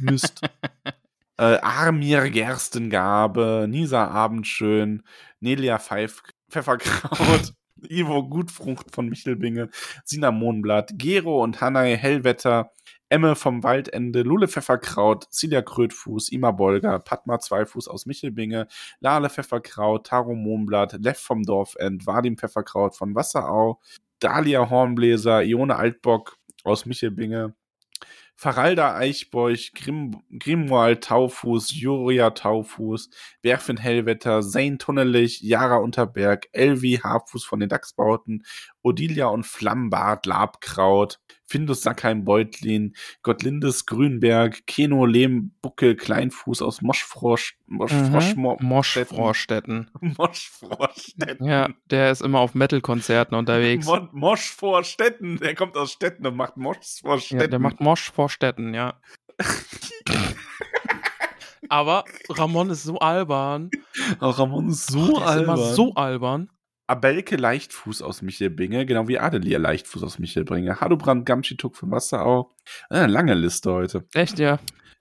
[0.00, 0.40] Mist.
[1.38, 5.02] äh, Armir Gerstengabe, Nisa Abendschön,
[5.40, 7.54] Nelia Pfeif Pfefferkraut,
[7.88, 9.70] Ivo Gutfrucht von Michelbinge,
[10.04, 12.72] Sina Mohnblatt, Gero und Hannay Hellwetter,
[13.08, 18.68] Emme vom Waldende, Lule Pfefferkraut, Celia Krötfuß, Ima Bolger, Padma Zweifuß aus Michelbinge,
[19.00, 23.80] Lale Pfefferkraut, Taro Mohnblatt, Lev vom Dorfend, Vadim Pfefferkraut von Wasserau,
[24.20, 27.54] Dalia Hornbläser, Ione Altbock aus Michelbinge,
[28.42, 33.10] Faralda Eichbeuch, Grim, Grimoald Taufuß, Juria Taufuß,
[33.42, 38.46] Berfin Hellwetter, Zane Tunnelich, Jara Unterberg, Elvi Haarfuß von den Dachsbauten,
[38.80, 42.94] Odilia und Flammbart Labkraut, Findus Sackheim Beutlin,
[43.24, 48.56] Gottlindes Grünberg, Keno Lehmbuckel Kleinfuß aus Moschfrosch, Moschfrosch, Mhm.
[48.60, 49.90] Moschvorstätten.
[50.00, 51.44] Moschvorstetten.
[51.46, 53.84] Ja, der ist immer auf Metal-Konzerten unterwegs.
[53.86, 57.40] Mo Mosch vor Stetten, der kommt aus Stetten und macht Mosch vor Stetten.
[57.42, 59.00] Ja, der macht Mosch vor Städten, ja.
[61.68, 63.70] Aber Ramon ist so albern.
[64.20, 66.50] Auch Ramon ist so der ist immer so albern.
[66.90, 70.80] Abelke Leichtfuß aus Michelbinge, genau wie Adelia Leichtfuß aus Michelbinge.
[70.80, 72.52] Hadobrand Gamschituk von Wasserau.
[72.90, 74.04] Äh, lange Liste heute.
[74.12, 74.58] Echt, ja.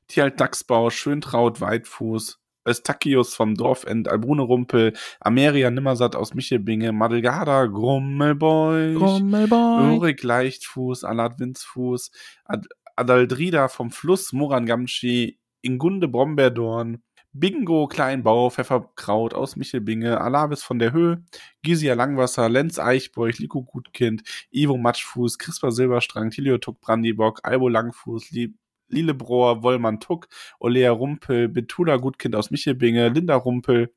[0.08, 2.40] Tieralt Dachsbau, Schöntraut Weitfuß.
[2.64, 9.96] Eustachius vom Dorfend, Albrune Rumpel, Ameria Nimmersatt aus Michelbinge, Madelgada, Grummelbeuch, Grummelboy.
[9.96, 12.12] Ulrich Leichtfuß, Alad Winzfuß,
[12.46, 12.68] Ad
[12.98, 17.02] Adaldrida vom Fluss, Moran Gamschi, Ingunde Brombeerdorn,
[17.34, 21.24] Bingo Kleinbau, Pfefferkraut aus Michelbinge, Alavis von der Höhe,
[21.62, 28.32] Gisia Langwasser, Lenz Eichbeuch, Liko Gutkind, Ivo Matschfuß, Crispa Silberstrang, Tilio Tuck Brandibock, Albo Langfuß,
[28.32, 28.54] Lie
[28.90, 30.28] Lillebrohr, Wollmann Tuck,
[30.60, 33.94] Olea Rumpel, Betula Gutkind aus Michelbinge, Linda Rumpel,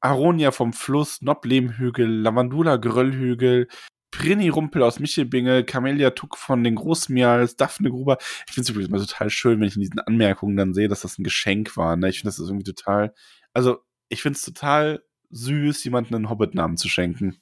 [0.00, 3.68] Aronia vom Fluss, Nob Lehmhügel, Lavandula Gröllhügel,
[4.10, 8.18] Prini Rumpel aus Michelbinge, Camelia Tuck von den Großmials, Daphne Gruber.
[8.46, 11.02] Ich finde es übrigens immer total schön, wenn ich in diesen Anmerkungen dann sehe, dass
[11.02, 11.96] das ein Geschenk war.
[11.96, 12.08] Ne?
[12.08, 13.14] Ich finde das ist irgendwie total,
[13.52, 13.78] also
[14.08, 17.40] ich finde es total süß, jemandem einen Hobbit-Namen zu schenken.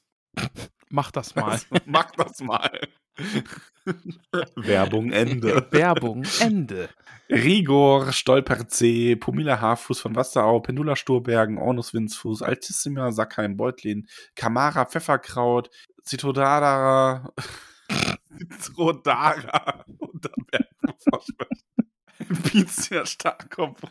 [0.90, 1.58] Mach das mal.
[1.86, 2.80] Mach das mal.
[4.56, 5.66] Werbung Ende.
[5.70, 6.88] Werbung, Ende.
[7.30, 15.70] Rigor, Stolperzee, Pumila Haarfuß von Wasserau, Pendula Sturbergen, Ornus Winzfuß, Altissima, Sackheim, Beutlin, Kamara, Pfefferkraut,
[16.02, 17.30] Zitrodara,
[22.28, 23.82] Zitrodara, Unterberg, Pizia, Starkopf,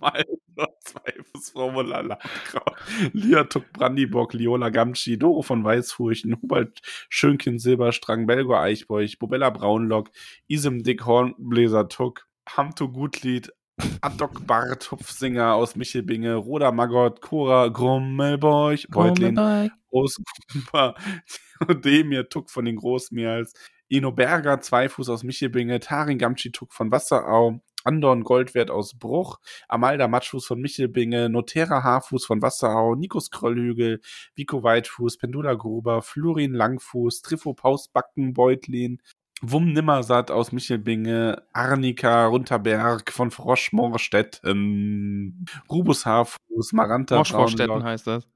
[0.00, 2.76] Malter, Zweifelsformular, Labkraut,
[3.12, 10.10] Liatuk, Brandibock, Liola Gamschi, Doro von Weißfurchen, Hubert Schönkind, Silberstrang, Belgo Eichbeuch, Bobella Braunlock,
[10.48, 13.52] Isem Dick Hornbläser Tuck, Hamto Gutlied,
[14.00, 19.70] Adok Bart, Hupfsinger aus Michelbinge, Roda Magott, Cora Grummelbeuch, Beutlin.
[19.90, 20.94] Großgruber,
[21.84, 23.52] Demir Tuck von den Großmials,
[23.88, 29.38] Ino Berger, Zweifuß aus Michelbinge, Tarin Gamschi Tuck von Wasserau, Andorn Goldwert aus Bruch,
[29.68, 34.00] Amalda Matschfuß von Michelbinge, Notera Haarfuß von Wasserau, Nikos Kröllhügel,
[34.34, 39.00] Vico Weitfuß, Pendula Gruber, Florin Langfuß, Trifo Pausbacken Beutlin,
[39.42, 48.26] Wum Nimmersatt aus Michelbinge, Arnika Runterberg von Froschmorstetten, Rubus Haarfuß, Maranta Moschvorstetten Braunlock, heißt das.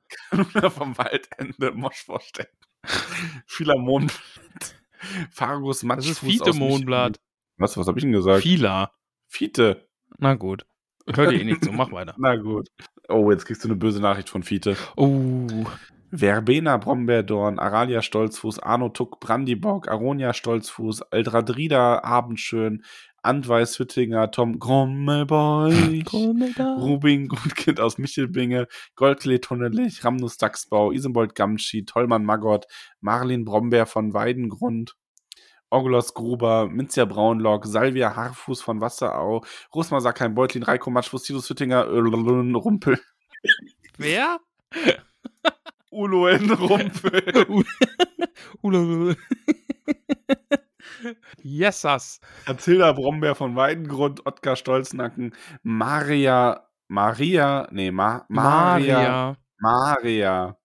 [0.74, 2.58] vom Waldende, Moschvorstetten,
[3.46, 4.10] Philamon,
[5.30, 7.18] Fargus Das Matschfuß ist Fiete aus Mondblatt.
[7.56, 8.42] Was, was habe ich denn gesagt?
[8.42, 8.92] Fila.
[9.30, 9.88] Fiete.
[10.18, 10.66] Na gut.
[11.06, 12.14] Hört ihr eh nicht zu, mach weiter.
[12.18, 12.68] Na gut.
[13.08, 14.76] Oh, jetzt kriegst du eine böse Nachricht von Fiete.
[14.96, 15.46] Oh.
[16.10, 22.82] Verbena Brombeerdorn, Aralia Stolzfuß, Arno Tuck, Brandibock, Aronia Stolzfuß, Eldradrida Abendschön,
[23.22, 26.02] Antweis Hüttinger, Tom Grommelboy,
[26.58, 28.66] Rubin Gutkind aus Michelbinge,
[28.96, 32.66] Goldklee Tunnelich, Ramnus Dachsbau, Isenbold Gamschi, Tollmann Magott,
[33.00, 34.96] Marlin Brombeer von Weidengrund,
[35.70, 39.44] Orgelos Gruber, Minzia Braunlock, Salvia Harfuß von Wasserau,
[39.74, 43.00] Rosmar Sackheim, Beutlin, Reiko Matschfuß, Titus Hüttinger, äh, Rumpel,
[43.98, 44.38] Wer?
[45.90, 47.64] Uloen Rumpel.
[51.42, 52.20] Yesas.
[52.46, 60.56] Mathilda Brombeer von Weidengrund, Ottgar Stolznacken, Maria, Maria, nee, Ma, Maria, Maria,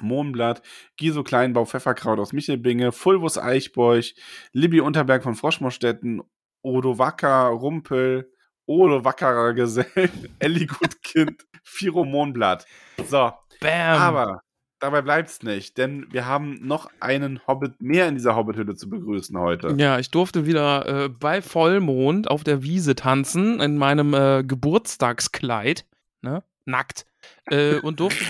[0.00, 0.62] Mohnblatt,
[0.96, 4.14] Giso Kleinbau, Pfefferkraut aus Michelbinge, Fulvus Eichbeuch,
[4.52, 6.22] Libby Unterberg von Froschmorstetten,
[6.62, 8.30] Odo Wacker, Rumpel,
[8.66, 9.86] Odo Wackerer Gesell,
[10.38, 12.66] Elli Gutkind, Firo Mohnblatt.
[13.06, 14.00] So, Bam.
[14.00, 14.40] aber
[14.80, 19.38] dabei bleibt's nicht, denn wir haben noch einen Hobbit mehr in dieser Hobbithütte zu begrüßen
[19.38, 19.74] heute.
[19.78, 25.86] Ja, ich durfte wieder äh, bei Vollmond auf der Wiese tanzen in meinem äh, Geburtstagskleid,
[26.22, 26.42] ne?
[26.66, 27.06] Nackt.
[27.46, 28.24] Äh, und durfte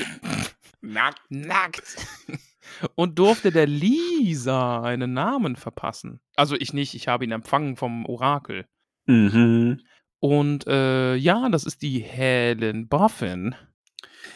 [0.85, 1.23] Nackt.
[1.31, 1.97] nackt
[2.94, 6.20] und durfte der Lisa einen Namen verpassen.
[6.36, 8.66] Also ich nicht, ich habe ihn empfangen vom Orakel.
[9.06, 9.81] Mhm.
[10.20, 13.55] Und äh, ja, das ist die Helen Buffin.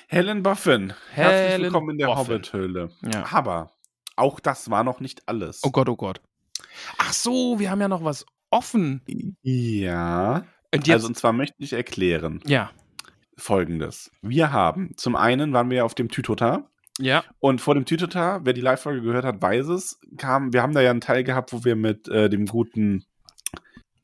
[0.08, 2.34] Helen Buffin, herzlich Helen willkommen in der Buffin.
[2.34, 2.90] Hobbit-Höhle.
[3.12, 3.26] Ja.
[3.32, 3.72] Aber
[4.16, 5.60] auch das war noch nicht alles.
[5.62, 6.20] Oh Gott, oh Gott.
[6.98, 9.02] Ach so, wir haben ja noch was offen.
[9.42, 10.46] Ja.
[10.74, 12.70] Und jetzt, Also, und zwar möchte ich erklären ja,
[13.38, 14.10] folgendes.
[14.20, 18.52] Wir haben, zum einen waren wir auf dem Tütota ja, und vor dem Tütota, wer
[18.52, 21.64] die Live-Folge gehört hat, weiß es, kam, wir haben da ja einen Teil gehabt, wo
[21.64, 23.04] wir mit äh, dem guten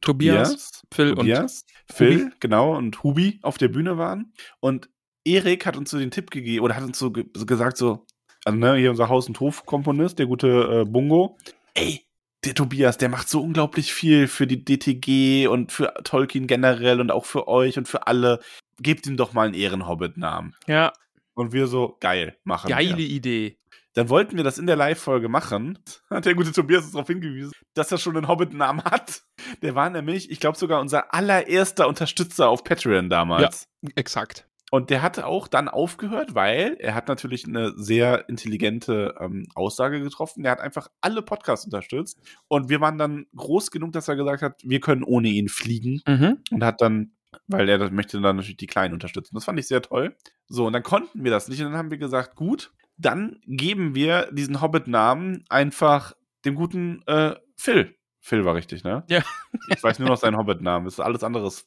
[0.01, 4.33] Tobias, Phil und Tobias, Phil, genau, und Hubi auf der Bühne waren.
[4.61, 4.89] Und
[5.25, 8.07] Erik hat uns so den Tipp gegeben, oder hat uns so, ge gesagt, so,
[8.45, 11.37] also ne, hier unser Haus- und Hof-Komponist, der gute äh, Bungo,
[11.75, 12.07] ey,
[12.45, 17.11] der Tobias, der macht so unglaublich viel für die DTG und für Tolkien generell und
[17.11, 18.41] auch für euch und für alle.
[18.81, 20.55] Gebt ihm doch mal einen Ehrenhobbit-Namen.
[20.67, 20.93] ja,
[21.35, 23.07] Und wir so, geil, machen geile wir.
[23.07, 23.59] Idee.
[23.95, 25.79] Dann wollten wir das in der Live-Folge machen.
[26.11, 29.23] Hat der gute Tobias uns darauf hingewiesen, dass er schon einen Hobbit-Namen hat.
[29.63, 33.69] Der war nämlich, ich glaube, sogar unser allererster Unterstützer auf Patreon damals.
[33.95, 34.49] Exakt.
[34.71, 40.01] Und der hatte auch dann aufgehört, weil er hat natürlich eine sehr intelligente ähm, Aussage
[40.01, 40.43] getroffen.
[40.43, 42.19] Der hat einfach alle Podcasts unterstützt.
[42.49, 46.01] Und wir waren dann groß genug, dass er gesagt hat, wir können ohne ihn fliegen.
[46.07, 46.39] Mhm.
[46.51, 47.13] Und hat dann,
[47.47, 49.35] weil er das möchte dann natürlich die Kleinen unterstützen.
[49.35, 50.17] Das fand ich sehr toll.
[50.49, 51.61] So, und dann konnten wir das nicht.
[51.61, 56.15] Und dann haben wir gesagt, gut, dann geben wir diesen Hobbit-Namen einfach
[56.45, 57.97] dem guten äh, Phil.
[58.25, 59.05] Phil war richtig, ne?
[59.11, 59.23] Ja.
[59.69, 60.87] Ich weiß nur noch seinen Hobbit-Namen.
[60.87, 61.67] Das ist alles anderes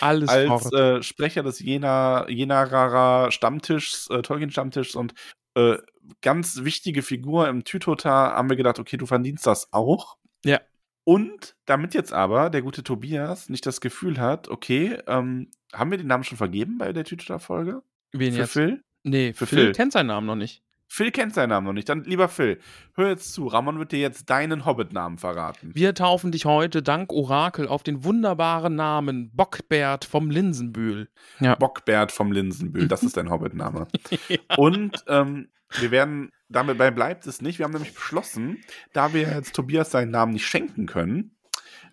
[0.00, 5.12] Alles als äh, Sprecher des Jena, Jenarer Stammtischs, äh, Tolkien-Stammtischs und
[5.54, 5.76] äh,
[6.22, 10.16] ganz wichtige Figur im Tütota haben wir gedacht, okay, du verdienst das auch.
[10.46, 10.62] Ja.
[11.04, 15.98] Und damit jetzt aber der gute Tobias nicht das Gefühl hat, okay, ähm, haben wir
[15.98, 17.82] den Namen schon vergeben bei der Tütota-Folge?
[18.12, 18.52] Wen Für jetzt?
[18.52, 18.82] Phil?
[19.02, 19.72] Nee, Für Phil, Phil.
[19.72, 20.62] kennt seinen Namen noch nicht.
[20.88, 21.88] Phil kennt seinen Namen noch nicht.
[21.88, 22.58] Dann lieber Phil,
[22.94, 23.46] hör jetzt zu.
[23.46, 25.70] Ramon wird dir jetzt deinen Hobbit-Namen verraten.
[25.74, 31.08] Wir taufen dich heute dank Orakel auf den wunderbaren Namen Bockbert vom Linsenbühl.
[31.40, 31.54] Ja.
[31.56, 33.86] Bockbert vom Linsenbühl, das ist dein Hobbit-Name.
[34.56, 35.48] Und ähm,
[35.78, 37.58] wir werden, dabei bleibt es nicht.
[37.58, 41.36] Wir haben nämlich beschlossen, da wir jetzt Tobias seinen Namen nicht schenken können,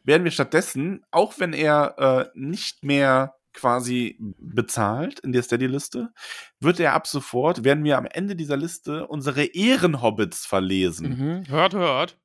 [0.05, 6.11] werden wir stattdessen, auch wenn er äh, nicht mehr quasi bezahlt in der Steady-Liste,
[6.59, 11.09] wird er ab sofort, werden wir am Ende dieser Liste unsere Ehrenhobbits verlesen.
[11.09, 11.47] Mhm.
[11.47, 12.17] Hört, hört.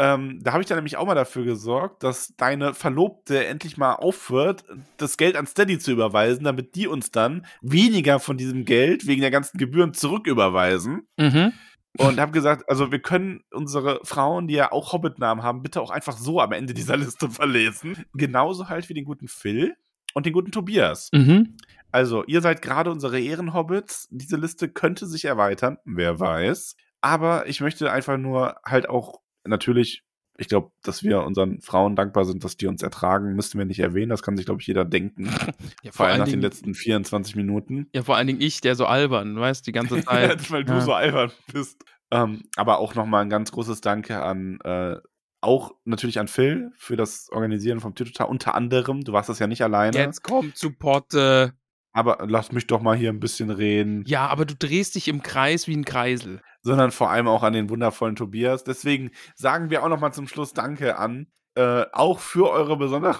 [0.00, 3.96] Ähm, da habe ich dann nämlich auch mal dafür gesorgt, dass deine Verlobte endlich mal
[3.96, 4.64] aufhört,
[4.96, 9.20] das Geld an Steady zu überweisen, damit die uns dann weniger von diesem Geld wegen
[9.20, 11.06] der ganzen Gebühren zurücküberweisen.
[11.18, 11.52] Mhm.
[11.98, 15.90] Und habe gesagt, also wir können unsere Frauen, die ja auch Hobbit-Namen haben, bitte auch
[15.90, 18.06] einfach so am Ende dieser Liste verlesen.
[18.14, 19.76] Genauso halt wie den guten Phil
[20.14, 21.10] und den guten Tobias.
[21.12, 21.56] Mhm.
[21.92, 24.08] Also, ihr seid gerade unsere Ehrenhobbits.
[24.10, 26.76] Diese Liste könnte sich erweitern, wer weiß.
[27.00, 30.02] Aber ich möchte einfach nur halt auch natürlich
[30.38, 33.80] Ich glaube, dass wir unseren Frauen dankbar sind, dass die uns ertragen, müssten wir nicht
[33.80, 34.08] erwähnen.
[34.10, 35.28] Das kann sich, glaube ich, jeder denken.
[35.82, 37.88] Ja, Vor allem nach Dingen, den letzten 24 Minuten.
[37.94, 40.50] ja, vor allen Dingen ich, der so albern, weißt, die ganze Zeit.
[40.50, 40.80] Weil du Ja.
[40.80, 41.84] so albern bist.
[42.10, 44.96] Ähm, aber auch nochmal ein ganz großes Danke an, äh,
[45.40, 48.24] auch natürlich an Phil für das Organisieren vom Tütata.
[48.24, 49.96] Unter anderem, du warst das ja nicht alleine.
[49.96, 51.54] Jetzt kommt zu Potte.
[51.92, 54.04] Aber lass mich doch mal hier ein bisschen reden.
[54.06, 56.40] Ja, aber du drehst dich im Kreis wie ein Kreisel.
[56.62, 58.64] sondern vor allem auch an den wundervollen Tobias.
[58.64, 61.26] Deswegen sagen wir auch noch mal zum Schluss Danke an,
[61.56, 63.18] äh, auch für eure besondere.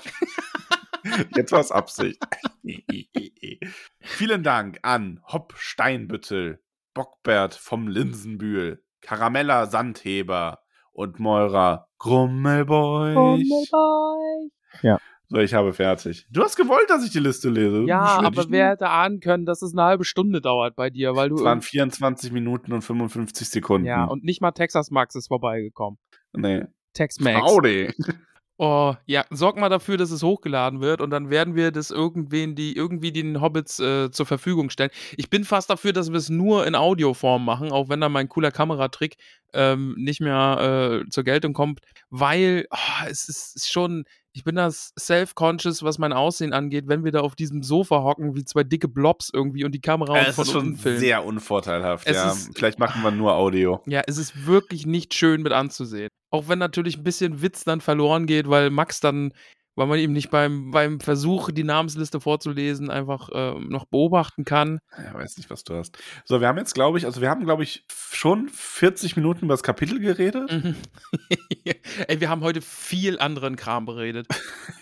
[1.35, 2.23] Jetzt war's Absicht.
[4.01, 6.63] Vielen Dank an Hopp Steinbüttel,
[6.95, 10.61] Bockbert vom Linsenbühl, Karamella Sandheber
[11.01, 13.41] und Meurer Grummelbeuch.
[15.33, 16.27] So, ich habe fertig.
[16.31, 17.85] Du hast gewollt, dass ich die Liste lese.
[17.87, 21.29] Ja, aber wer hätte ahnen können, dass es eine halbe Stunde dauert bei dir, weil
[21.29, 21.37] du.
[21.37, 23.87] Es waren irgend- 24 Minuten und 55 Sekunden.
[23.87, 25.99] ja, und nicht mal Texas Max ist vorbeigekommen.
[26.33, 26.65] nee.
[26.93, 27.41] Tex Max.
[27.49, 27.93] Audi.
[28.63, 32.55] Oh, ja, sorg mal dafür, dass es hochgeladen wird und dann werden wir das irgendwen,
[32.55, 34.91] die irgendwie den Hobbits äh, zur Verfügung stellen.
[35.17, 38.29] Ich bin fast dafür, dass wir es nur in Audioform machen, auch wenn da mein
[38.29, 39.17] cooler Kameratrick
[39.55, 41.81] ähm, nicht mehr äh, zur Geltung kommt,
[42.11, 47.05] weil oh, es ist ist schon, ich bin das self-conscious, was mein Aussehen angeht, wenn
[47.05, 50.29] wir da auf diesem Sofa hocken wie zwei dicke Blobs irgendwie und die Kamera uns
[50.29, 51.01] es von ist schon unten filmt.
[51.01, 52.31] sehr unvorteilhaft, Es ja.
[52.31, 53.81] ist- Vielleicht machen wir nur Audio.
[53.87, 56.09] Ja, es ist wirklich nicht schön mit anzusehen.
[56.31, 59.33] Auch wenn natürlich ein bisschen Witz dann verloren geht, weil Max dann,
[59.77, 64.81] weil man ihm nicht beim, beim Versuch, die Namensliste vorzulesen, einfach ähm, noch beobachten kann.
[64.97, 65.99] Ja, weiß nicht, was du hast.
[66.25, 69.55] So, wir haben jetzt, glaube ich, also wir haben, glaube ich, schon 40 Minuten über
[69.55, 70.51] das Kapitel geredet.
[70.51, 70.77] Mhm.
[72.09, 74.27] Ey, wir haben heute viel anderen Kram beredet.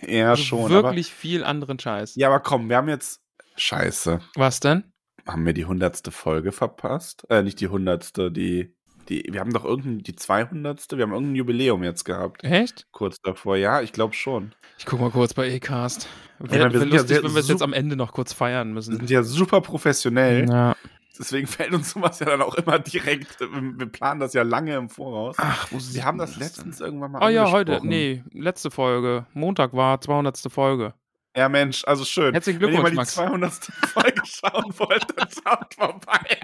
[0.07, 0.71] Ja, Also schon.
[0.71, 2.13] Wirklich viel anderen Scheiß.
[2.13, 3.21] Aber, ja, aber komm, wir haben jetzt.
[3.57, 4.21] Scheiße.
[4.37, 4.85] Was denn?
[5.27, 7.27] Haben wir die hundertste Folge verpasst?
[7.29, 8.75] Äh, nicht die hundertste, die.
[9.09, 10.87] Die, wir haben doch irgendein, die 200.
[10.93, 12.45] Wir haben irgendein Jubiläum jetzt gehabt.
[12.45, 12.87] Echt?
[12.93, 13.57] Kurz davor.
[13.57, 14.53] Ja, ich glaube schon.
[14.77, 16.09] Ich guck mal kurz bei Ecast.
[16.39, 18.33] Wäre meine, wir wär ja lustig, sehr wenn wir es jetzt am Ende noch kurz
[18.33, 18.97] feiern Wir müssen.
[18.97, 20.49] sind ja super professionell.
[20.49, 20.77] Ja.
[21.19, 23.41] Deswegen fällt uns sowas ja dann auch immer direkt.
[23.41, 25.37] Wir wir planen das ja lange im Voraus.
[25.39, 27.81] Ach, wo Wir haben das letztens irgendwann mal Oh ja, heute.
[27.83, 29.27] Nee, letzte Folge.
[29.33, 30.39] Montag war 200.
[30.51, 30.95] Folge.
[31.37, 32.33] Ja, Mensch, also schön.
[32.33, 33.53] Herzlichen Wenn ihr mal Glückwunsch, die Max.
[33.53, 33.53] 200.
[33.89, 36.39] Folge schauen wollt, dann schaut vorbei.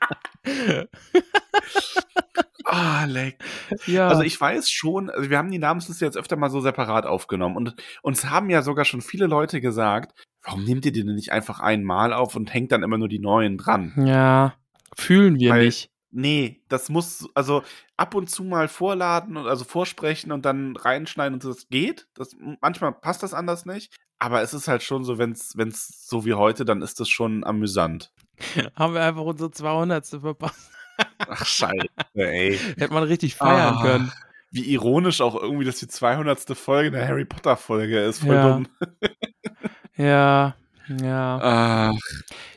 [2.68, 3.38] Ah, leck.
[3.86, 4.08] Ja.
[4.08, 7.56] Also ich weiß schon, also wir haben die Namensliste jetzt öfter mal so separat aufgenommen
[7.56, 11.30] und uns haben ja sogar schon viele Leute gesagt, warum nehmt ihr die denn nicht
[11.30, 13.92] einfach einmal auf und hängt dann immer nur die neuen dran?
[14.04, 14.54] Ja,
[14.96, 15.90] fühlen wir Weil- nicht.
[16.10, 17.62] Nee, das muss, also
[17.98, 22.08] ab und zu mal vorladen und also vorsprechen und dann reinschneiden und so, das geht.
[22.14, 23.94] Das, manchmal passt das anders nicht.
[24.18, 27.44] Aber es ist halt schon so, wenn es so wie heute, dann ist das schon
[27.44, 28.12] amüsant.
[28.76, 30.06] Haben wir einfach unsere 200.
[30.06, 30.70] verpasst.
[31.18, 32.56] Ach, scheiße, ey.
[32.78, 34.12] Hätte man richtig feiern Ah, können.
[34.50, 36.56] Wie ironisch auch irgendwie, dass die 200.
[36.56, 38.20] Folge eine Harry Potter Folge ist.
[38.20, 38.48] Voll Ja.
[38.52, 38.68] dumm.
[39.98, 40.54] Ja,
[41.02, 41.38] ja.
[41.38, 41.94] Ah,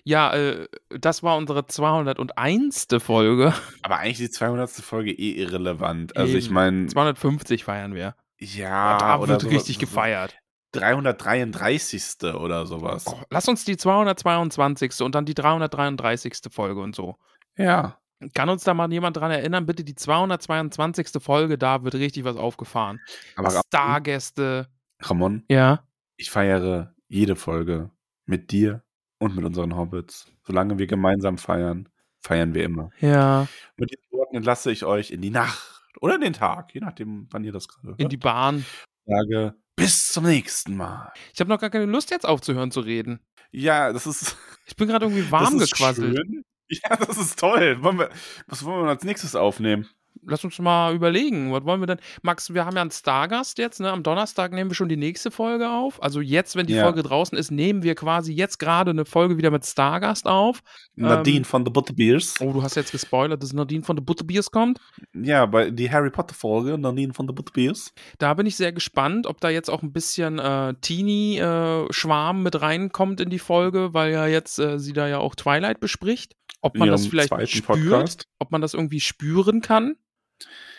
[0.04, 2.88] Ja, äh, das war unsere 201.
[3.00, 3.54] Folge.
[3.82, 4.70] aber eigentlich ist die 200.
[4.72, 6.18] Folge eh irrelevant.
[6.18, 6.54] Also ich Eben.
[6.54, 8.16] meine, 250 feiern wir.
[8.40, 10.36] ja, da wird so- richtig so- gefeiert.
[10.72, 12.34] 333.
[12.36, 13.06] oder sowas.
[13.08, 15.02] Oh, lass uns die 222.
[15.02, 16.34] und dann die 333.
[16.52, 17.18] Folge und so.
[17.58, 17.98] Ja.
[18.34, 19.66] Kann uns da mal jemand dran erinnern?
[19.66, 21.22] Bitte die 222.
[21.22, 23.00] Folge, da wird richtig was aufgefahren.
[23.36, 24.68] Aber Stargäste.
[25.02, 25.84] Ramon, Ja.
[26.18, 27.92] ich feiere jede Folge
[28.26, 28.84] mit dir
[29.20, 30.28] und mit unseren Hobbits.
[30.46, 31.88] Solange wir gemeinsam feiern,
[32.22, 32.90] feiern wir immer.
[33.00, 33.48] Ja.
[33.78, 37.28] Mit diesen Worten entlasse ich euch in die Nacht oder in den Tag, je nachdem,
[37.32, 38.00] wann ihr das gerade hört.
[38.02, 38.66] In die Bahn.
[39.06, 41.12] sage bis zum nächsten Mal.
[41.34, 43.20] Ich habe noch gar keine Lust, jetzt aufzuhören zu reden.
[43.52, 44.36] Ja, das ist
[44.68, 46.18] Ich bin gerade irgendwie warm das ist gequasselt.
[46.18, 46.44] Schön.
[46.72, 47.82] Ja, das ist toll.
[47.82, 48.12] Wollen wir,
[48.46, 49.90] was wollen wir als nächstes aufnehmen?
[50.26, 52.00] Lass uns mal überlegen, was wollen wir denn?
[52.22, 53.90] Max, wir haben ja einen Stargast jetzt, ne?
[53.90, 56.04] Am Donnerstag nehmen wir schon die nächste Folge auf.
[56.04, 56.84] Also jetzt, wenn die Ja.
[56.84, 60.60] Folge draußen ist, nehmen wir quasi jetzt gerade eine Folge wieder mit Stargast auf.
[60.96, 62.36] Nadine Ähm, von The Butterbeers.
[62.42, 64.80] Oh, du hast jetzt gespoilert, dass Nadine von The Butterbeers kommt.
[65.14, 67.94] Ja, bei die Harry Potter Folge, Nadine von The Butterbeers.
[68.18, 73.22] Da bin ich sehr gespannt, ob da jetzt auch ein bisschen äh, Teenie-Schwarm mit reinkommt
[73.22, 76.36] in die Folge, weil ja jetzt äh, sie da ja auch Twilight bespricht.
[76.62, 78.28] Ob man das vielleicht spürt, Podcast.
[78.40, 79.96] ob man das irgendwie spüren kann.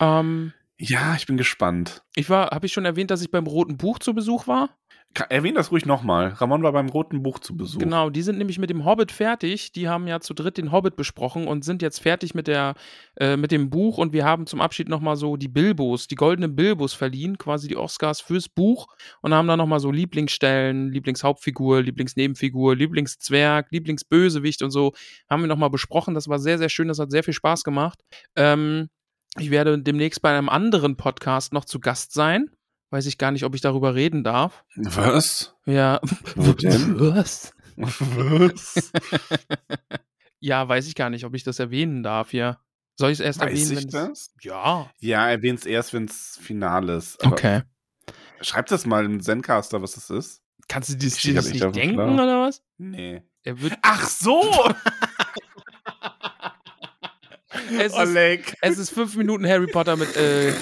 [0.00, 2.02] Ähm, Ja, ich bin gespannt.
[2.14, 4.78] ich war, habe ich schon erwähnt, dass ich beim Roten Buch zu Besuch war?
[5.28, 6.28] Erwähn das ruhig nochmal.
[6.28, 7.80] Ramon war beim Roten Buch zu Besuch.
[7.80, 9.72] Genau, die sind nämlich mit dem Hobbit fertig.
[9.72, 12.74] Die haben ja zu dritt den Hobbit besprochen und sind jetzt fertig mit der
[13.16, 16.54] äh, mit dem Buch und wir haben zum Abschied nochmal so die Bilbos, die goldenen
[16.54, 18.86] Bilbos verliehen, quasi die Oscars fürs Buch
[19.20, 24.92] und haben dann nochmal so Lieblingsstellen, Lieblingshauptfigur, Lieblingsnebenfigur, Lieblingszwerg, Lieblingsbösewicht und so
[25.28, 26.14] haben wir nochmal besprochen.
[26.14, 27.98] Das war sehr, sehr schön, das hat sehr viel Spaß gemacht.
[28.36, 28.88] Ähm,
[29.38, 32.50] Ich werde demnächst bei einem anderen Podcast noch zu Gast sein.
[32.90, 34.64] Weiß ich gar nicht, ob ich darüber reden darf.
[34.76, 35.54] Was?
[35.64, 36.00] Ja.
[36.34, 36.98] Wo denn?
[37.14, 37.52] Was?
[37.76, 38.92] Was?
[40.42, 42.58] Ja, weiß ich gar nicht, ob ich das erwähnen darf hier.
[42.96, 44.32] Soll ich es erst Weiß erwähnen, ich wenn das?
[44.40, 44.90] Ja.
[44.98, 47.22] Ja, erwähn's erst, wenn's final ist.
[47.22, 47.62] Aber Okay.
[48.40, 50.40] Schreib das mal im Zencaster, was das ist.
[50.66, 52.14] Kannst du dir das nicht, nicht denken Plan.
[52.14, 52.62] oder was?
[52.78, 53.22] Nee.
[53.42, 53.74] Er wird.
[53.82, 54.42] Ach so!
[57.72, 58.56] Es ist, Oleg.
[58.62, 60.52] es ist fünf Minuten Harry Potter mit, äh,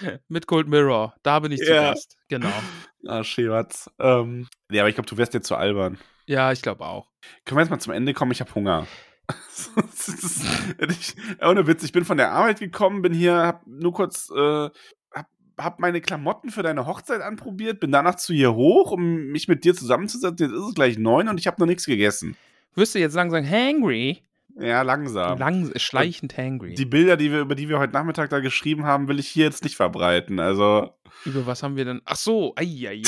[0.28, 1.14] mit Cold Mirror.
[1.22, 1.90] Da bin ich zu Ja.
[1.90, 2.16] Gast.
[2.28, 2.48] Genau.
[3.06, 3.90] Ah, Schewatz.
[3.98, 5.98] Ähm, ja, aber ich glaube, du wärst jetzt zu albern.
[6.24, 7.10] Ja, ich glaube auch.
[7.44, 8.32] Können wir jetzt mal zum Ende kommen?
[8.32, 8.86] Ich habe Hunger.
[9.86, 10.42] Ist-
[10.88, 11.14] ich,
[11.44, 14.70] ohne Witz, ich bin von der Arbeit gekommen, bin hier, hab nur kurz, äh,
[15.12, 15.26] hab,
[15.58, 19.64] hab meine Klamotten für deine Hochzeit anprobiert, bin danach zu hier hoch, um mich mit
[19.64, 20.38] dir zusammenzusetzen.
[20.48, 22.38] Jetzt ist es gleich neun und ich habe noch nichts gegessen.
[22.74, 24.22] Wirst du jetzt langsam hangry?
[24.56, 25.38] Ja, langsam.
[25.38, 26.74] Lang, schleichend hangry.
[26.74, 29.44] Die Bilder, die wir, über die wir heute Nachmittag da geschrieben haben, will ich hier
[29.44, 30.38] jetzt nicht verbreiten.
[30.38, 30.90] Also,
[31.24, 32.02] Über was haben wir denn?
[32.04, 33.02] Ach so, ei, ei,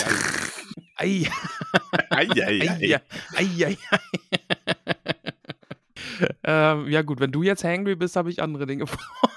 [0.97, 1.29] ei.
[2.11, 3.77] Ei, ei,
[6.45, 8.99] ähm, ja gut, wenn du jetzt hangry bist, habe ich andere Dinge vor.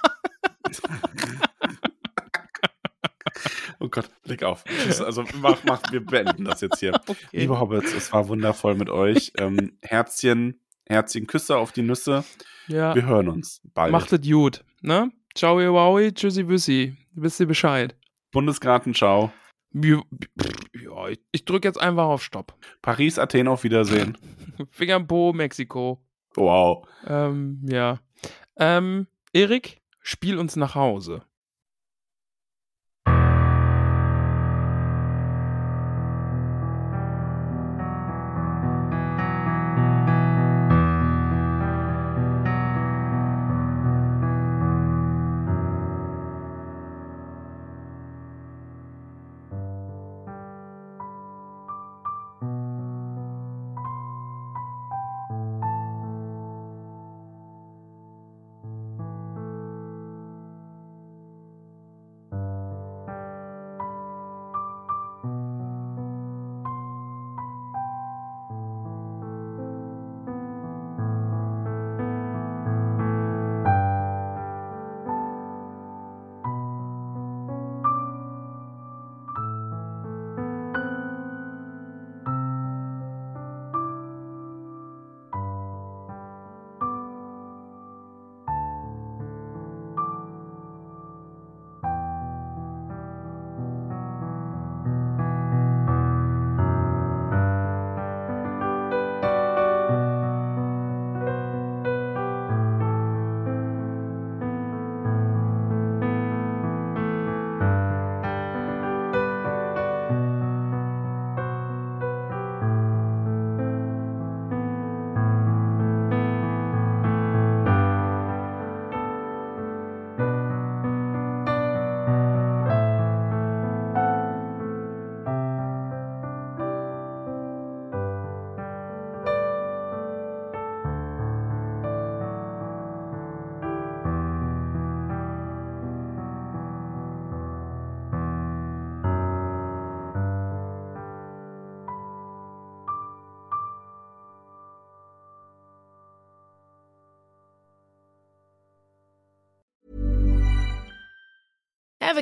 [3.81, 4.65] Oh Gott, Blick auf.
[4.99, 6.93] Also, mach, mach, wir beenden das jetzt hier.
[7.07, 7.15] Okay.
[7.31, 9.31] Lieber Hobbits, es war wundervoll mit euch.
[9.37, 10.59] Ähm, Herzchen,
[10.89, 12.23] Herzchen, Küsse auf die Nüsse.
[12.67, 13.91] ja, Wir hören uns bald.
[13.91, 15.11] macht es gut, ne?
[15.35, 16.97] Ciao, ihr Wowi, tschüssi, büssi.
[17.13, 17.95] Wisst ihr Bescheid?
[18.31, 19.31] Bundesgarten, ciao.
[19.71, 20.01] Ja,
[20.73, 22.55] ja, ich, ich drücke jetzt einfach auf Stopp.
[22.81, 24.17] Paris, Athen, auf Wiedersehen.
[24.71, 26.03] Finger im Po, Mexiko.
[26.35, 26.87] Wow.
[27.05, 27.99] Ähm, ja.
[28.57, 31.21] Ähm, Erik, spiel uns nach Hause.